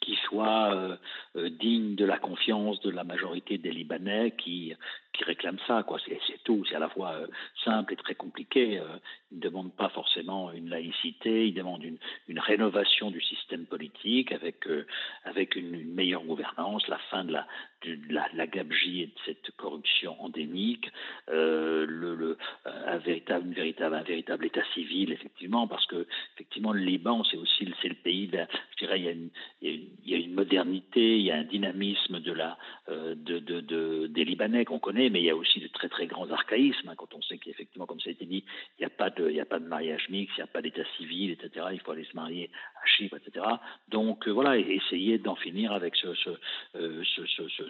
[0.00, 0.98] qui soit
[1.34, 4.74] digne de la confiance de la majorité des Libanais qui,
[5.16, 5.84] qui réclament ça.
[6.06, 6.64] C'est, tout.
[6.68, 7.26] C'est à la fois euh,
[7.64, 8.78] simple et très compliqué.
[8.78, 8.84] Euh,
[9.32, 11.98] ils ne demandent pas forcément une laïcité, ils demandent une,
[12.28, 14.86] une rénovation du système politique avec, euh,
[15.24, 17.46] avec une, meilleure gouvernance, la fin de la,
[17.84, 20.90] de la, la gabegie et de cette corruption endémique,
[21.28, 26.80] le, le, un, véritable, une véritable, un véritable état civil, effectivement, parce que effectivement le
[26.80, 29.30] Liban, c'est aussi c'est le pays, je dirais, il y, a une,
[29.62, 34.24] il y a une modernité, il y a un dynamisme de la, de, de, des
[34.24, 37.14] Libanais qu'on connaît mais il y a aussi de très très grands archaïsmes, hein, quand
[37.14, 38.44] on sait qu'effectivement, comme ça a été dit,
[38.78, 40.62] il n'y a, pas de, il a pas de mariage mixte, il n'y a pas
[40.62, 41.66] d'état civil, etc.
[41.72, 42.50] Il faut aller se marier
[42.82, 43.46] à Chypre, etc.
[43.88, 46.30] Donc euh, voilà, essayer d'en finir avec ce, ce,
[46.76, 47.22] euh, ce,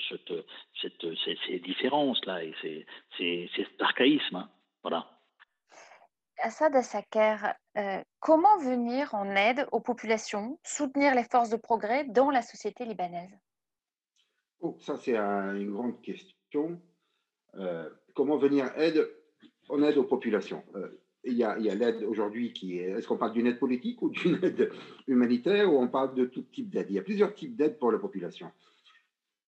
[0.09, 0.33] cette,
[0.81, 2.87] cette, ces, ces différences-là et ces,
[3.17, 4.37] ces, cet archaïsme.
[4.37, 4.51] Hein.
[4.83, 5.17] Voilà.
[6.43, 12.31] Assad Assaker, euh, comment venir en aide aux populations, soutenir les forces de progrès dans
[12.31, 13.35] la société libanaise?
[14.61, 16.81] Oh, Ça, c'est une grande question.
[17.59, 19.09] Euh, comment venir aide,
[19.69, 20.63] en aide aux populations.
[20.75, 20.89] Euh,
[21.25, 22.91] il y a, l'aide aujourd'hui qui est.
[22.91, 24.71] Est-ce qu'on parle d'une aide politique ou d'une aide
[25.09, 26.87] humanitaire ou on parle de tout type d'aide?
[26.91, 28.51] Il y a plusieurs types d'aide pour la population.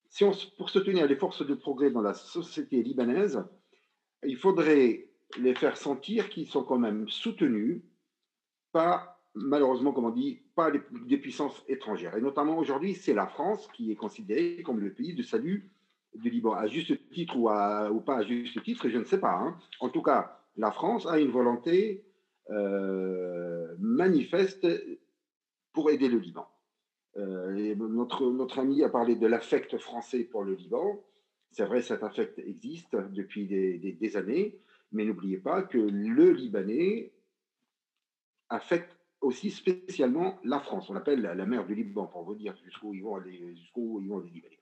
[0.09, 3.45] Si on, pour soutenir les forces de progrès dans la société libanaise,
[4.25, 5.07] il faudrait
[5.39, 7.83] les faire sentir qu'ils sont quand même soutenus
[8.73, 12.17] par, malheureusement, comme on dit, pas des puissances étrangères.
[12.17, 15.71] Et notamment aujourd'hui, c'est la France qui est considérée comme le pays de salut
[16.15, 19.35] du Liban, à juste titre ou, ou pas à juste titre, je ne sais pas.
[19.35, 19.59] Hein.
[19.81, 22.05] En tout cas, la France a une volonté
[22.51, 24.67] euh, manifeste
[25.73, 26.49] pour aider le Liban.
[27.17, 31.05] Euh, notre, notre ami a parlé de l'affect français pour le Liban.
[31.51, 34.59] C'est vrai, cet affect existe depuis des, des, années,
[34.93, 37.13] mais n'oubliez pas que le Libanais
[38.49, 40.91] affecte aussi spécialement la France.
[40.91, 44.31] On l'appelle la, mer du Liban, pour vous dire jusqu'où ils jusqu'où ils vont les
[44.31, 44.58] Libanais.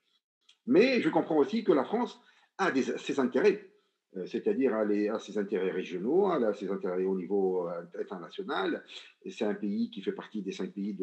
[0.67, 2.21] Mais je comprends aussi que la France
[2.57, 3.65] a ses intérêts,
[4.15, 8.83] euh, c'est-à-dire a, ses intérêts régionaux, a ses intérêts au niveau euh, international.
[9.29, 10.97] C'est un pays qui fait partie des cinq pays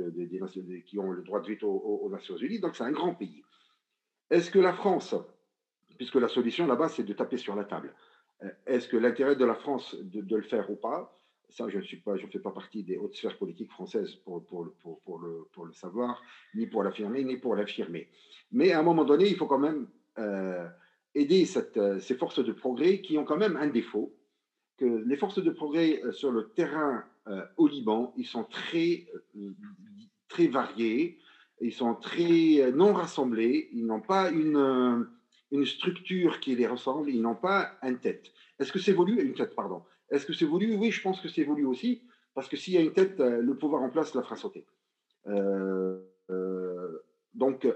[0.86, 3.42] qui ont le droit de veto aux, Nations Unies, donc c'est un grand pays.
[4.30, 5.14] Est-ce que la France,
[5.96, 7.94] puisque la solution là-bas c'est de taper sur la table,
[8.42, 11.20] euh, est-ce que l'intérêt de la France de, le faire ou pas?
[11.54, 14.44] Ça, je ne suis pas, je fais pas partie des hautes sphères politiques françaises pour,
[14.44, 16.20] pour, pour, pour le, le, savoir,
[16.56, 18.08] ni pour l'affirmer, ni pour l'affirmer.
[18.50, 19.86] Mais à un moment donné, il faut quand même
[20.18, 20.66] euh,
[21.14, 24.12] aider euh, ces forces de progrès qui ont quand même un défaut,
[24.78, 27.04] que les forces de progrès euh, sur le terrain
[27.56, 29.06] au Liban, ils sont très,
[30.28, 31.18] très variés,
[31.62, 35.08] ils sont très non rassemblés, ils n'ont pas une,
[35.50, 38.30] une structure qui les ressemble, ils n'ont pas une tête.
[38.58, 39.84] Est-ce que c'est voulu Une tête, pardon.
[40.14, 40.76] Est-ce que c'est voulu?
[40.76, 42.00] Oui, je pense que c'est voulu aussi,
[42.34, 44.64] parce que s'il y a une tête, euh, le pouvoir en place la fera sauter.
[45.26, 45.98] Euh,
[46.30, 47.04] euh,
[47.34, 47.66] donc,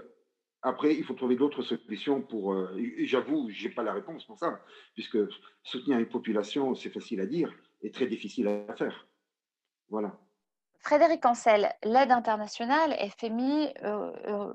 [0.63, 2.57] après, il faut trouver d'autres solutions pour.
[3.01, 4.61] J'avoue, je n'ai pas la réponse pour ça,
[4.95, 5.19] puisque
[5.65, 7.53] soutenir une population, c'est facile à dire
[7.83, 9.09] et très difficile à faire.
[9.89, 10.17] Voilà.
[10.79, 13.75] Frédéric Ancel, l'aide internationale, FMI,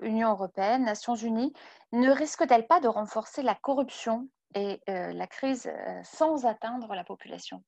[0.02, 1.54] Union européenne, Nations unies,
[1.92, 5.70] ne risque-t-elle pas de renforcer la corruption et la crise
[6.04, 7.62] sans atteindre la population?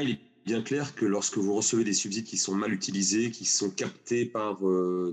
[0.00, 3.44] Il est bien clair que lorsque vous recevez des subsides qui sont mal utilisés, qui
[3.44, 4.60] sont captés par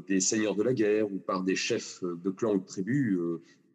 [0.07, 3.19] des seigneurs de la guerre ou par des chefs de clans ou de tribus,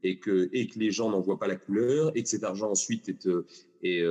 [0.02, 2.70] et, que, et que les gens n'en voient pas la couleur, et que cet argent
[2.70, 3.08] ensuite
[3.82, 4.04] est,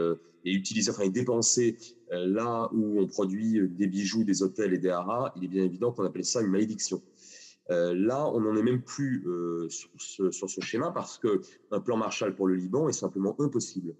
[0.45, 1.77] utilisé, enfin est dépensé
[2.11, 5.91] là où on produit des bijoux, des hôtels et des haras, il est bien évident
[5.91, 7.01] qu'on appelle ça une malédiction.
[7.71, 11.79] Euh, là, on n'en est même plus euh, sur, ce, sur, ce, schéma parce qu'un
[11.79, 13.95] plan Marshall pour le Liban est simplement impossible.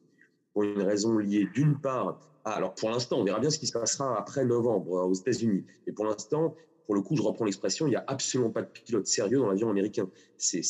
[0.56, 3.68] Pour une raison liée d'une part à, alors pour l'instant, on verra bien ce qui
[3.68, 5.64] se passera après novembre euh, aux États-Unis.
[5.86, 6.56] Et pour l'instant,
[6.88, 9.50] pour le coup, je reprends l'expression, il n'y a absolument pas de pilote sérieux dans
[9.50, 10.10] l'avion américain.
[10.38, 10.64] C'est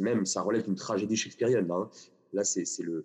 [0.00, 1.68] même, ça relève d'une tragédie shakespearienne.
[1.72, 1.88] Hein.
[2.32, 3.04] Là, c'est le,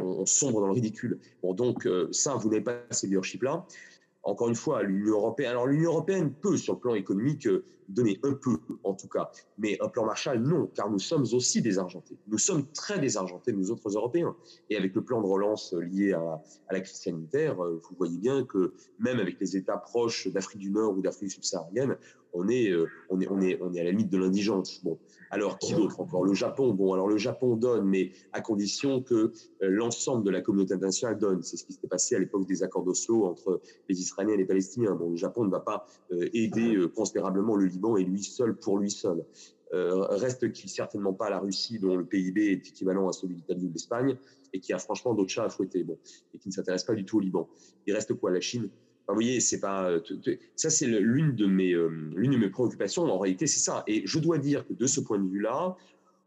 [0.00, 1.20] on, sombre dans le ridicule.
[1.42, 3.66] Bon, donc ça, vous n'avez pas ces leadership-là
[4.28, 5.50] encore une fois, l'Union européenne.
[5.50, 9.30] Alors l'Union européenne peut, sur le plan économique, euh, donner un peu, en tout cas,
[9.56, 12.18] mais un plan Marshall, non, car nous sommes aussi désargentés.
[12.26, 14.36] Nous sommes très désargentés, nous autres Européens.
[14.70, 18.44] Et avec le plan de relance lié à, la crise sanitaire, euh, vous voyez bien
[18.44, 21.96] que même avec les États proches d'Afrique du Nord ou d'Afrique subsaharienne,
[22.34, 24.84] on est, euh, on est, on est, on est à la limite de l'indigence.
[24.84, 24.98] Bon,
[25.30, 26.24] alors qui d'autre encore?
[26.24, 26.74] Le Japon.
[26.74, 31.42] Bon, alors le Japon donne, mais à condition que l'ensemble de la communauté internationale donne.
[31.42, 34.44] C'est ce qui s'était passé à l'époque des accords d'Oslo entre les Israéliens et les
[34.44, 34.94] Palestiniens.
[34.94, 37.64] Bon, le Japon ne va pas aider considérablement le
[37.98, 39.24] et lui seul pour lui seul.
[39.74, 43.66] Euh, reste qui certainement pas la Russie, dont le PIB est équivalent à celui d'Italie
[43.66, 44.16] ou d'Espagne,
[44.52, 45.98] et qui a franchement d'autres chats à fouetter, bon,
[46.32, 47.48] et qui ne s'intéresse pas du tout au Liban.
[47.86, 48.70] Il reste quoi La Chine?
[49.08, 50.00] Vous voyez, c'est pas euh,
[50.54, 53.04] ça, c'est l'une de mes euh, l'une de mes préoccupations.
[53.04, 53.82] En réalité, c'est ça.
[53.86, 55.76] Et je dois dire que de ce point de vue-là,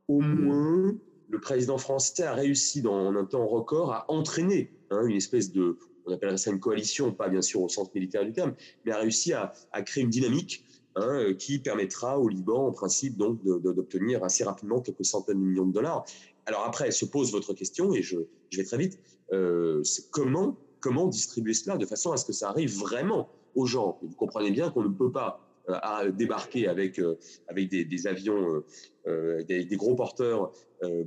[0.08, 0.96] au moins,
[1.30, 5.78] le président français a réussi dans un temps record à entraîner hein, une espèce de,
[6.06, 8.98] on appellerait ça une coalition, pas bien sûr au centre militaire du terme, mais a
[8.98, 10.66] réussi à, à créer une dynamique
[10.96, 15.46] Hein, euh, qui permettra au Liban, en principe, donc d'obtenir assez rapidement quelques centaines de
[15.46, 16.04] millions de dollars.
[16.46, 18.18] Alors après, se pose votre question, et je,
[18.54, 19.00] vais très vite,
[19.32, 24.00] euh, comment, comment distribuer cela de façon à ce que ça arrive vraiment aux gens?
[24.02, 25.40] vous comprenez bien qu'on ne peut pas
[25.70, 27.00] euh, débarquer avec,
[27.48, 28.62] avec des, avions,
[29.08, 30.52] des, gros porteurs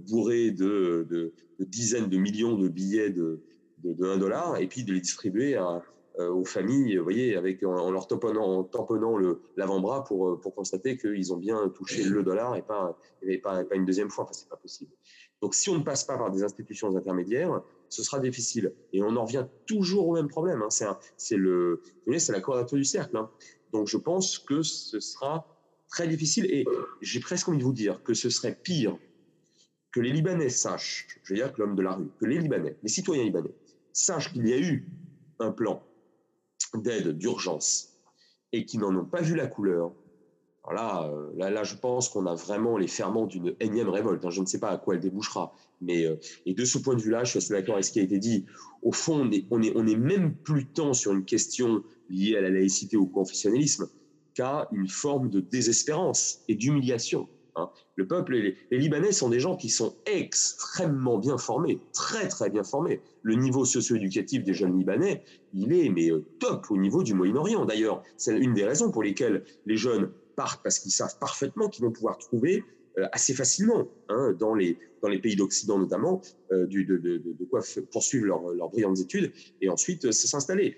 [0.09, 3.43] bourrés de, dizaines de millions de billets de,
[3.83, 5.83] de, 1 dollar, et puis de les distribuer à,
[6.19, 9.19] aux familles, vous voyez, avec, en, leur tamponnant, tamponnant
[9.57, 13.65] l'avant-bras pour, euh, pour constater qu'ils ont bien touché le dollar et pas, et pas,
[13.65, 14.25] pas une deuxième fois.
[14.25, 14.93] Enfin, c'est pas possible.
[15.43, 18.73] Donc, si on ne passe pas par des institutions intermédiaires, ce sera difficile.
[18.93, 20.63] Et on en revient toujours au même problème.
[20.63, 20.69] Hein.
[21.17, 21.83] C'est le,
[22.17, 23.17] c'est la quadrature du cercle.
[23.17, 23.29] Hein.
[23.73, 25.47] Donc, je pense que ce sera
[25.89, 26.47] très difficile.
[26.47, 26.65] Et
[27.03, 28.97] j'ai presque envie de vous dire que ce serait pire
[29.91, 32.77] que les Libanais sachent, je veux dire que l'homme de la rue, que les Libanais,
[32.83, 33.55] les citoyens libanais,
[33.93, 34.89] sachent qu'il y a eu
[35.39, 35.83] un plan
[36.79, 37.91] d'aide d'urgence
[38.53, 39.93] et qui n'en ont pas vu la couleur,
[40.67, 44.25] alors euh, là, là, je pense qu'on a vraiment les ferments d'une énième révolte.
[44.25, 44.31] Hein.
[44.31, 45.53] Je ne sais pas à quoi elle débouchera.
[45.81, 48.03] Mais, euh, et de ce point de vue-là, je suis d'accord avec ce qui a
[48.03, 48.47] été dit.
[48.83, 52.37] Au fond, on est, on est, on est même plus tant sur une question liée
[52.37, 53.89] à la laïcité ou au confessionnalisme
[54.33, 57.29] qu'à une forme de désespérance et d'humiliation.
[57.57, 57.71] Hein.
[57.97, 62.51] Le peuple, les, les, Libanais sont des gens qui sont extrêmement bien formés, très très
[62.51, 63.01] bien formés.
[63.23, 67.65] Le niveau socio-éducatif des jeunes Libanais, il est mais euh, top au niveau du Moyen-Orient.
[67.65, 71.85] D'ailleurs, c'est une des raisons pour lesquelles les jeunes partent parce qu'ils savent parfaitement qu'ils
[71.85, 72.65] vont pouvoir trouver
[72.99, 77.19] euh, assez facilement hein, dans les dans les pays d'Occident notamment euh, du, de, de,
[77.19, 77.61] de, quoi
[77.93, 80.77] poursuivre leurs brillantes études et ensuite s'installer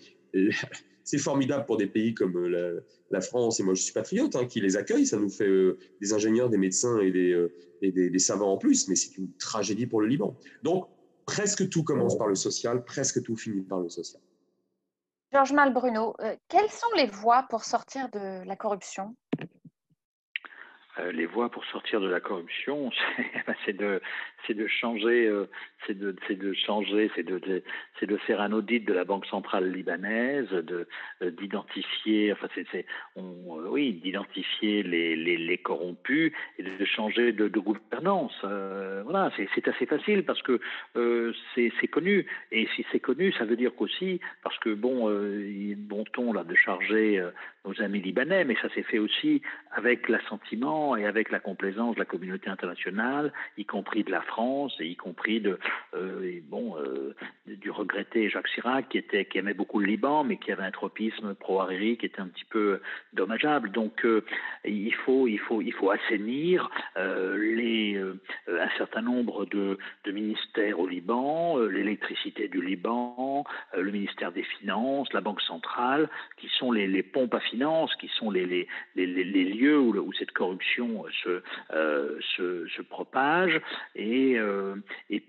[1.06, 2.80] c'est formidable pour des pays comme euh,
[3.10, 5.78] la, France, et moi je suis patriote, hein, qui les accueille, ça nous fait euh,
[6.00, 7.48] des ingénieurs, des médecins et, des, euh,
[7.80, 10.36] des, savants en plus, mais c'est une tragédie pour le Liban.
[10.64, 10.88] Donc,
[11.24, 14.20] presque tout commence par le social, presque tout finit par le social.
[15.32, 16.16] Georges Malbruno,
[16.48, 19.14] quelles sont les voies pour sortir de la corruption?
[21.12, 22.90] Les voies pour sortir de la corruption,
[23.64, 24.00] c'est de,
[24.46, 25.48] c'est de changer, euh,
[25.86, 27.62] c'est de, c'est de changer, c'est de,
[27.98, 30.86] c'est de faire un audit de la banque centrale libanaise, de
[31.22, 32.86] euh, d'identifier, enfin c'est, c'est
[33.16, 38.36] on, euh, oui, d'identifier les, les, les, corrompus et de changer de, de gouvernance.
[38.42, 40.60] voilà, c'est, c'est assez facile parce que
[41.54, 45.74] c'est, c'est connu et si c'est connu, ça veut dire qu'aussi parce que bon, est
[45.76, 47.24] bon ton là de charger
[47.66, 52.00] nos amis libanais, mais ça s'est fait aussi avec l'assentiment et avec la complaisance de
[52.00, 55.58] la communauté internationale, y compris de la France et y compris de,
[55.94, 57.14] euh, bon, euh,
[57.46, 61.98] du regretté Jacques Chirac, qui, aimait beaucoup le Liban, mais qui avait un tropisme pro-Hariri
[61.98, 62.80] qui était un petit peu
[63.12, 63.70] dommageable.
[63.70, 64.24] Donc, euh,
[64.64, 68.00] il, faut, il, faut, il faut assainir les,
[68.48, 73.44] un certain nombre de, ministères au Liban, l'électricité du Liban,
[73.76, 77.55] le ministère des Finances, la Banque centrale, qui sont les, les pompes à finances,
[77.98, 78.66] qui sont les,
[78.96, 81.42] lieux où, cette corruption se,
[82.36, 83.60] se, se propage.
[83.94, 84.76] Et euh,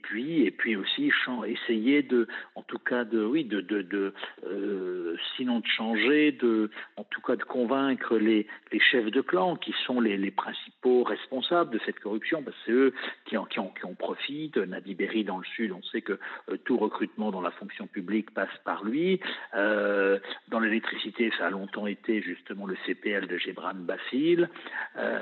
[0.02, 1.12] puis aussi
[1.46, 4.14] essayer de en tout cas de
[4.46, 8.48] euh, sinon de changer de en tout cas de convaincre les,
[8.92, 12.94] chefs de clan qui sont les, principaux responsables de cette corruption parce que c'est eux
[13.26, 16.78] qui en, qui en, profitent Nadi Berry dans le sud on sait que euh, tout
[16.78, 19.20] recrutement dans la fonction publique passe par lui
[19.54, 24.50] dans l'électricité ça a longtemps été justement le CPL de Gebran Bassil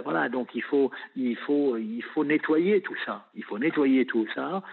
[0.04, 3.28] voilà donc il faut il faut il faut nettoyer tout ça.
[3.36, 4.64] Il faut nettoyer tout ça,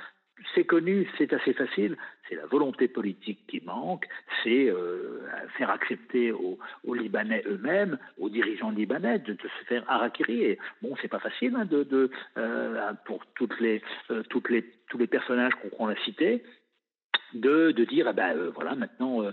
[0.55, 1.97] c'est connu, c'est assez facile,
[2.29, 4.07] c'est la volonté politique qui manque,
[4.43, 5.21] c'est euh,
[5.57, 6.59] faire accepter aux,
[6.95, 10.59] Libanais eux-mêmes, aux dirigeants libanais, de, se faire harakiri.
[10.83, 15.07] bon, c'est pas facile hein, de, euh, pour toutes les, euh, toutes les, tous les
[15.07, 16.43] personnages qu'on a cités,
[17.35, 19.33] de, de dire eh ben euh, voilà maintenant euh,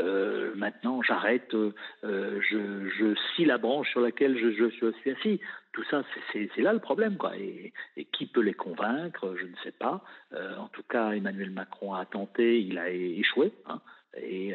[0.00, 1.54] euh, maintenant j'arrête
[2.02, 5.40] je, je scie la branche sur laquelle je, suis assis.
[5.72, 6.02] Tout ça
[6.32, 7.36] c'est là le problème quoi.
[7.36, 10.02] Et, et, qui peut les convaincre je ne sais pas.
[10.32, 13.80] En tout cas Emmanuel Macron a tenté il a échoué hein,
[14.16, 14.54] et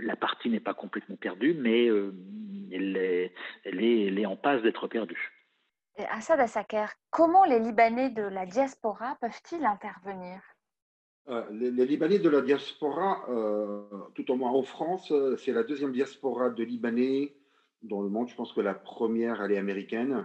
[0.00, 3.32] la partie n'est pas complètement perdue mais elle est,
[3.64, 5.32] elle, est, elle est en passe d'être perdue.
[5.98, 10.42] Et Assad Assaker, comment les Libanais de la diaspora peuvent-ils intervenir?
[11.28, 13.82] Euh, les, Libanais de la diaspora, euh,
[14.14, 17.34] tout au moins en France, euh, c'est la deuxième diaspora de Libanais
[17.82, 18.28] dans le monde.
[18.28, 20.24] Je pense que la première, elle est américaine.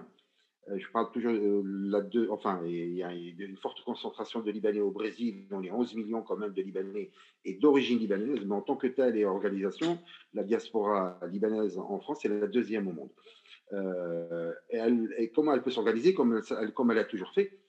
[0.76, 1.34] je parle toujours
[1.66, 5.72] la deux, enfin, il y a une forte concentration de Libanais au Brésil, on est
[5.72, 7.10] 11 millions quand même de Libanais
[7.46, 9.98] et d'origine libanaise, mais en tant que telle et organisation,
[10.36, 13.12] la diaspora libanaise en France, c'est la deuxième au monde.
[14.70, 16.42] et, comment elle peut s'organiser comme
[16.76, 17.61] comme elle a toujours fait?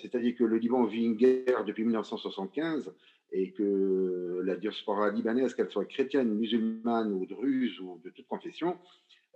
[0.00, 2.92] C'est-à-dire que le Liban vit une guerre depuis 1975
[3.32, 8.78] et que la diaspora libanaise, qu'elle soit chrétienne, musulmane ou druze ou de toute confession,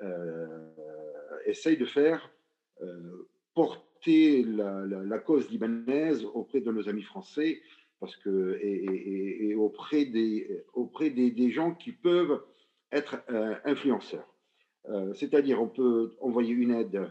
[0.03, 0.69] euh,
[1.47, 2.31] essaye de faire
[2.83, 7.63] euh, porter la, cause libanaise auprès de nos amis français
[7.99, 12.43] parce que, et, auprès, des, auprès des, gens qui peuvent
[12.93, 13.17] être
[13.65, 14.29] influenceurs.
[15.15, 17.11] C'est-à-dire, on peut envoyer une aide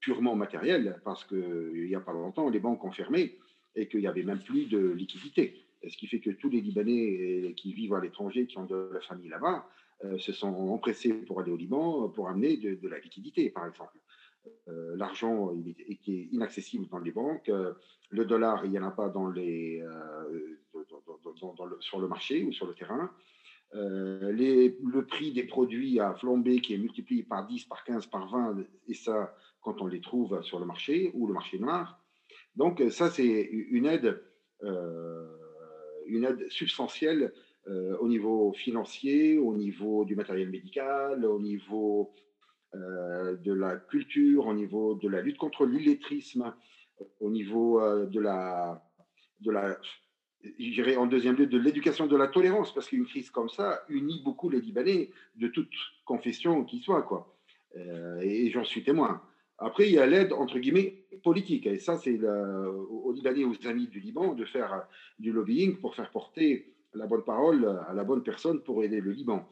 [0.00, 3.38] purement matériel, parce qu'il n'y a pas longtemps, les banques ont fermé
[3.76, 5.54] et qu'il n'y avait même plus de liquidité.
[5.88, 9.00] Ce qui fait que tous les Libanais qui vivent à l'étranger, qui ont de la
[9.00, 9.66] famille là-bas,
[10.04, 13.98] euh, se sont empressés pour aller au Liban pour amener de, la liquidité, par exemple.
[14.68, 17.50] Euh, l'argent est, inaccessible dans les banques.
[17.50, 17.74] Euh,
[18.08, 19.84] le dollar, il n'y en a pas dans les,
[21.80, 23.10] sur le marché ou sur le terrain.
[23.72, 28.56] Le prix des produits a flambé, qui est multiplié par 10, par 15, par 20,
[28.88, 32.00] et ça, quand on les trouve sur le marché ou le marché noir.
[32.56, 34.22] Donc ça, c'est une aide,
[34.62, 35.26] euh,
[36.06, 37.32] une aide substantielle
[37.68, 42.12] euh, au niveau financier, au niveau du matériel médical, au niveau
[42.74, 46.54] euh, de la culture, au niveau de la lutte contre l'illettrisme,
[47.20, 48.82] au niveau de la,
[49.40, 49.78] de la
[50.58, 54.22] j'irai en deuxième lieu de l'éducation de la tolérance, parce qu'une crise comme ça unit
[54.24, 55.72] beaucoup les Libanais de toute
[56.04, 57.36] confession qui soit, quoi.
[57.74, 59.22] et j'en suis témoin.
[59.60, 61.66] Après, il y a l'aide, entre guillemets, politique.
[61.66, 64.86] Et ça, c'est aux Libanais, aux amis du Liban, de faire
[65.18, 69.12] du lobbying pour faire porter la bonne parole à la bonne personne pour aider le
[69.12, 69.46] Liban.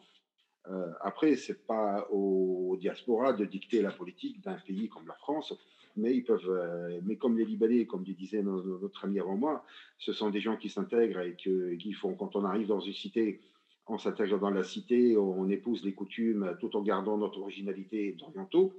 [0.71, 5.15] Euh, après, ce n'est pas aux diasporas de dicter la politique d'un pays comme la
[5.15, 5.55] France,
[5.97, 6.49] mais ils peuvent.
[6.49, 9.65] Euh, mais comme les Libanais, comme disait notre ami avant moi,
[9.99, 13.41] ce sont des gens qui s'intègrent et qui font, quand on arrive dans une cité,
[13.87, 18.75] on s'intègre dans la cité, on épouse les coutumes tout en gardant notre originalité d'orientaux.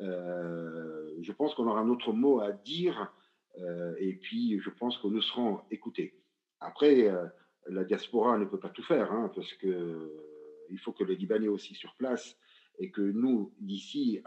[0.00, 3.12] Euh, je pense qu'on aura un autre mot à dire
[3.58, 6.14] euh, et puis je pense que nous serons écoutés.
[6.60, 7.26] Après, euh,
[7.68, 10.24] la diaspora ne peut pas tout faire hein, parce que
[10.70, 12.36] il faut que les Libanais aussi sur place
[12.78, 14.22] et que nous, d'ici,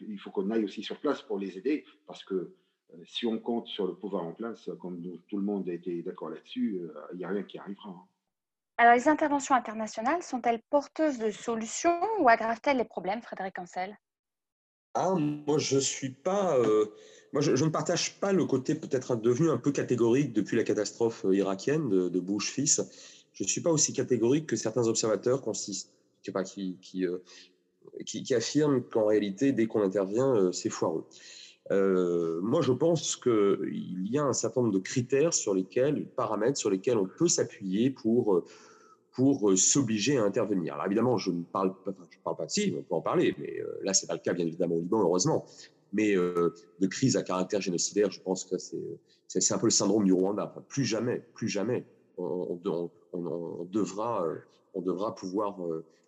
[0.00, 2.54] il faut qu'on aille aussi sur place pour les aider parce que
[3.04, 6.30] si on compte sur le pouvoir en place, comme tout le monde a été d'accord
[6.30, 6.80] là-dessus,
[7.12, 7.90] il n'y a rien qui arrivera.
[7.90, 8.06] Hein.
[8.78, 13.96] Alors, les interventions internationales sont-elles porteuses de solutions ou aggravent-elles les problèmes, Frédéric Ancel?
[14.96, 16.58] Ah, moi, je suis pas.
[16.58, 16.86] Euh,
[17.34, 21.26] moi, je, ne partage pas le côté peut-être devenu un peu catégorique depuis la catastrophe
[21.26, 22.80] euh, irakienne de, Bush fils.
[23.34, 27.18] Je ne suis pas aussi catégorique que certains observateurs qui, euh,
[28.06, 31.04] qui, qui, affirment qu'en réalité, dès qu'on intervient, c'est foireux.
[31.70, 36.70] moi, je pense qu'il y a un certain nombre de critères sur lesquels, paramètres sur
[36.70, 38.46] lesquels on peut s'appuyer pour
[39.16, 40.74] pour euh, s'obliger à intervenir.
[40.74, 43.58] Alors évidemment, je ne parle pas, je parle pas si, on peut en parler, mais
[43.60, 45.46] euh, là, c'est pas le cas, bien évidemment, au Liban, heureusement.
[45.94, 50.04] Mais euh, de crise à caractère génocidaire, je pense que c'est un peu le syndrome
[50.04, 50.54] du Rwanda.
[50.68, 51.86] plus jamais, plus jamais,
[52.18, 54.26] on, devra,
[54.74, 55.56] on devra pouvoir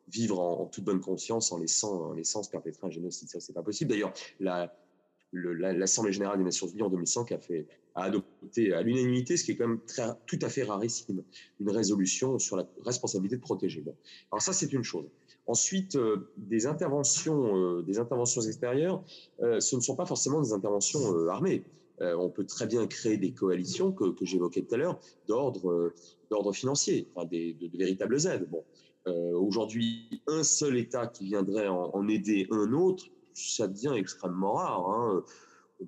[0.09, 3.28] vivre en, toute bonne conscience en laissant, en laissant se perpétrer un génocide.
[3.28, 3.90] Ça, c'est pas possible.
[3.90, 4.74] D'ailleurs, la,
[5.32, 7.66] l'Assemblée générale des Nations Unies en 2005 a, fait,
[7.99, 9.81] a adopté à l'unanimité, ce qui est quand même
[10.27, 11.23] tout à fait rarissime,
[11.61, 13.81] une résolution sur la responsabilité de protéger.
[13.81, 13.95] Bon.
[14.33, 15.07] Alors ça, c'est une chose.
[15.49, 19.03] Ensuite, euh, des, interventions, euh, des interventions extérieures,
[19.41, 21.65] euh, ce ne sont pas forcément des interventions armées.
[22.01, 25.93] on peut très bien créer des coalitions que, j'évoquais tout à l'heure d'ordre
[26.31, 28.47] d'ordre financier, enfin des, de, véritables aides.
[28.49, 28.62] Bon.
[29.35, 34.91] Aujourd'hui, un seul État qui viendrait en aider un autre, ça devient extrêmement rare.
[34.91, 35.25] Hein.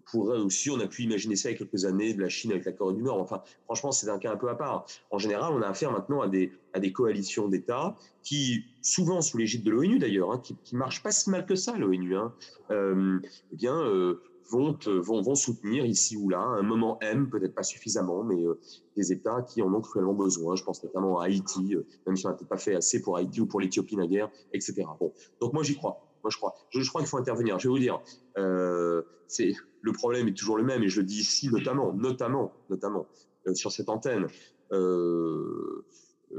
[0.05, 2.51] Pourrait aussi, on a pu imaginer ça il y a quelques années, de la Chine
[2.53, 3.21] avec la Corée du Nord.
[3.21, 4.87] Enfin, franchement, c'est un cas un peu à part.
[5.11, 9.39] En général, on a affaire maintenant à des, à des coalitions d'États qui, souvent sous
[9.39, 12.33] l'égide de l'ONU d'ailleurs, hein, qui, qui marchent pas si mal que ça, l'ONU, hein,
[12.71, 13.21] euh,
[13.53, 17.63] eh bien, euh, vont, vont, vont, soutenir ici ou là un moment M, peut-être pas
[17.63, 18.59] suffisamment, mais euh,
[18.97, 20.57] des États qui en ont cruellement besoin.
[20.57, 23.17] Je pense notamment à Haïti, euh, même si on n'a peut-être pas fait assez pour
[23.17, 24.85] Haïti ou pour l'Éthiopie naguère, etc.
[24.99, 26.10] Bon, donc moi j'y crois.
[26.23, 26.55] Moi je crois.
[26.71, 27.59] Je, crois qu'il faut intervenir.
[27.59, 28.01] Je vais vous dire,
[28.39, 32.53] euh, c'est le problème est toujours le même, et je le dis ici notamment, notamment,
[32.69, 33.07] notamment
[33.47, 34.27] euh, sur cette antenne.
[34.73, 35.85] Euh,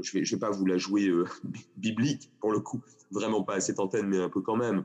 [0.00, 1.10] je vais, je vais pas vous la jouer
[1.76, 2.80] biblique pour le coup,
[3.10, 4.84] vraiment pas à cette antenne, mais un peu quand même.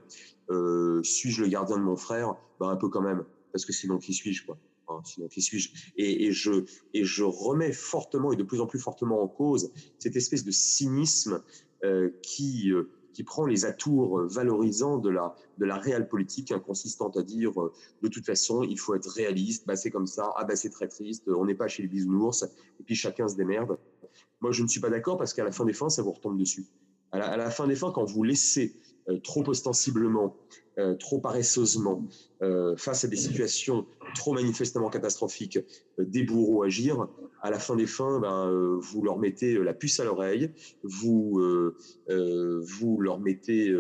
[1.04, 2.36] Suis-je le gardien de mon frère?
[2.60, 4.58] Ben un peu quand même, parce que sinon qui suis-je quoi
[4.90, 8.80] hein, Sinon qui suis-je et, je et je remets fortement et de plus en plus
[8.80, 11.44] fortement en cause cette espèce de cynisme
[12.24, 12.74] qui
[13.18, 17.52] qui prend les atours valorisants de la, de la réelle politique, hein, consistant à dire
[18.04, 20.88] de toute façon, il faut être réaliste, bah, c'est comme ça, ah bah, c'est très
[20.88, 22.44] triste, on n'est pas chez les bisounours,
[22.80, 23.80] et puis chacun se démerde.
[24.40, 26.38] Moi, je ne suis pas d'accord parce qu'à la fin des fins, ça vous retombe
[26.38, 26.68] dessus.
[27.12, 28.76] À la, à la fin des fins, quand vous laissez
[29.10, 30.36] euh, trop ostensiblement,
[30.78, 32.06] euh, trop paresseusement,
[32.44, 33.88] euh, face à des situations
[34.18, 35.60] trop manifestement catastrophiques,
[36.00, 37.08] euh, des bourreaux agir,
[37.42, 40.52] à la fin des fins, ben, euh, vous leur mettez la puce à l'oreille,
[40.84, 41.40] vous,
[42.10, 43.74] vous leur mettez,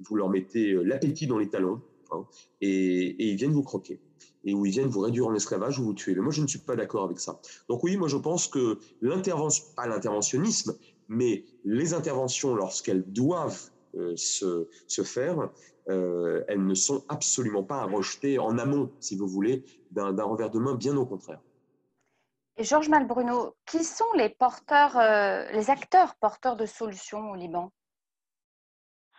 [0.00, 1.80] vous leur mettez l'appétit dans les talons,
[2.10, 2.26] hein,
[2.60, 4.00] et, ils viennent vous croquer
[4.44, 6.14] et où ils viennent vous réduire en esclavage ou vous tuer.
[6.14, 7.40] Mais moi, je ne suis pas d'accord avec ça.
[7.68, 10.76] Donc oui, moi, je pense que l'intervention, pas l'interventionnisme,
[11.08, 15.50] mais les interventions, lorsqu'elles doivent euh, se, se, faire,
[15.88, 20.50] euh, elles ne sont absolument pas à rejeter en amont, si vous voulez, d'un revers
[20.50, 21.40] de main, bien au contraire.
[22.56, 27.70] Et Georges Malbruno, qui sont les porteurs, euh, les acteurs porteurs de solutions au Liban?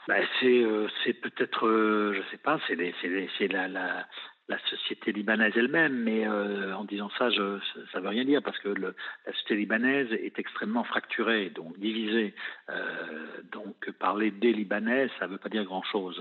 [0.08, 4.08] Ben, c'est peut-être, je ne sais pas, c'est la, la,
[4.50, 7.60] la société libanaise elle-même, mais euh, en disant ça, je,
[7.92, 8.96] ça ne veut rien dire parce que le,
[9.26, 12.34] la société libanaise est extrêmement fracturée, donc divisée.
[12.70, 16.20] Euh, donc parler des Libanais, ça ne veut pas dire grand-chose.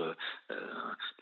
[0.51, 0.55] Euh,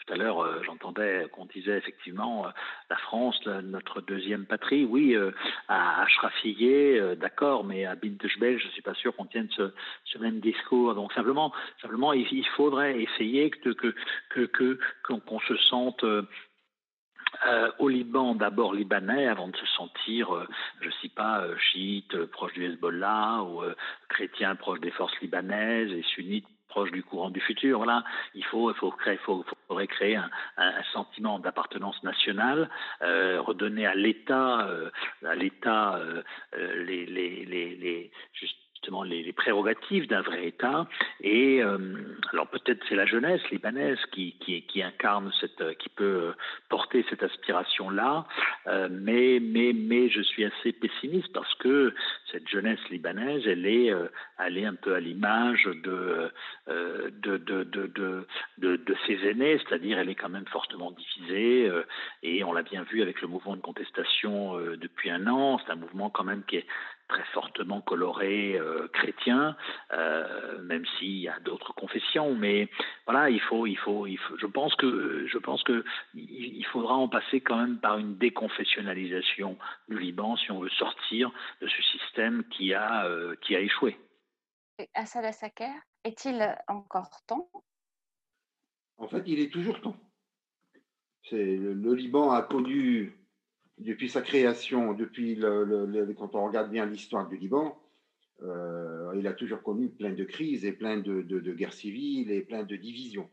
[0.08, 2.50] tout à l'heure, euh, j'entendais qu'on disait effectivement euh,
[2.90, 4.86] la France, notre deuxième patrie.
[4.86, 5.32] Oui, euh,
[5.68, 9.72] à Ashrafiyeh, d'accord, mais à Bint Jbel, je ne suis pas sûr qu'on tienne ce,
[10.06, 10.96] ce, même discours.
[10.96, 13.94] Donc simplement, simplement, il, il faudrait essayer que que
[14.46, 16.06] que qu'on qu se sente
[17.46, 20.48] euh, au Liban, d'abord libanais, avant de se sentir, euh,
[20.82, 23.76] je ne sais pas, euh, chiite, euh, proche du Hezbollah, ou euh,
[24.10, 27.78] chrétien proche des forces libanaises, et sunnite proche du courant du futur.
[27.78, 32.70] Voilà, il faut, faut créer, faut, faudrait créer un, un, sentiment d'appartenance nationale,
[33.02, 34.68] euh, redonner à l'État,
[35.26, 36.00] à l'État
[36.58, 40.88] les, les, les, les juste justement les, prérogatives d'un vrai État.
[41.22, 41.78] Et euh,
[42.32, 46.34] alors peut-être c'est la jeunesse libanaise qui, qui, incarne cette, qui peut
[46.70, 48.26] porter cette aspiration-là,
[48.68, 51.94] euh, mais, mais, mais je suis assez pessimiste parce que
[52.32, 54.08] cette jeunesse libanaise, elle est, euh,
[54.40, 56.32] un peu à l'image de,
[56.68, 58.26] euh, de, de, de,
[58.58, 61.84] de, ses aînés, c'est-à-dire elle est quand même fortement divisée, euh,
[62.24, 65.72] et on l'a bien vu avec le mouvement de contestation euh, depuis un an, c'est
[65.72, 66.66] un mouvement quand même qui est
[67.08, 69.56] très fortement coloré euh, chrétien,
[69.94, 72.36] euh, même s'il y a d'autres confessions.
[72.36, 72.70] Mais
[73.06, 74.38] voilà, il faut, il faut, il faut.
[74.38, 79.58] Je pense que, je pense que il faudra en passer quand même par une déconfessionnalisation
[79.88, 81.32] du Liban si on veut sortir
[81.62, 83.98] de ce système qui a, euh, qui a échoué.
[84.94, 85.74] Assad Assaker,
[86.04, 87.50] est-il encore temps?
[88.98, 89.98] En fait, il est toujours temps.
[91.32, 93.14] Le, le Liban a connu
[93.78, 95.40] depuis sa création, depuis
[96.18, 97.80] quand on regarde bien l'histoire du Liban,
[98.44, 101.22] euh, il a toujours connu plein de crises et plein de,
[101.54, 103.30] guerres civiles et plein de divisions.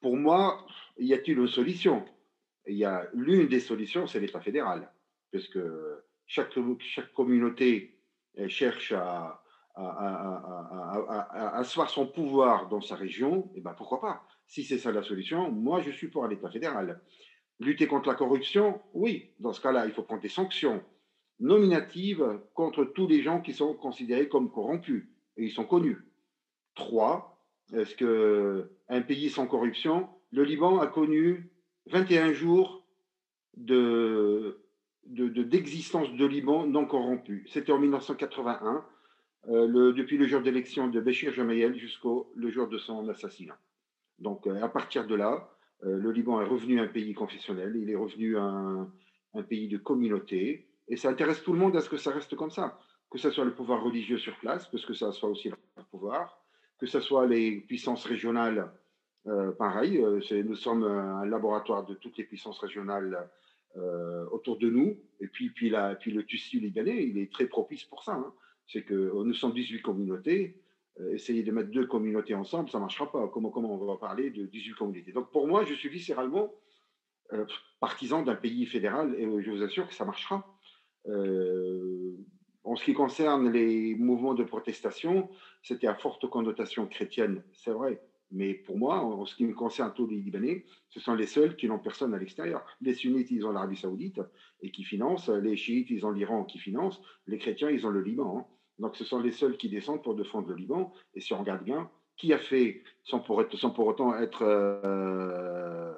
[0.00, 0.66] Pour moi,
[0.98, 2.04] y a-t-il une solution?
[2.66, 4.92] Il y a l'une des solutions, c'est l'État fédéral,
[5.32, 6.52] parce que chaque,
[7.14, 7.98] communauté
[8.48, 9.42] cherche à,
[11.54, 14.26] asseoir son pouvoir dans sa région, et ben pourquoi pas?
[14.46, 17.00] Si c'est ça la solution, moi je suis pour l'État fédéral.
[17.60, 20.82] Lutter contre la corruption, oui, dans ce cas-là, il faut prendre des sanctions
[21.40, 25.04] nominatives contre tous les gens qui sont considérés comme corrompus,
[25.36, 25.98] et ils sont connus.
[26.74, 27.38] Trois,
[27.72, 31.50] est-ce qu'un pays sans corruption, le Liban a connu
[31.86, 32.84] 21 jours
[33.56, 34.60] de,
[35.04, 37.44] d'existence de, de, de, Liban non corrompu.
[37.48, 38.84] C'était en 1981,
[39.48, 43.58] euh, depuis le jour d'élection de Béchir Jamayel jusqu'au jour de son assassinat.
[44.18, 45.51] Donc, euh, à partir de là,
[45.82, 48.90] le Liban est revenu un pays confessionnel, il est revenu un,
[49.34, 52.36] un, pays de communauté, et ça intéresse tout le monde à ce que ça reste
[52.36, 52.78] comme ça,
[53.10, 55.56] que ce soit le pouvoir religieux sur place, parce que ça soit aussi le
[55.90, 56.40] pouvoir,
[56.78, 58.70] que ce soit les puissances régionales
[59.26, 63.30] Euh, pareil, euh, nous sommes un laboratoire de toutes les puissances régionales
[63.76, 64.98] euh, autour de nous.
[65.20, 68.14] Et puis, puis, le tissu libanais, il est très propice pour ça.
[68.14, 68.34] hein.
[68.66, 70.61] C'est que euh, nous sommes 18 communautés.
[71.00, 73.28] Euh, essayer de mettre deux communautés ensemble, ça ne marchera pas.
[73.28, 75.12] Comment, on va parler de 18 communautés?
[75.12, 76.52] Donc pour moi, je suis viscéralement
[77.32, 77.46] euh,
[77.80, 80.46] partisan d'un pays fédéral et je vous assure que ça marchera.
[81.08, 82.16] Euh,
[82.64, 85.30] en ce qui concerne les mouvements de protestation,
[85.62, 88.00] c'était à forte connotation chrétienne, c'est vrai.
[88.30, 91.56] Mais pour moi, en ce qui me concerne tous les Libanais, ce sont les seuls
[91.56, 92.64] qui n'ont personne à l'extérieur.
[92.80, 94.20] Les sunnites, ils ont l'Arabie saoudite
[94.62, 95.28] et qui financent.
[95.28, 97.02] Les chiites, ils ont l'Iran qui finance.
[97.26, 98.38] Les chrétiens, ils ont le Liban.
[98.38, 98.46] hein.
[98.82, 100.92] Donc ce sont les seuls qui descendent pour défendre le Liban.
[101.14, 104.42] Et si on regarde bien, qui a fait, sans pour, être, sans pour autant être
[104.42, 105.94] euh,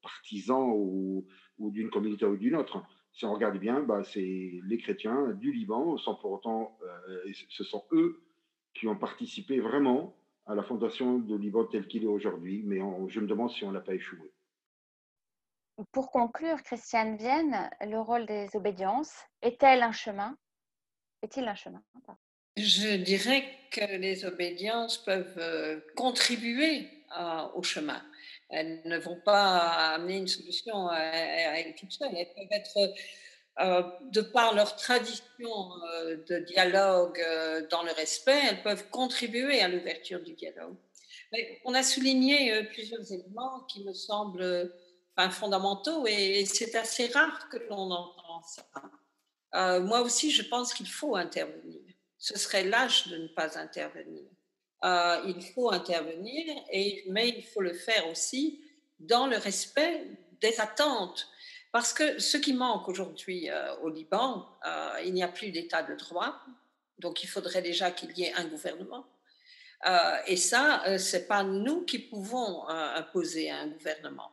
[0.00, 1.26] partisan ou,
[1.58, 5.98] d'une communauté ou d'une autre, si on regarde bien, bah, c'est les chrétiens du Liban,
[5.98, 6.78] sans pour autant,
[7.08, 8.22] euh, ce sont eux
[8.74, 10.16] qui ont participé vraiment
[10.46, 12.78] à la fondation de Liban tel qu'il est aujourd'hui, mais
[13.08, 14.32] je me demande si on n'a pas échoué.
[15.90, 20.36] Pour conclure, Christiane Vienne, le rôle des obédiences est-elle un chemin
[21.22, 22.18] Est-il un chemin Pardon?
[22.56, 26.88] Je dirais que les obédiences peuvent euh, contribuer
[27.54, 28.00] au chemin.
[28.50, 32.14] Elles ne vont pas amener une solution à, à elles toutes seules.
[32.16, 32.94] Elles peuvent être,
[33.60, 33.82] euh,
[34.12, 37.20] de par leur tradition euh, de dialogue
[37.70, 40.76] dans le respect, elles peuvent contribuer à l'ouverture du dialogue.
[41.64, 44.72] On a souligné plusieurs éléments qui me semblent
[45.30, 48.64] fondamentaux et, et c'est assez rare que l'on entend ça.
[49.54, 51.80] Euh, moi aussi, je pense qu'il faut intervenir.
[52.18, 54.24] Ce serait lâche de ne pas intervenir.
[54.84, 56.56] Euh, il faut intervenir,
[57.08, 58.62] mais il faut le faire aussi
[58.98, 60.06] dans le respect
[60.40, 61.28] des attentes.
[61.72, 64.48] Parce que ce qui manque aujourd'hui euh, au Liban,
[65.04, 66.40] il n'y a plus d'état de droit,
[66.98, 69.06] donc il faudrait déjà qu'il y ait un gouvernement.
[70.26, 74.30] Et ça, euh, c'est pas nous qui pouvons imposer un gouvernement.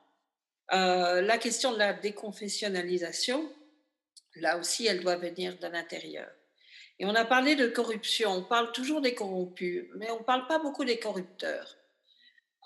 [0.70, 3.50] La question de la déconfessionnalisation,
[4.42, 6.30] là aussi, elle doit venir de l'intérieur.
[7.00, 10.48] Et on a parlé de corruption, on parle toujours des corrompus, mais on ne parle
[10.48, 11.78] pas beaucoup des corrupteurs.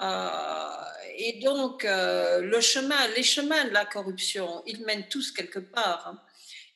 [0.01, 0.69] Euh,
[1.17, 6.07] et donc, euh, le chemin, les chemins de la corruption, ils mènent tous quelque part.
[6.07, 6.21] hein.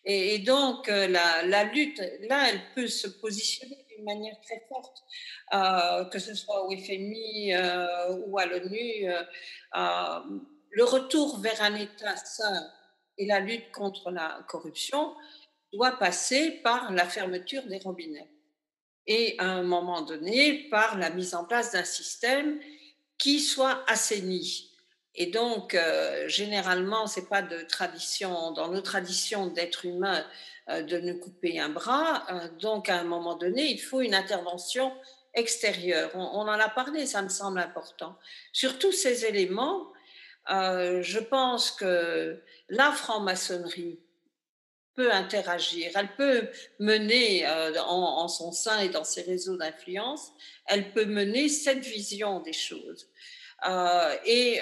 [0.07, 1.99] Et, donc, euh, la, la lutte,
[2.29, 5.03] là, elle peut se positionner d'une manière très forte,
[6.11, 7.55] que ce soit au FMI
[8.27, 9.07] ou à l'ONU.
[10.69, 12.71] le retour vers un État sain
[13.17, 15.15] et la lutte contre la corruption
[15.73, 18.29] doit passer par la fermeture des robinets
[19.07, 22.59] et à un moment donné par la mise en place d'un système
[23.17, 24.71] qui soit assaini.
[25.13, 30.25] Et donc, euh, généralement, c'est pas de tradition, dans nos traditions d'être humain,
[30.69, 32.25] euh, de nous couper un bras.
[32.29, 34.91] Euh, donc, à un moment donné, il faut une intervention
[35.33, 36.11] extérieure.
[36.15, 38.17] On en a parlé, ça me semble important.
[38.51, 39.87] Sur tous ces éléments,
[40.49, 43.99] euh, je pense que la franc-maçonnerie
[44.95, 46.47] peut interagir, elle peut
[46.79, 50.31] mener euh, en, son sein et dans ses réseaux d'influence,
[50.67, 53.09] elle peut mener cette vision des choses.
[53.67, 54.61] Euh, et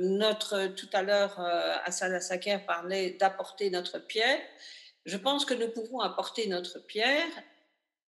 [0.00, 1.38] notre, tout à l'heure,
[1.84, 4.40] Hassan Assaker parlait d'apporter notre pierre.
[5.06, 7.28] Je pense que nous pouvons apporter notre pierre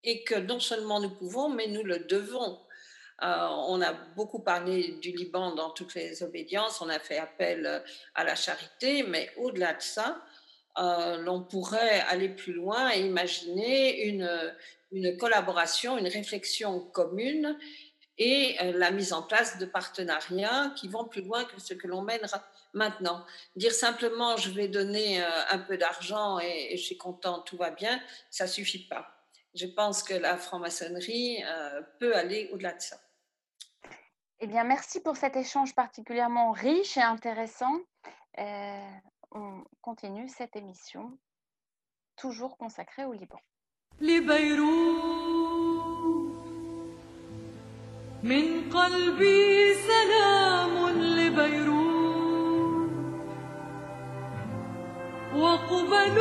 [0.03, 2.60] et que non seulement nous pouvons, mais nous le devons.
[3.23, 7.68] Euh, on a beaucoup parlé du Liban dans toutes les obédiences, on a fait appel
[7.68, 7.80] euh,
[8.15, 10.23] à la charité, mais au-delà de ça,
[10.80, 14.56] euh, l'on pourrait aller plus loin et imaginer une,
[14.91, 17.60] une collaboration, une réflexion commune
[18.18, 21.88] et euh, la mise en place de partenariats qui vont plus loin que ce que
[21.88, 22.26] l'on mène
[22.73, 23.23] maintenant.
[23.56, 27.69] Dire simplement je vais donner un peu d'argent et, et je suis content, tout va
[27.69, 29.14] bien, ça suffit pas.
[29.53, 31.43] Je pense que la franc-maçonnerie
[31.99, 32.98] peut aller au-delà de ça.
[34.40, 37.74] Eh bien, merci pour cet échange particulièrement riche et intéressant.
[38.38, 38.90] Euh,
[39.32, 41.18] on continue cette émission,
[42.16, 43.38] toujours consacrée au Liban.
[44.00, 45.46] لبيروت
[48.22, 52.90] من قلبي سلام لبيروت
[55.34, 56.16] وقبل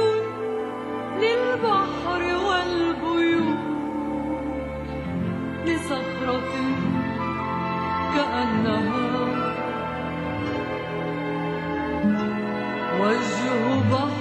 [1.19, 3.59] للبحر والبيوت
[5.65, 6.68] لصخرة
[8.14, 9.10] كأنها
[13.00, 14.19] وجه بحار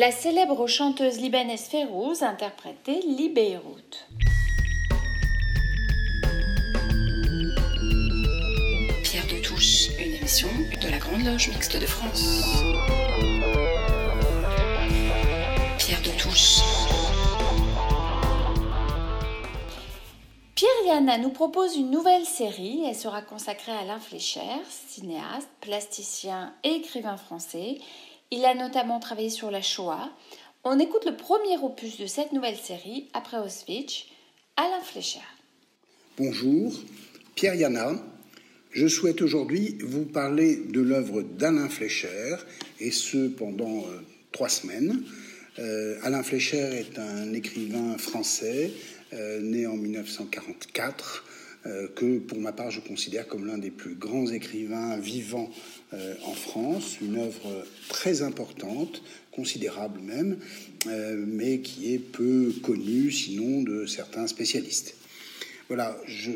[0.00, 4.08] La célèbre chanteuse libanaise Férouz interprétait Libéroute.
[9.02, 10.48] Pierre de Touche, une émission
[10.82, 12.42] de la Grande Loge Mixte de France.
[15.76, 16.60] Pierre de Touche.
[20.54, 22.84] Pierre Yana nous propose une nouvelle série.
[22.86, 24.40] Elle sera consacrée à Alain Flécher,
[24.88, 27.76] cinéaste, plasticien et écrivain français.
[28.32, 30.08] Il a notamment travaillé sur la Shoah.
[30.62, 34.04] On écoute le premier opus de cette nouvelle série, après Auschwitz,
[34.56, 35.18] Alain Flécher.
[36.16, 36.72] Bonjour,
[37.34, 37.94] Pierre Yana.
[38.70, 42.36] Je souhaite aujourd'hui vous parler de l'œuvre d'Alain Flécher,
[42.78, 44.00] et ce pendant euh,
[44.30, 45.02] trois semaines.
[45.58, 48.70] Euh, Alain Flécher est un écrivain français,
[49.12, 51.24] euh, né en 1944,
[51.66, 55.50] euh, que pour ma part je considère comme l'un des plus grands écrivains vivants
[55.92, 59.02] euh, en France, une œuvre très importante,
[59.32, 60.38] considérable même,
[60.86, 64.94] euh, mais qui est peu connue sinon de certains spécialistes.
[65.68, 66.30] Voilà, je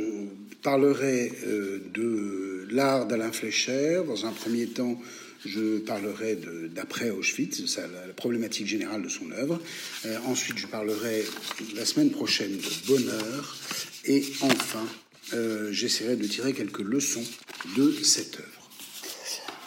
[0.63, 4.03] parlerai euh, de l'art d'Alain Flécher.
[4.07, 5.01] Dans un premier temps,
[5.47, 9.61] je parlerai de- d'après Auschwitz, ça, la, problématique générale de son œuvre.
[10.27, 11.25] Ensuite, je parlerai
[11.77, 13.57] la semaine prochaine de bonheur.
[14.07, 14.87] Et enfin,
[15.71, 17.25] j'essaierai de tirer quelques leçons
[17.77, 18.54] de cette œuvre.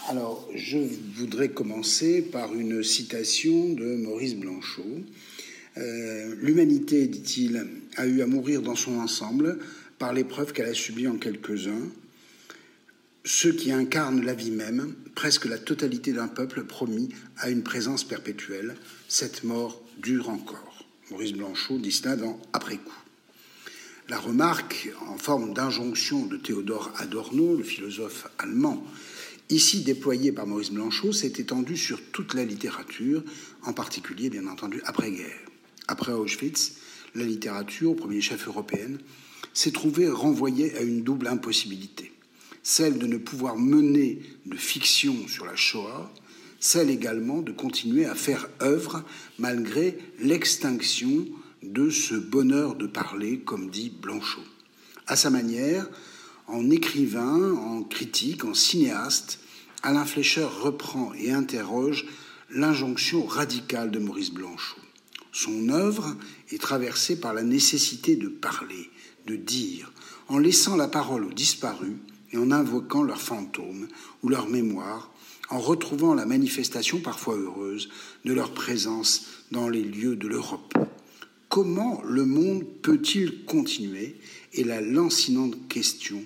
[0.09, 0.77] Alors, je
[1.17, 5.01] voudrais commencer par une citation de Maurice Blanchot.
[5.75, 7.67] Euh, L'humanité, dit-il,
[7.97, 9.59] a eu à mourir dans son ensemble
[9.99, 11.89] par l'épreuve qu'elle a subie en quelques-uns.
[13.25, 18.05] Ceux qui incarnent la vie même, presque la totalité d'un peuple promis à une présence
[18.05, 18.75] perpétuelle,
[19.09, 20.85] cette mort dure encore.
[21.11, 23.03] Maurice Blanchot dit cela dans Après coup.
[24.07, 28.81] La remarque, en forme d'injonction de Théodore Adorno, le philosophe allemand,
[29.49, 33.23] ici déployée par Maurice Blanchot, s'est étendue sur toute la littérature,
[33.63, 35.39] en particulier, bien entendu, après-guerre.
[35.87, 36.73] Après Auschwitz,
[37.15, 38.99] la littérature, au premier chef européenne,
[39.53, 42.11] s'est trouvée renvoyée à une double impossibilité.
[42.61, 46.11] Celle de ne pouvoir mener de fiction sur la Shoah,
[46.59, 49.03] celle également de continuer à faire œuvre
[49.39, 51.25] malgré l'extinction
[51.63, 54.43] de ce bonheur de parler, comme dit Blanchot.
[55.07, 55.89] À sa manière,
[56.47, 59.39] en écrivain, en critique, en cinéaste,
[59.83, 62.05] Alain Flécher reprend et interroge
[62.49, 64.81] l'injonction radicale de Maurice Blanchot.
[65.31, 66.15] Son œuvre
[66.51, 68.89] est traversée par la nécessité de parler,
[69.27, 69.91] de dire,
[70.29, 71.97] en laissant la parole aux disparus
[72.31, 73.87] et en invoquant leurs fantômes
[74.23, 75.11] ou leur mémoire,
[75.49, 77.89] en retrouvant la manifestation parfois heureuse
[78.25, 80.73] de leur présence dans les lieux de l'Europe.
[81.49, 84.19] Comment le monde peut-il continuer
[84.53, 86.25] est la lancinante question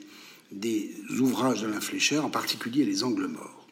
[0.51, 3.67] des ouvrages d'Alain Flécher, en particulier les angles morts.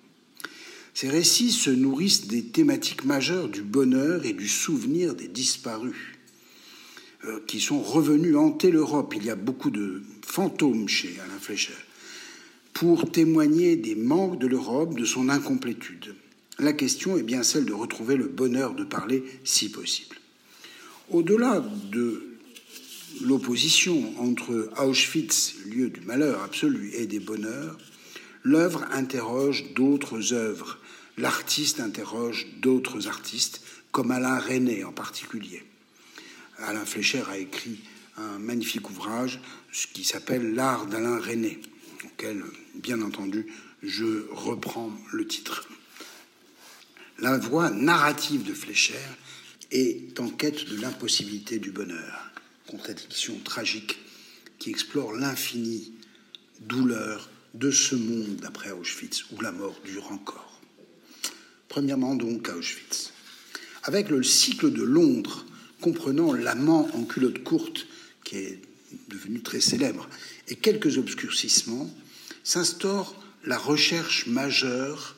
[0.93, 6.13] Ces récits se nourrissent des thématiques majeures du bonheur et du souvenir des disparus,
[7.25, 9.13] euh, qui sont revenus hanter l'Europe.
[9.15, 11.73] Il y a beaucoup de fantômes chez Alain Fleischer,
[12.73, 16.15] pour témoigner des manques de l'Europe, de son incomplétude.
[16.59, 20.17] La question est bien celle de retrouver le bonheur de parler si possible.
[21.09, 22.28] Au-delà de
[23.21, 27.77] l'opposition entre Auschwitz, lieu du malheur absolu, et des bonheurs,
[28.43, 30.77] l'œuvre interroge d'autres œuvres,
[31.17, 33.61] l'artiste interroge d'autres artistes,
[33.91, 35.63] comme Alain René en particulier.
[36.59, 37.79] Alain Fleischer a écrit
[38.17, 39.39] un magnifique ouvrage
[39.93, 41.59] qui s'appelle L'art d'Alain René,
[42.05, 42.43] auquel,
[42.75, 43.47] bien entendu,
[43.81, 45.67] je reprends le titre.
[47.19, 48.95] La voix narrative de Fleischer
[49.71, 52.28] est en quête de l'impossibilité du bonheur,
[52.69, 53.99] contradiction tragique
[54.59, 55.93] qui explore l'infinie
[56.61, 60.61] douleur de ce monde d'après Auschwitz, où la mort dure encore.
[61.67, 63.11] Premièrement donc à Auschwitz.
[63.83, 65.45] Avec le cycle de Londres,
[65.81, 67.87] comprenant l'amant en culotte courte,
[68.23, 68.61] qui est
[69.07, 70.07] devenu très célèbre,
[70.47, 71.91] et quelques obscurcissements,
[72.43, 73.15] s'instaure
[73.45, 75.15] la recherche majeure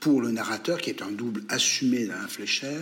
[0.00, 2.80] pour le narrateur, qui est un double assumé d'Alain Fleischer,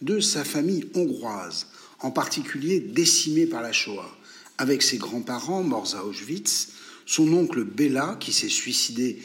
[0.00, 1.66] de sa famille hongroise,
[2.00, 4.16] en particulier décimée par la Shoah,
[4.58, 6.68] avec ses grands-parents morts à Auschwitz,
[7.06, 9.18] son oncle Bella, qui s'est suicidé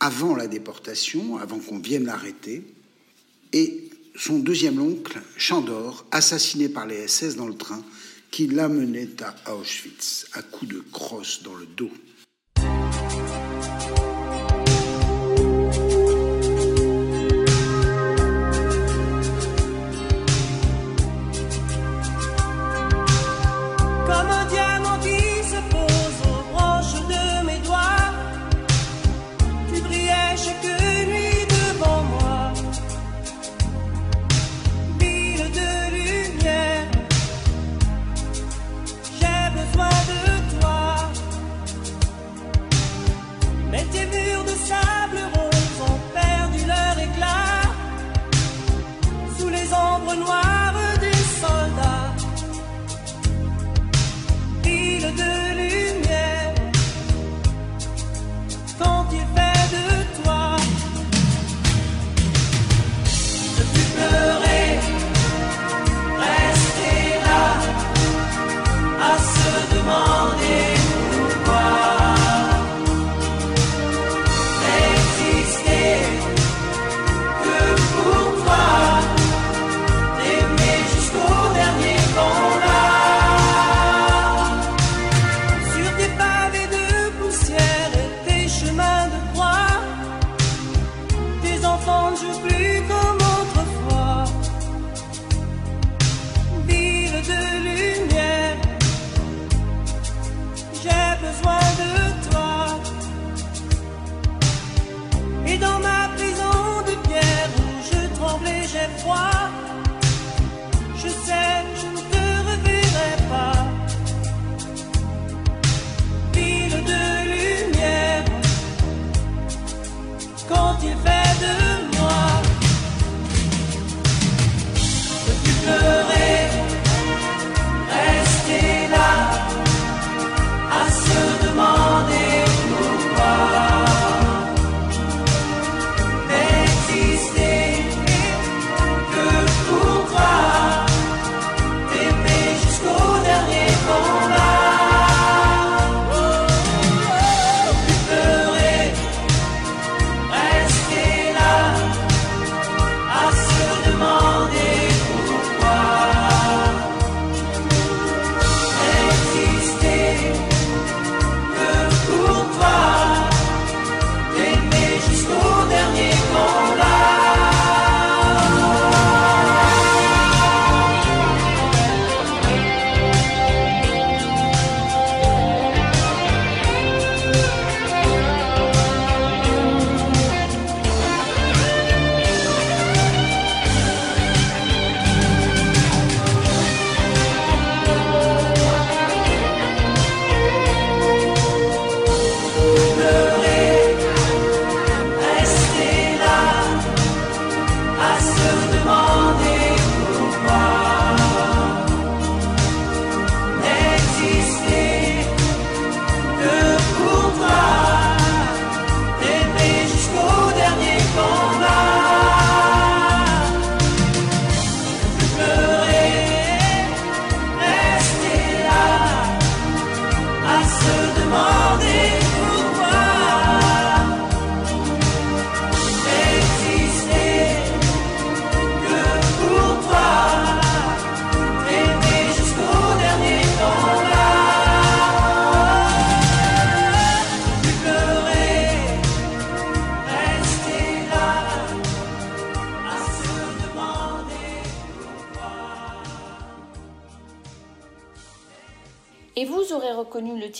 [0.00, 2.62] avant la déportation, avant qu'on vienne l'arrêter,
[3.52, 7.82] et son deuxième oncle, Chandor, assassiné par les SS dans le train,
[8.30, 9.08] qui l'amenait
[9.46, 11.90] à Auschwitz, à coups de crosse dans le dos.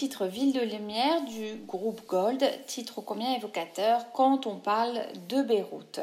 [0.09, 6.01] Titre Ville de lumière du groupe Gold, titre combien évocateur quand on parle de Beyrouth.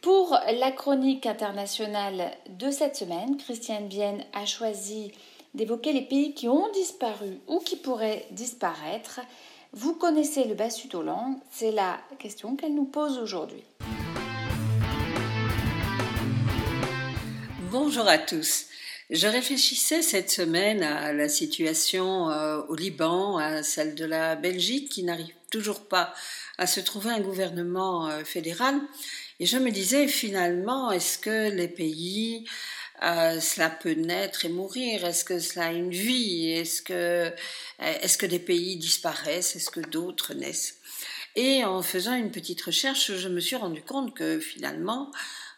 [0.00, 5.12] Pour la chronique internationale de cette semaine, Christiane Vienne a choisi
[5.54, 9.20] d'évoquer les pays qui ont disparu ou qui pourraient disparaître.
[9.72, 13.62] Vous connaissez le Bas-Sud-Hollande C'est la question qu'elle nous pose aujourd'hui.
[17.70, 18.66] Bonjour à tous.
[19.14, 24.88] Je réfléchissais cette semaine à la situation euh, au Liban, à celle de la Belgique
[24.88, 26.12] qui n'arrive toujours pas
[26.58, 28.74] à se trouver un gouvernement euh, fédéral.
[29.38, 32.44] Et je me disais finalement, est-ce que les pays,
[33.04, 35.04] euh, cela peut naître et mourir?
[35.04, 36.50] Est-ce que cela a une vie?
[36.50, 37.30] Est-ce que,
[37.78, 39.54] est-ce que des pays disparaissent?
[39.54, 40.80] Est-ce que d'autres naissent?
[41.36, 45.12] Et en faisant une petite recherche, je me suis rendu compte que finalement,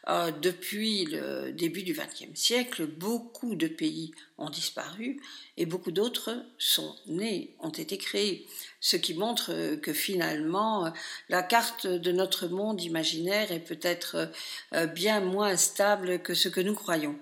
[0.09, 5.21] euh, depuis le début du XXe siècle, beaucoup de pays ont disparu
[5.57, 8.47] et beaucoup d'autres sont nés, ont été créés,
[8.81, 10.93] ce qui montre que finalement
[11.29, 14.31] la carte de notre monde imaginaire est peut-être
[14.75, 17.17] euh, bien moins stable que ce que nous croyons.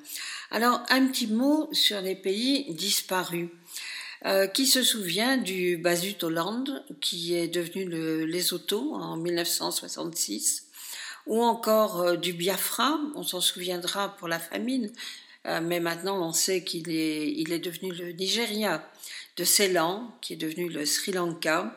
[0.50, 3.48] Alors un petit mot sur les pays disparus.
[4.26, 10.63] Euh, qui se souvient du Basut Hollande, qui est devenu le Lesotho en 1966
[11.26, 14.92] ou encore euh, du Biafra, on s'en souviendra pour la famine,
[15.46, 18.86] euh, mais maintenant on sait qu'il est, il est devenu le Nigeria,
[19.36, 21.76] de Ceylan, qui est devenu le Sri Lanka,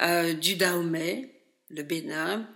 [0.00, 1.30] euh, du Dahomey,
[1.70, 2.46] le Bénin,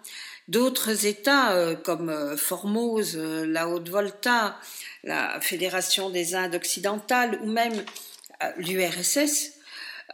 [0.47, 4.57] d'autres États comme Formose, la Haute-Volta,
[5.03, 7.85] la Fédération des Indes occidentales ou même
[8.59, 9.55] l'URSS,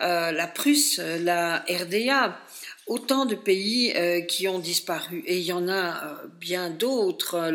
[0.00, 2.40] la Prusse, la RDA,
[2.86, 5.22] autant de pays euh, qui ont disparu.
[5.26, 5.72] Et il y en a
[6.04, 7.50] euh, bien d'autres,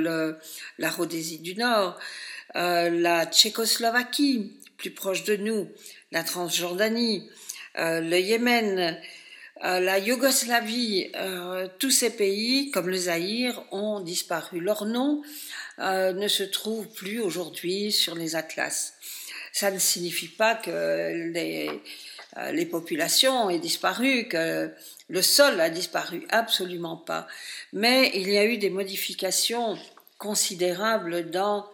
[0.77, 1.97] la Rhodésie du Nord,
[2.55, 5.69] euh, la Tchécoslovaquie, plus proche de nous,
[6.11, 7.29] la Transjordanie,
[7.75, 8.97] le Yémen,
[9.61, 11.11] la Yougoslavie,
[11.79, 14.61] tous ces pays, comme le Zaïre, ont disparu.
[14.61, 15.21] Leur nom
[15.77, 18.93] ne se trouve plus aujourd'hui sur les atlas.
[19.51, 21.69] Ça ne signifie pas que les,
[22.51, 24.71] les populations aient disparu, que
[25.09, 27.27] le sol a disparu, absolument pas.
[27.73, 29.77] Mais il y a eu des modifications
[30.17, 31.65] considérables dans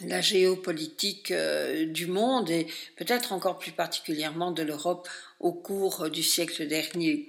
[0.00, 2.66] la géopolitique euh, du monde et
[2.96, 5.08] peut-être encore plus particulièrement de l'Europe
[5.38, 7.28] au cours du siècle dernier.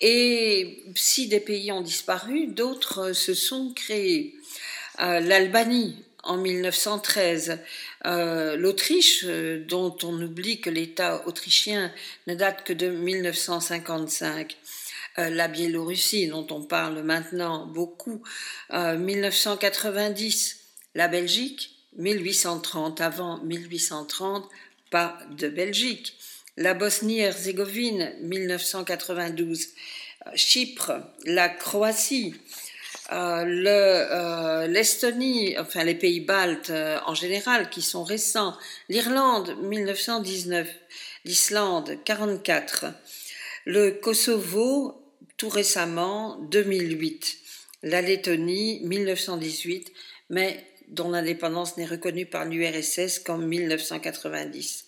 [0.00, 4.34] Et si des pays ont disparu, d'autres se sont créés.
[5.00, 7.58] Euh, L'Albanie en 1913,
[8.06, 11.92] euh, l'Autriche, dont on oublie que l'État autrichien
[12.26, 14.56] ne date que de 1955,
[15.18, 18.22] euh, la Biélorussie dont on parle maintenant beaucoup,
[18.70, 24.48] 1990, euh, la Belgique, 1830, avant 1830,
[24.90, 26.16] pas de Belgique,
[26.56, 29.68] la Bosnie-Herzégovine, 1992,
[30.26, 30.92] euh, Chypre,
[31.26, 32.34] la Croatie,
[34.68, 36.72] l'Estonie, enfin les pays baltes
[37.06, 38.56] en général qui sont récents,
[38.88, 40.68] l'Irlande 1919,
[41.24, 42.86] l'Islande 44,
[43.66, 45.02] le Kosovo
[45.36, 47.38] tout récemment 2008,
[47.82, 49.92] la Lettonie 1918,
[50.30, 54.84] mais dont l'indépendance n'est reconnue par l'URSS qu'en 1990.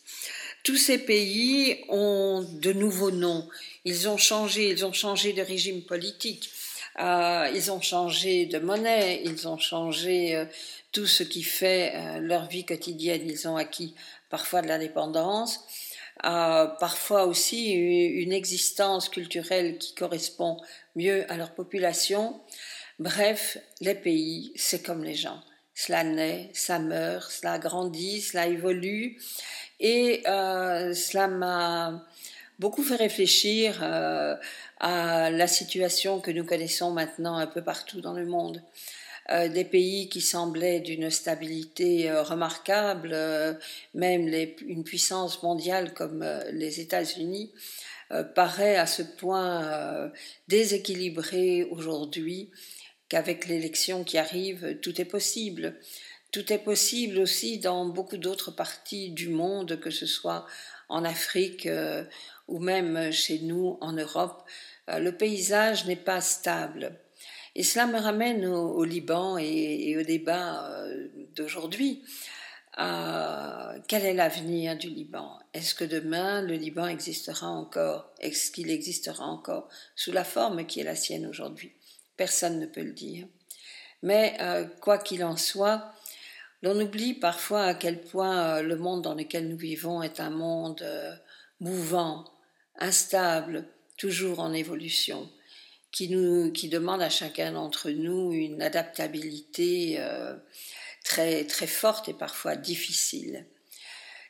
[0.63, 3.49] Tous ces pays ont de nouveaux noms.
[3.85, 6.51] Ils ont changé, ils ont changé de régime politique,
[7.01, 10.45] euh, ils ont changé de monnaie, ils ont changé euh,
[10.93, 13.23] tout ce qui fait euh, leur vie quotidienne.
[13.29, 13.95] Ils ont acquis
[14.31, 15.65] parfois de l'indépendance,
[16.23, 20.57] parfois aussi une existence culturelle qui correspond
[20.97, 22.41] mieux à leur population.
[22.99, 25.41] Bref, les pays, c'est comme les gens.
[25.75, 29.21] Cela naît, ça meurt, cela grandit, cela évolue.
[29.79, 32.05] Et cela m'a
[32.59, 33.81] beaucoup fait réfléchir
[34.85, 38.63] à la situation que nous connaissons maintenant un peu partout dans le monde.
[39.31, 43.55] Euh, des pays qui semblaient d'une stabilité euh, remarquable, euh,
[43.95, 44.29] même
[44.61, 47.51] une puissance mondiale comme les États-Unis,
[48.35, 50.13] paraît à ce point
[50.47, 52.51] déséquilibré aujourd'hui
[53.09, 55.81] qu'avec l'élection qui arrive, tout est possible.
[56.31, 60.47] Tout est possible aussi dans beaucoup d'autres parties du monde, que ce soit
[60.91, 61.67] en Afrique
[62.47, 64.45] ou même chez nous en Europe.
[64.89, 66.99] Le paysage n'est pas stable.
[67.55, 72.03] Et cela me ramène au, Liban et, au débat euh, d'aujourd'hui.
[72.77, 75.39] quel est l'avenir du Liban?
[75.53, 78.11] Est-ce que demain le Liban existera encore?
[78.19, 81.73] Est-ce qu'il existera encore sous la forme qui est la sienne aujourd'hui?
[82.17, 83.27] Personne ne peut le dire.
[84.03, 85.93] Mais euh, quoi qu'il en soit,
[86.63, 90.83] L'on oublie parfois à quel point le monde dans lequel nous vivons est un monde
[91.61, 92.25] mouvant,
[92.79, 95.29] instable, toujours en évolution,
[95.95, 100.35] qui, nous, qui demande à chacun d'entre nous une adaptabilité euh,
[101.05, 103.47] très, très forte et parfois difficile.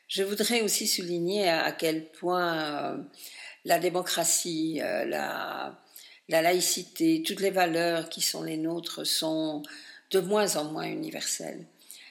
[0.06, 2.98] Je voudrais aussi souligner à, quel point euh,
[3.64, 5.80] la démocratie, euh, la,
[6.28, 9.62] la laïcité, toutes les valeurs qui sont les nôtres sont
[10.10, 11.66] de moins en moins universelles.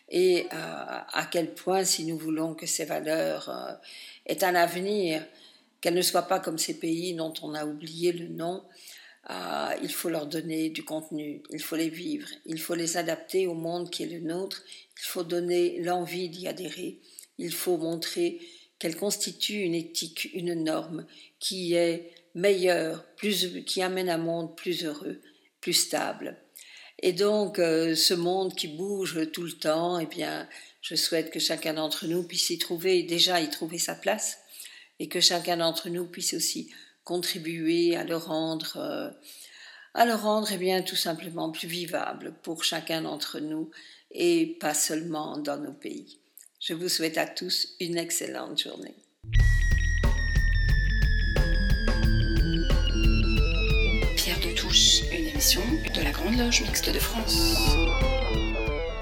[0.09, 3.80] Et à quel point, si nous voulons que ces valeurs
[4.27, 5.25] aient un avenir,
[5.84, 8.64] qu'elles ne soient pas comme ces pays dont on a oublié le nom.
[9.30, 13.47] Euh, il faut leur donner du contenu, il faut les vivre, il faut les adapter
[13.47, 14.64] au monde qui est le nôtre,
[14.97, 17.01] il faut donner l'envie d'y adhérer,
[17.38, 18.39] il faut montrer
[18.80, 21.05] qu'elle constitue une éthique, une norme
[21.39, 23.03] qui est meilleure,
[23.65, 25.19] qui amène un monde plus heureux,
[25.60, 26.38] plus stable.
[26.99, 30.47] Et donc, euh, ce monde qui bouge tout le temps, eh bien,
[30.81, 34.38] je souhaite que chacun d'entre nous puisse y trouver, déjà y trouver sa place,
[34.99, 36.72] et que chacun d'entre nous puisse aussi
[37.03, 39.10] contribuer à le rendre, euh,
[39.94, 43.72] à le rendre eh bien tout simplement plus vivable pour chacun d'entre nous
[44.11, 46.20] et pas seulement dans nos pays.
[46.60, 48.95] Je vous souhaite à tous une excellente journée.
[54.15, 55.61] Pierre de Touche, une émission
[55.94, 57.57] de la Grande Loge Mixte de France.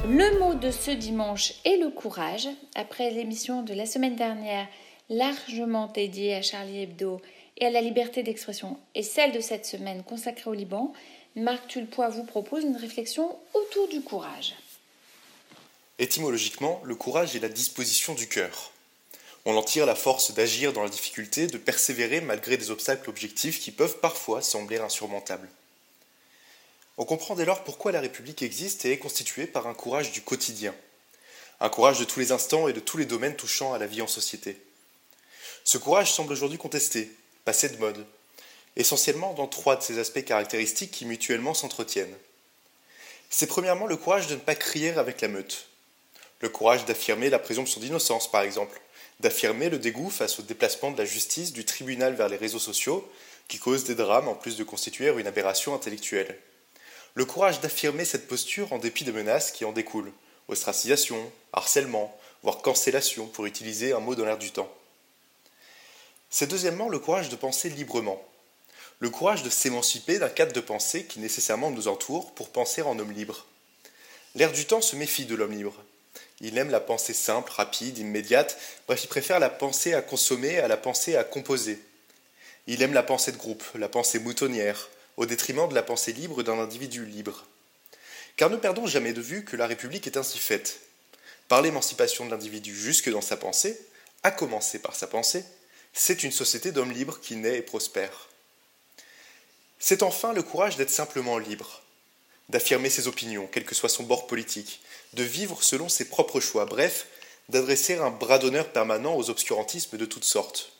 [0.07, 2.49] Le mot de ce dimanche est le courage.
[2.75, 4.67] Après l'émission de la semaine dernière,
[5.11, 7.21] largement dédiée à Charlie Hebdo
[7.57, 10.93] et à la liberté d'expression, et celle de cette semaine consacrée au Liban,
[11.35, 14.55] Marc Tulpois vous propose une réflexion autour du courage.
[15.99, 18.71] Étymologiquement, le courage est la disposition du cœur.
[19.45, 23.59] On en tire la force d'agir dans la difficulté, de persévérer malgré des obstacles objectifs
[23.59, 25.49] qui peuvent parfois sembler insurmontables.
[26.97, 30.21] On comprend dès lors pourquoi la République existe et est constituée par un courage du
[30.21, 30.73] quotidien,
[31.59, 34.01] un courage de tous les instants et de tous les domaines touchant à la vie
[34.01, 34.57] en société.
[35.63, 37.11] Ce courage semble aujourd'hui contesté,
[37.45, 38.05] passé de mode,
[38.75, 42.15] essentiellement dans trois de ces aspects caractéristiques qui mutuellement s'entretiennent.
[43.29, 45.67] C'est premièrement le courage de ne pas crier avec la meute,
[46.41, 48.81] le courage d'affirmer la présomption d'innocence par exemple,
[49.19, 53.09] d'affirmer le dégoût face au déplacement de la justice du tribunal vers les réseaux sociaux,
[53.47, 56.39] qui cause des drames en plus de constituer une aberration intellectuelle.
[57.13, 60.13] Le courage d'affirmer cette posture en dépit des menaces qui en découlent,
[60.47, 64.73] ostracisation, harcèlement, voire cancellation pour utiliser un mot dans l'air du temps.
[66.33, 68.25] C'est deuxièmement le courage de penser librement,
[68.99, 72.97] le courage de s'émanciper d'un cadre de pensée qui nécessairement nous entoure pour penser en
[72.97, 73.45] homme libre.
[74.35, 75.83] L'air du temps se méfie de l'homme libre.
[76.39, 80.69] Il aime la pensée simple, rapide, immédiate, bref, il préfère la pensée à consommer à
[80.69, 81.77] la pensée à composer.
[82.65, 86.43] Il aime la pensée de groupe, la pensée moutonnière, au détriment de la pensée libre
[86.43, 87.45] d'un individu libre.
[88.37, 90.79] Car ne perdons jamais de vue que la République est ainsi faite,
[91.49, 93.77] par l'émancipation de l'individu jusque dans sa pensée,
[94.23, 95.43] à commencer par sa pensée,
[95.93, 98.29] c'est une société d'hommes libres qui naît et prospère.
[99.79, 101.81] C'est enfin le courage d'être simplement libre,
[102.49, 104.81] d'affirmer ses opinions, quel que soit son bord politique,
[105.13, 107.07] de vivre selon ses propres choix, bref,
[107.49, 110.71] d'adresser un bras d'honneur permanent aux obscurantismes de toutes sortes.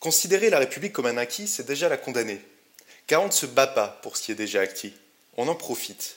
[0.00, 2.40] Considérer la République comme un acquis, c'est déjà la condamner,
[3.06, 4.94] car on ne se bat pas pour ce qui est déjà acquis,
[5.36, 6.16] on en profite.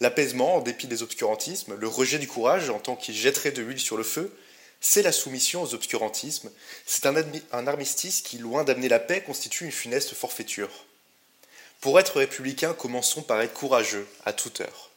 [0.00, 3.80] L'apaisement, en dépit des obscurantismes, le rejet du courage en tant qu'il jetterait de l'huile
[3.80, 4.36] sur le feu,
[4.86, 6.50] c'est la soumission aux obscurantismes,
[6.84, 10.68] c'est un, armistice qui, loin d'amener la paix, constitue une funeste forfaiture.
[11.80, 14.90] Pour être républicain, commençons par être courageux à toute heure.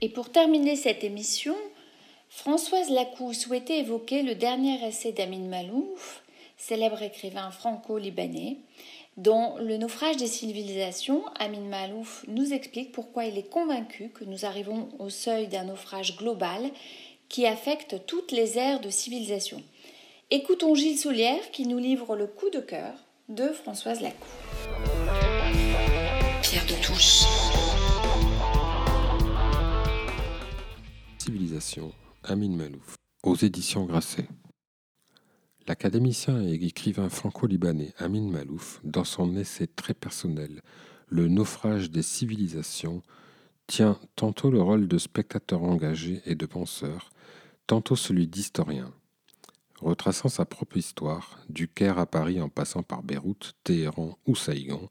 [0.00, 1.54] Et pour terminer cette émission,
[2.30, 6.22] Françoise Lacou souhaitait évoquer le dernier essai d'Amin Malouf,
[6.56, 8.56] célèbre écrivain franco-libanais,
[9.16, 14.44] dans Le naufrage des civilisations, Amin Malouf nous explique pourquoi il est convaincu que nous
[14.44, 16.70] arrivons au seuil d'un naufrage global
[17.28, 19.62] qui affecte toutes les aires de civilisation.
[20.30, 22.92] Écoutons Gilles Soulière qui nous livre le coup de cœur
[23.28, 24.26] de Françoise Lacou.
[26.42, 27.24] Pierre de Touche.
[31.18, 31.92] Civilisation,
[32.24, 34.26] Amin Malouf, aux éditions Grasset.
[35.66, 40.60] L'académicien et écrivain franco-libanais Amin Malouf, dans son essai très personnel
[41.08, 43.02] Le naufrage des civilisations,
[43.66, 47.08] tient tantôt le rôle de spectateur engagé et de penseur,
[47.66, 48.92] tantôt celui d'historien.
[49.80, 54.86] Retraçant sa propre histoire, du Caire à Paris en passant par Beyrouth, Téhéran ou Saïgon,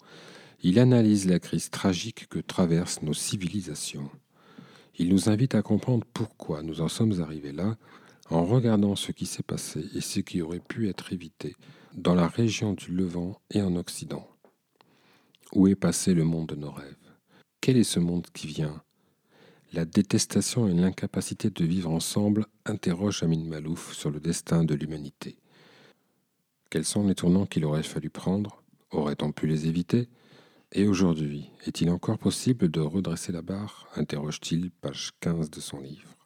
[0.64, 4.10] il analyse la crise tragique que traversent nos civilisations.
[4.98, 7.78] Il nous invite à comprendre pourquoi nous en sommes arrivés là
[8.34, 11.56] en regardant ce qui s'est passé et ce qui aurait pu être évité
[11.94, 14.28] dans la région du Levant et en Occident.
[15.54, 16.96] Où est passé le monde de nos rêves?
[17.62, 18.82] Quel est ce monde qui vient?
[19.72, 25.38] La détestation et l'incapacité de vivre ensemble interrogent Amin Malouf sur le destin de l'humanité.
[26.72, 28.64] Quels sont les tournants qu'il aurait fallu prendre?
[28.90, 30.10] Aurait-on pu les éviter?
[30.72, 33.88] Et aujourd'hui, est-il encore possible de redresser la barre?
[33.96, 36.23] interroge-t-il, page 15 de son livre.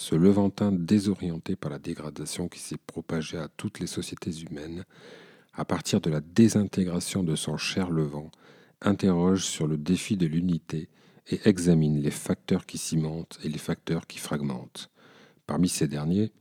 [0.00, 4.86] Ce Levantin désorienté par la dégradation qui s'est propagée à toutes les sociétés humaines,
[5.52, 8.30] à partir de la désintégration de son cher Levant,
[8.80, 10.88] interroge sur le défi de l'unité
[11.28, 14.88] et examine les facteurs qui cimentent et les facteurs qui fragmentent.
[15.46, 16.32] Parmi ces derniers,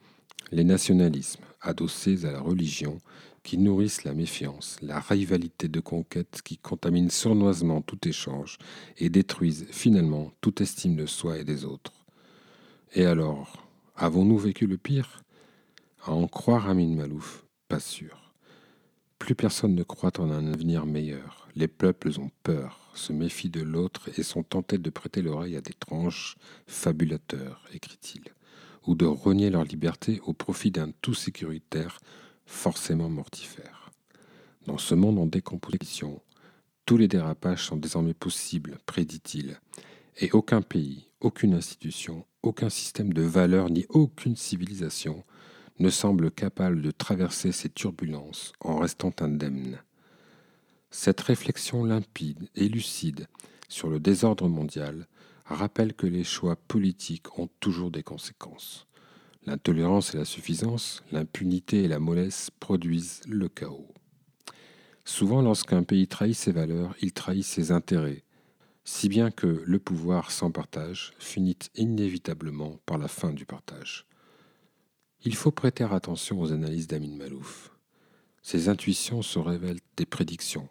[0.54, 3.00] les nationalismes, adossés à la religion,
[3.44, 8.58] qui nourrissent la méfiance, la rivalité de conquête qui contamine sournoisement tout échange
[8.98, 11.99] et détruisent finalement toute estime de soi et des autres.
[12.94, 15.24] Et alors, avons-nous vécu le pire?
[16.04, 18.34] À en croire Amin Malouf, pas sûr.
[19.18, 21.48] Plus personne ne croit en un avenir meilleur.
[21.56, 25.62] Les peuples ont peur, se méfient de l'autre et sont tentés de prêter l'oreille à
[25.62, 26.38] des tranches
[26.68, 28.24] fabulateurs, écrit-il
[28.88, 32.00] ou de renier leur liberté au profit d'un tout sécuritaire
[32.46, 33.92] forcément mortifère.
[34.66, 36.22] Dans ce monde en décomposition,
[36.86, 39.60] tous les dérapages sont désormais possibles, prédit-il,
[40.18, 45.24] et aucun pays, aucune institution, aucun système de valeurs ni aucune civilisation
[45.80, 49.80] ne semble capable de traverser ces turbulences en restant indemne.
[50.92, 53.28] Cette réflexion limpide et lucide
[53.68, 55.08] sur le désordre mondial
[55.46, 58.88] rappelle que les choix politiques ont toujours des conséquences.
[59.46, 63.94] L'intolérance et la suffisance, l'impunité et la mollesse produisent le chaos.
[65.06, 68.24] Souvent, lorsqu'un pays trahit ses valeurs, il trahit ses intérêts,
[68.92, 74.08] si bien que le pouvoir sans partage finit inévitablement par la fin du partage.
[75.24, 77.72] Il faut prêter attention aux analyses d'Amin Malouf.
[78.42, 80.68] Ses intuitions se révèlent des prédictions,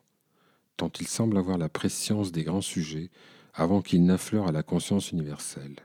[0.77, 3.09] tant il semble avoir la préscience des grands sujets
[3.55, 5.77] avant qu'il n'affleure à la conscience universelle.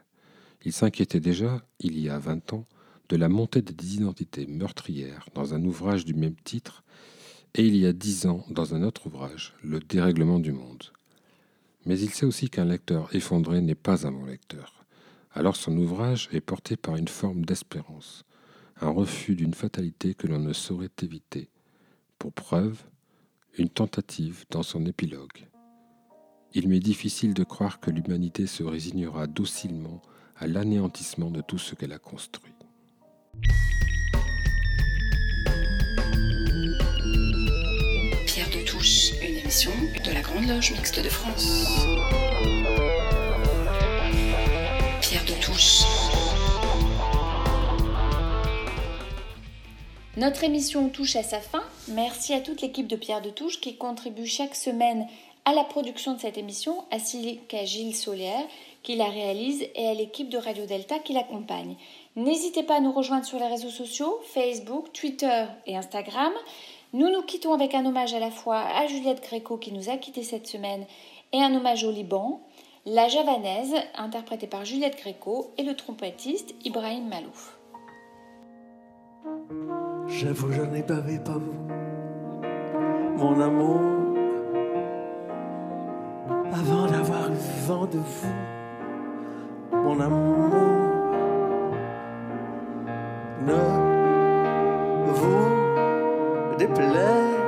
[0.65, 2.65] Il s'inquiétait déjà, il y a vingt ans,
[3.09, 6.83] de la montée des identités meurtrières dans un ouvrage du même titre,
[7.53, 10.91] et il y a dix ans dans un autre ouvrage, Le dérèglement du monde.
[11.85, 14.85] Mais il sait aussi qu'un lecteur effondré n'est pas un bon lecteur.
[15.31, 18.23] Alors son ouvrage est porté par une forme d'espérance,
[18.79, 21.49] un refus d'une fatalité que l'on ne saurait éviter.
[22.19, 22.83] Pour preuve,
[23.57, 25.47] une tentative dans son épilogue.
[26.53, 30.01] Il m'est difficile de croire que l'humanité se résignera docilement
[30.37, 32.53] à l'anéantissement de tout ce qu'elle a construit.
[39.53, 41.67] De la Grande Loge Mixte de France.
[44.99, 45.83] Pierre de Touche.
[50.17, 51.63] Notre émission touche à sa fin.
[51.89, 55.05] Merci à toute l'équipe de Pierre de Touche qui contribue chaque semaine
[55.45, 58.47] à la production de cette émission, ainsi qu'à Gilles Solière
[58.81, 61.75] qui la réalise et à l'équipe de Radio Delta qui l'accompagne.
[62.15, 66.33] N'hésitez pas à nous rejoindre sur les réseaux sociaux, Facebook, Twitter et Instagram.
[66.93, 69.97] Nous nous quittons avec un hommage à la fois à Juliette Gréco qui nous a
[69.97, 70.85] quittés cette semaine
[71.31, 72.39] et un hommage au Liban,
[72.85, 77.57] la javanaise interprétée par Juliette Gréco et le trompettiste Ibrahim Malouf.
[83.17, 83.79] Mon amour,
[86.53, 87.31] avant d'avoir
[87.65, 88.35] vent de vous,
[89.71, 90.73] mon amour.
[96.57, 97.43] Déplaise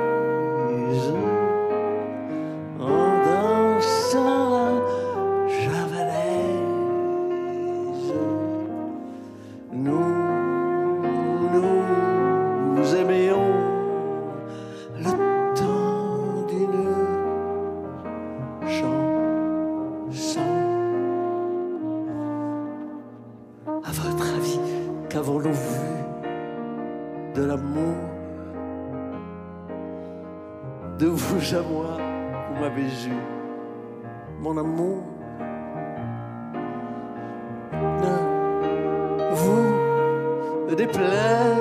[40.68, 41.56] vous déplaise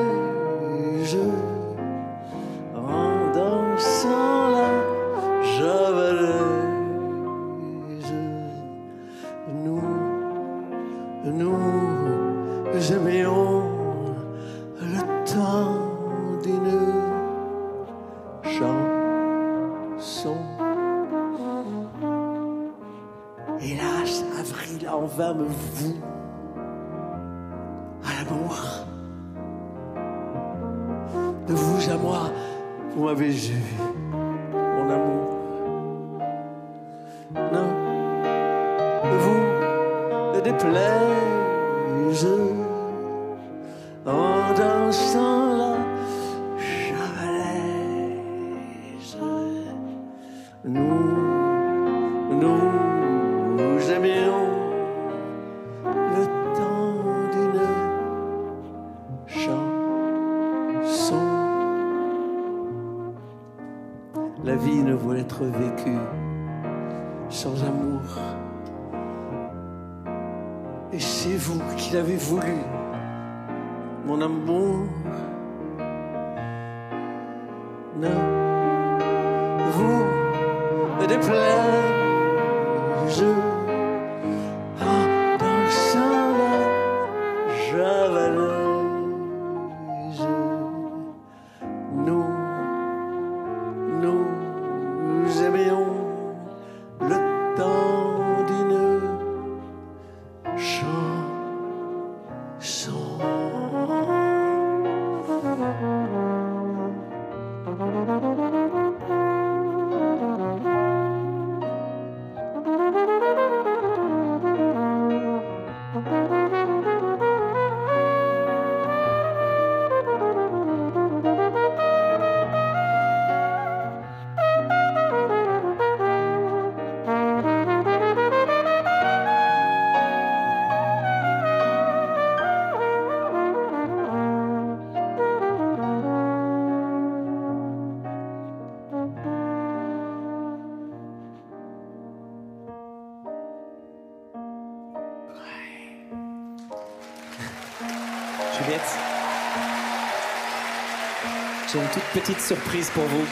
[151.76, 153.26] J'ai une toute petite surprise pour vous.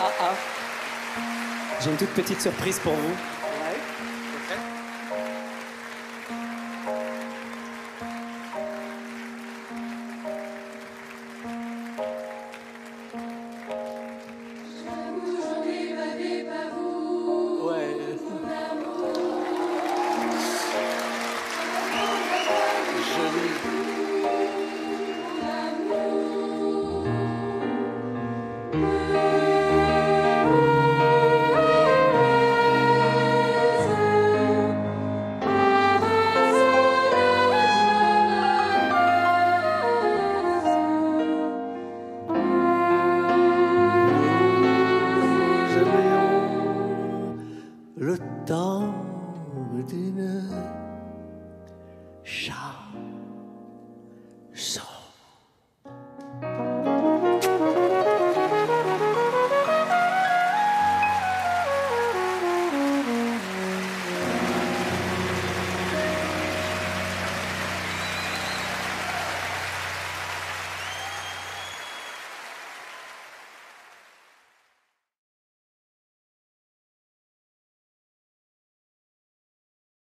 [0.00, 0.34] Ah ah.
[1.82, 3.35] J'ai une toute petite surprise pour vous.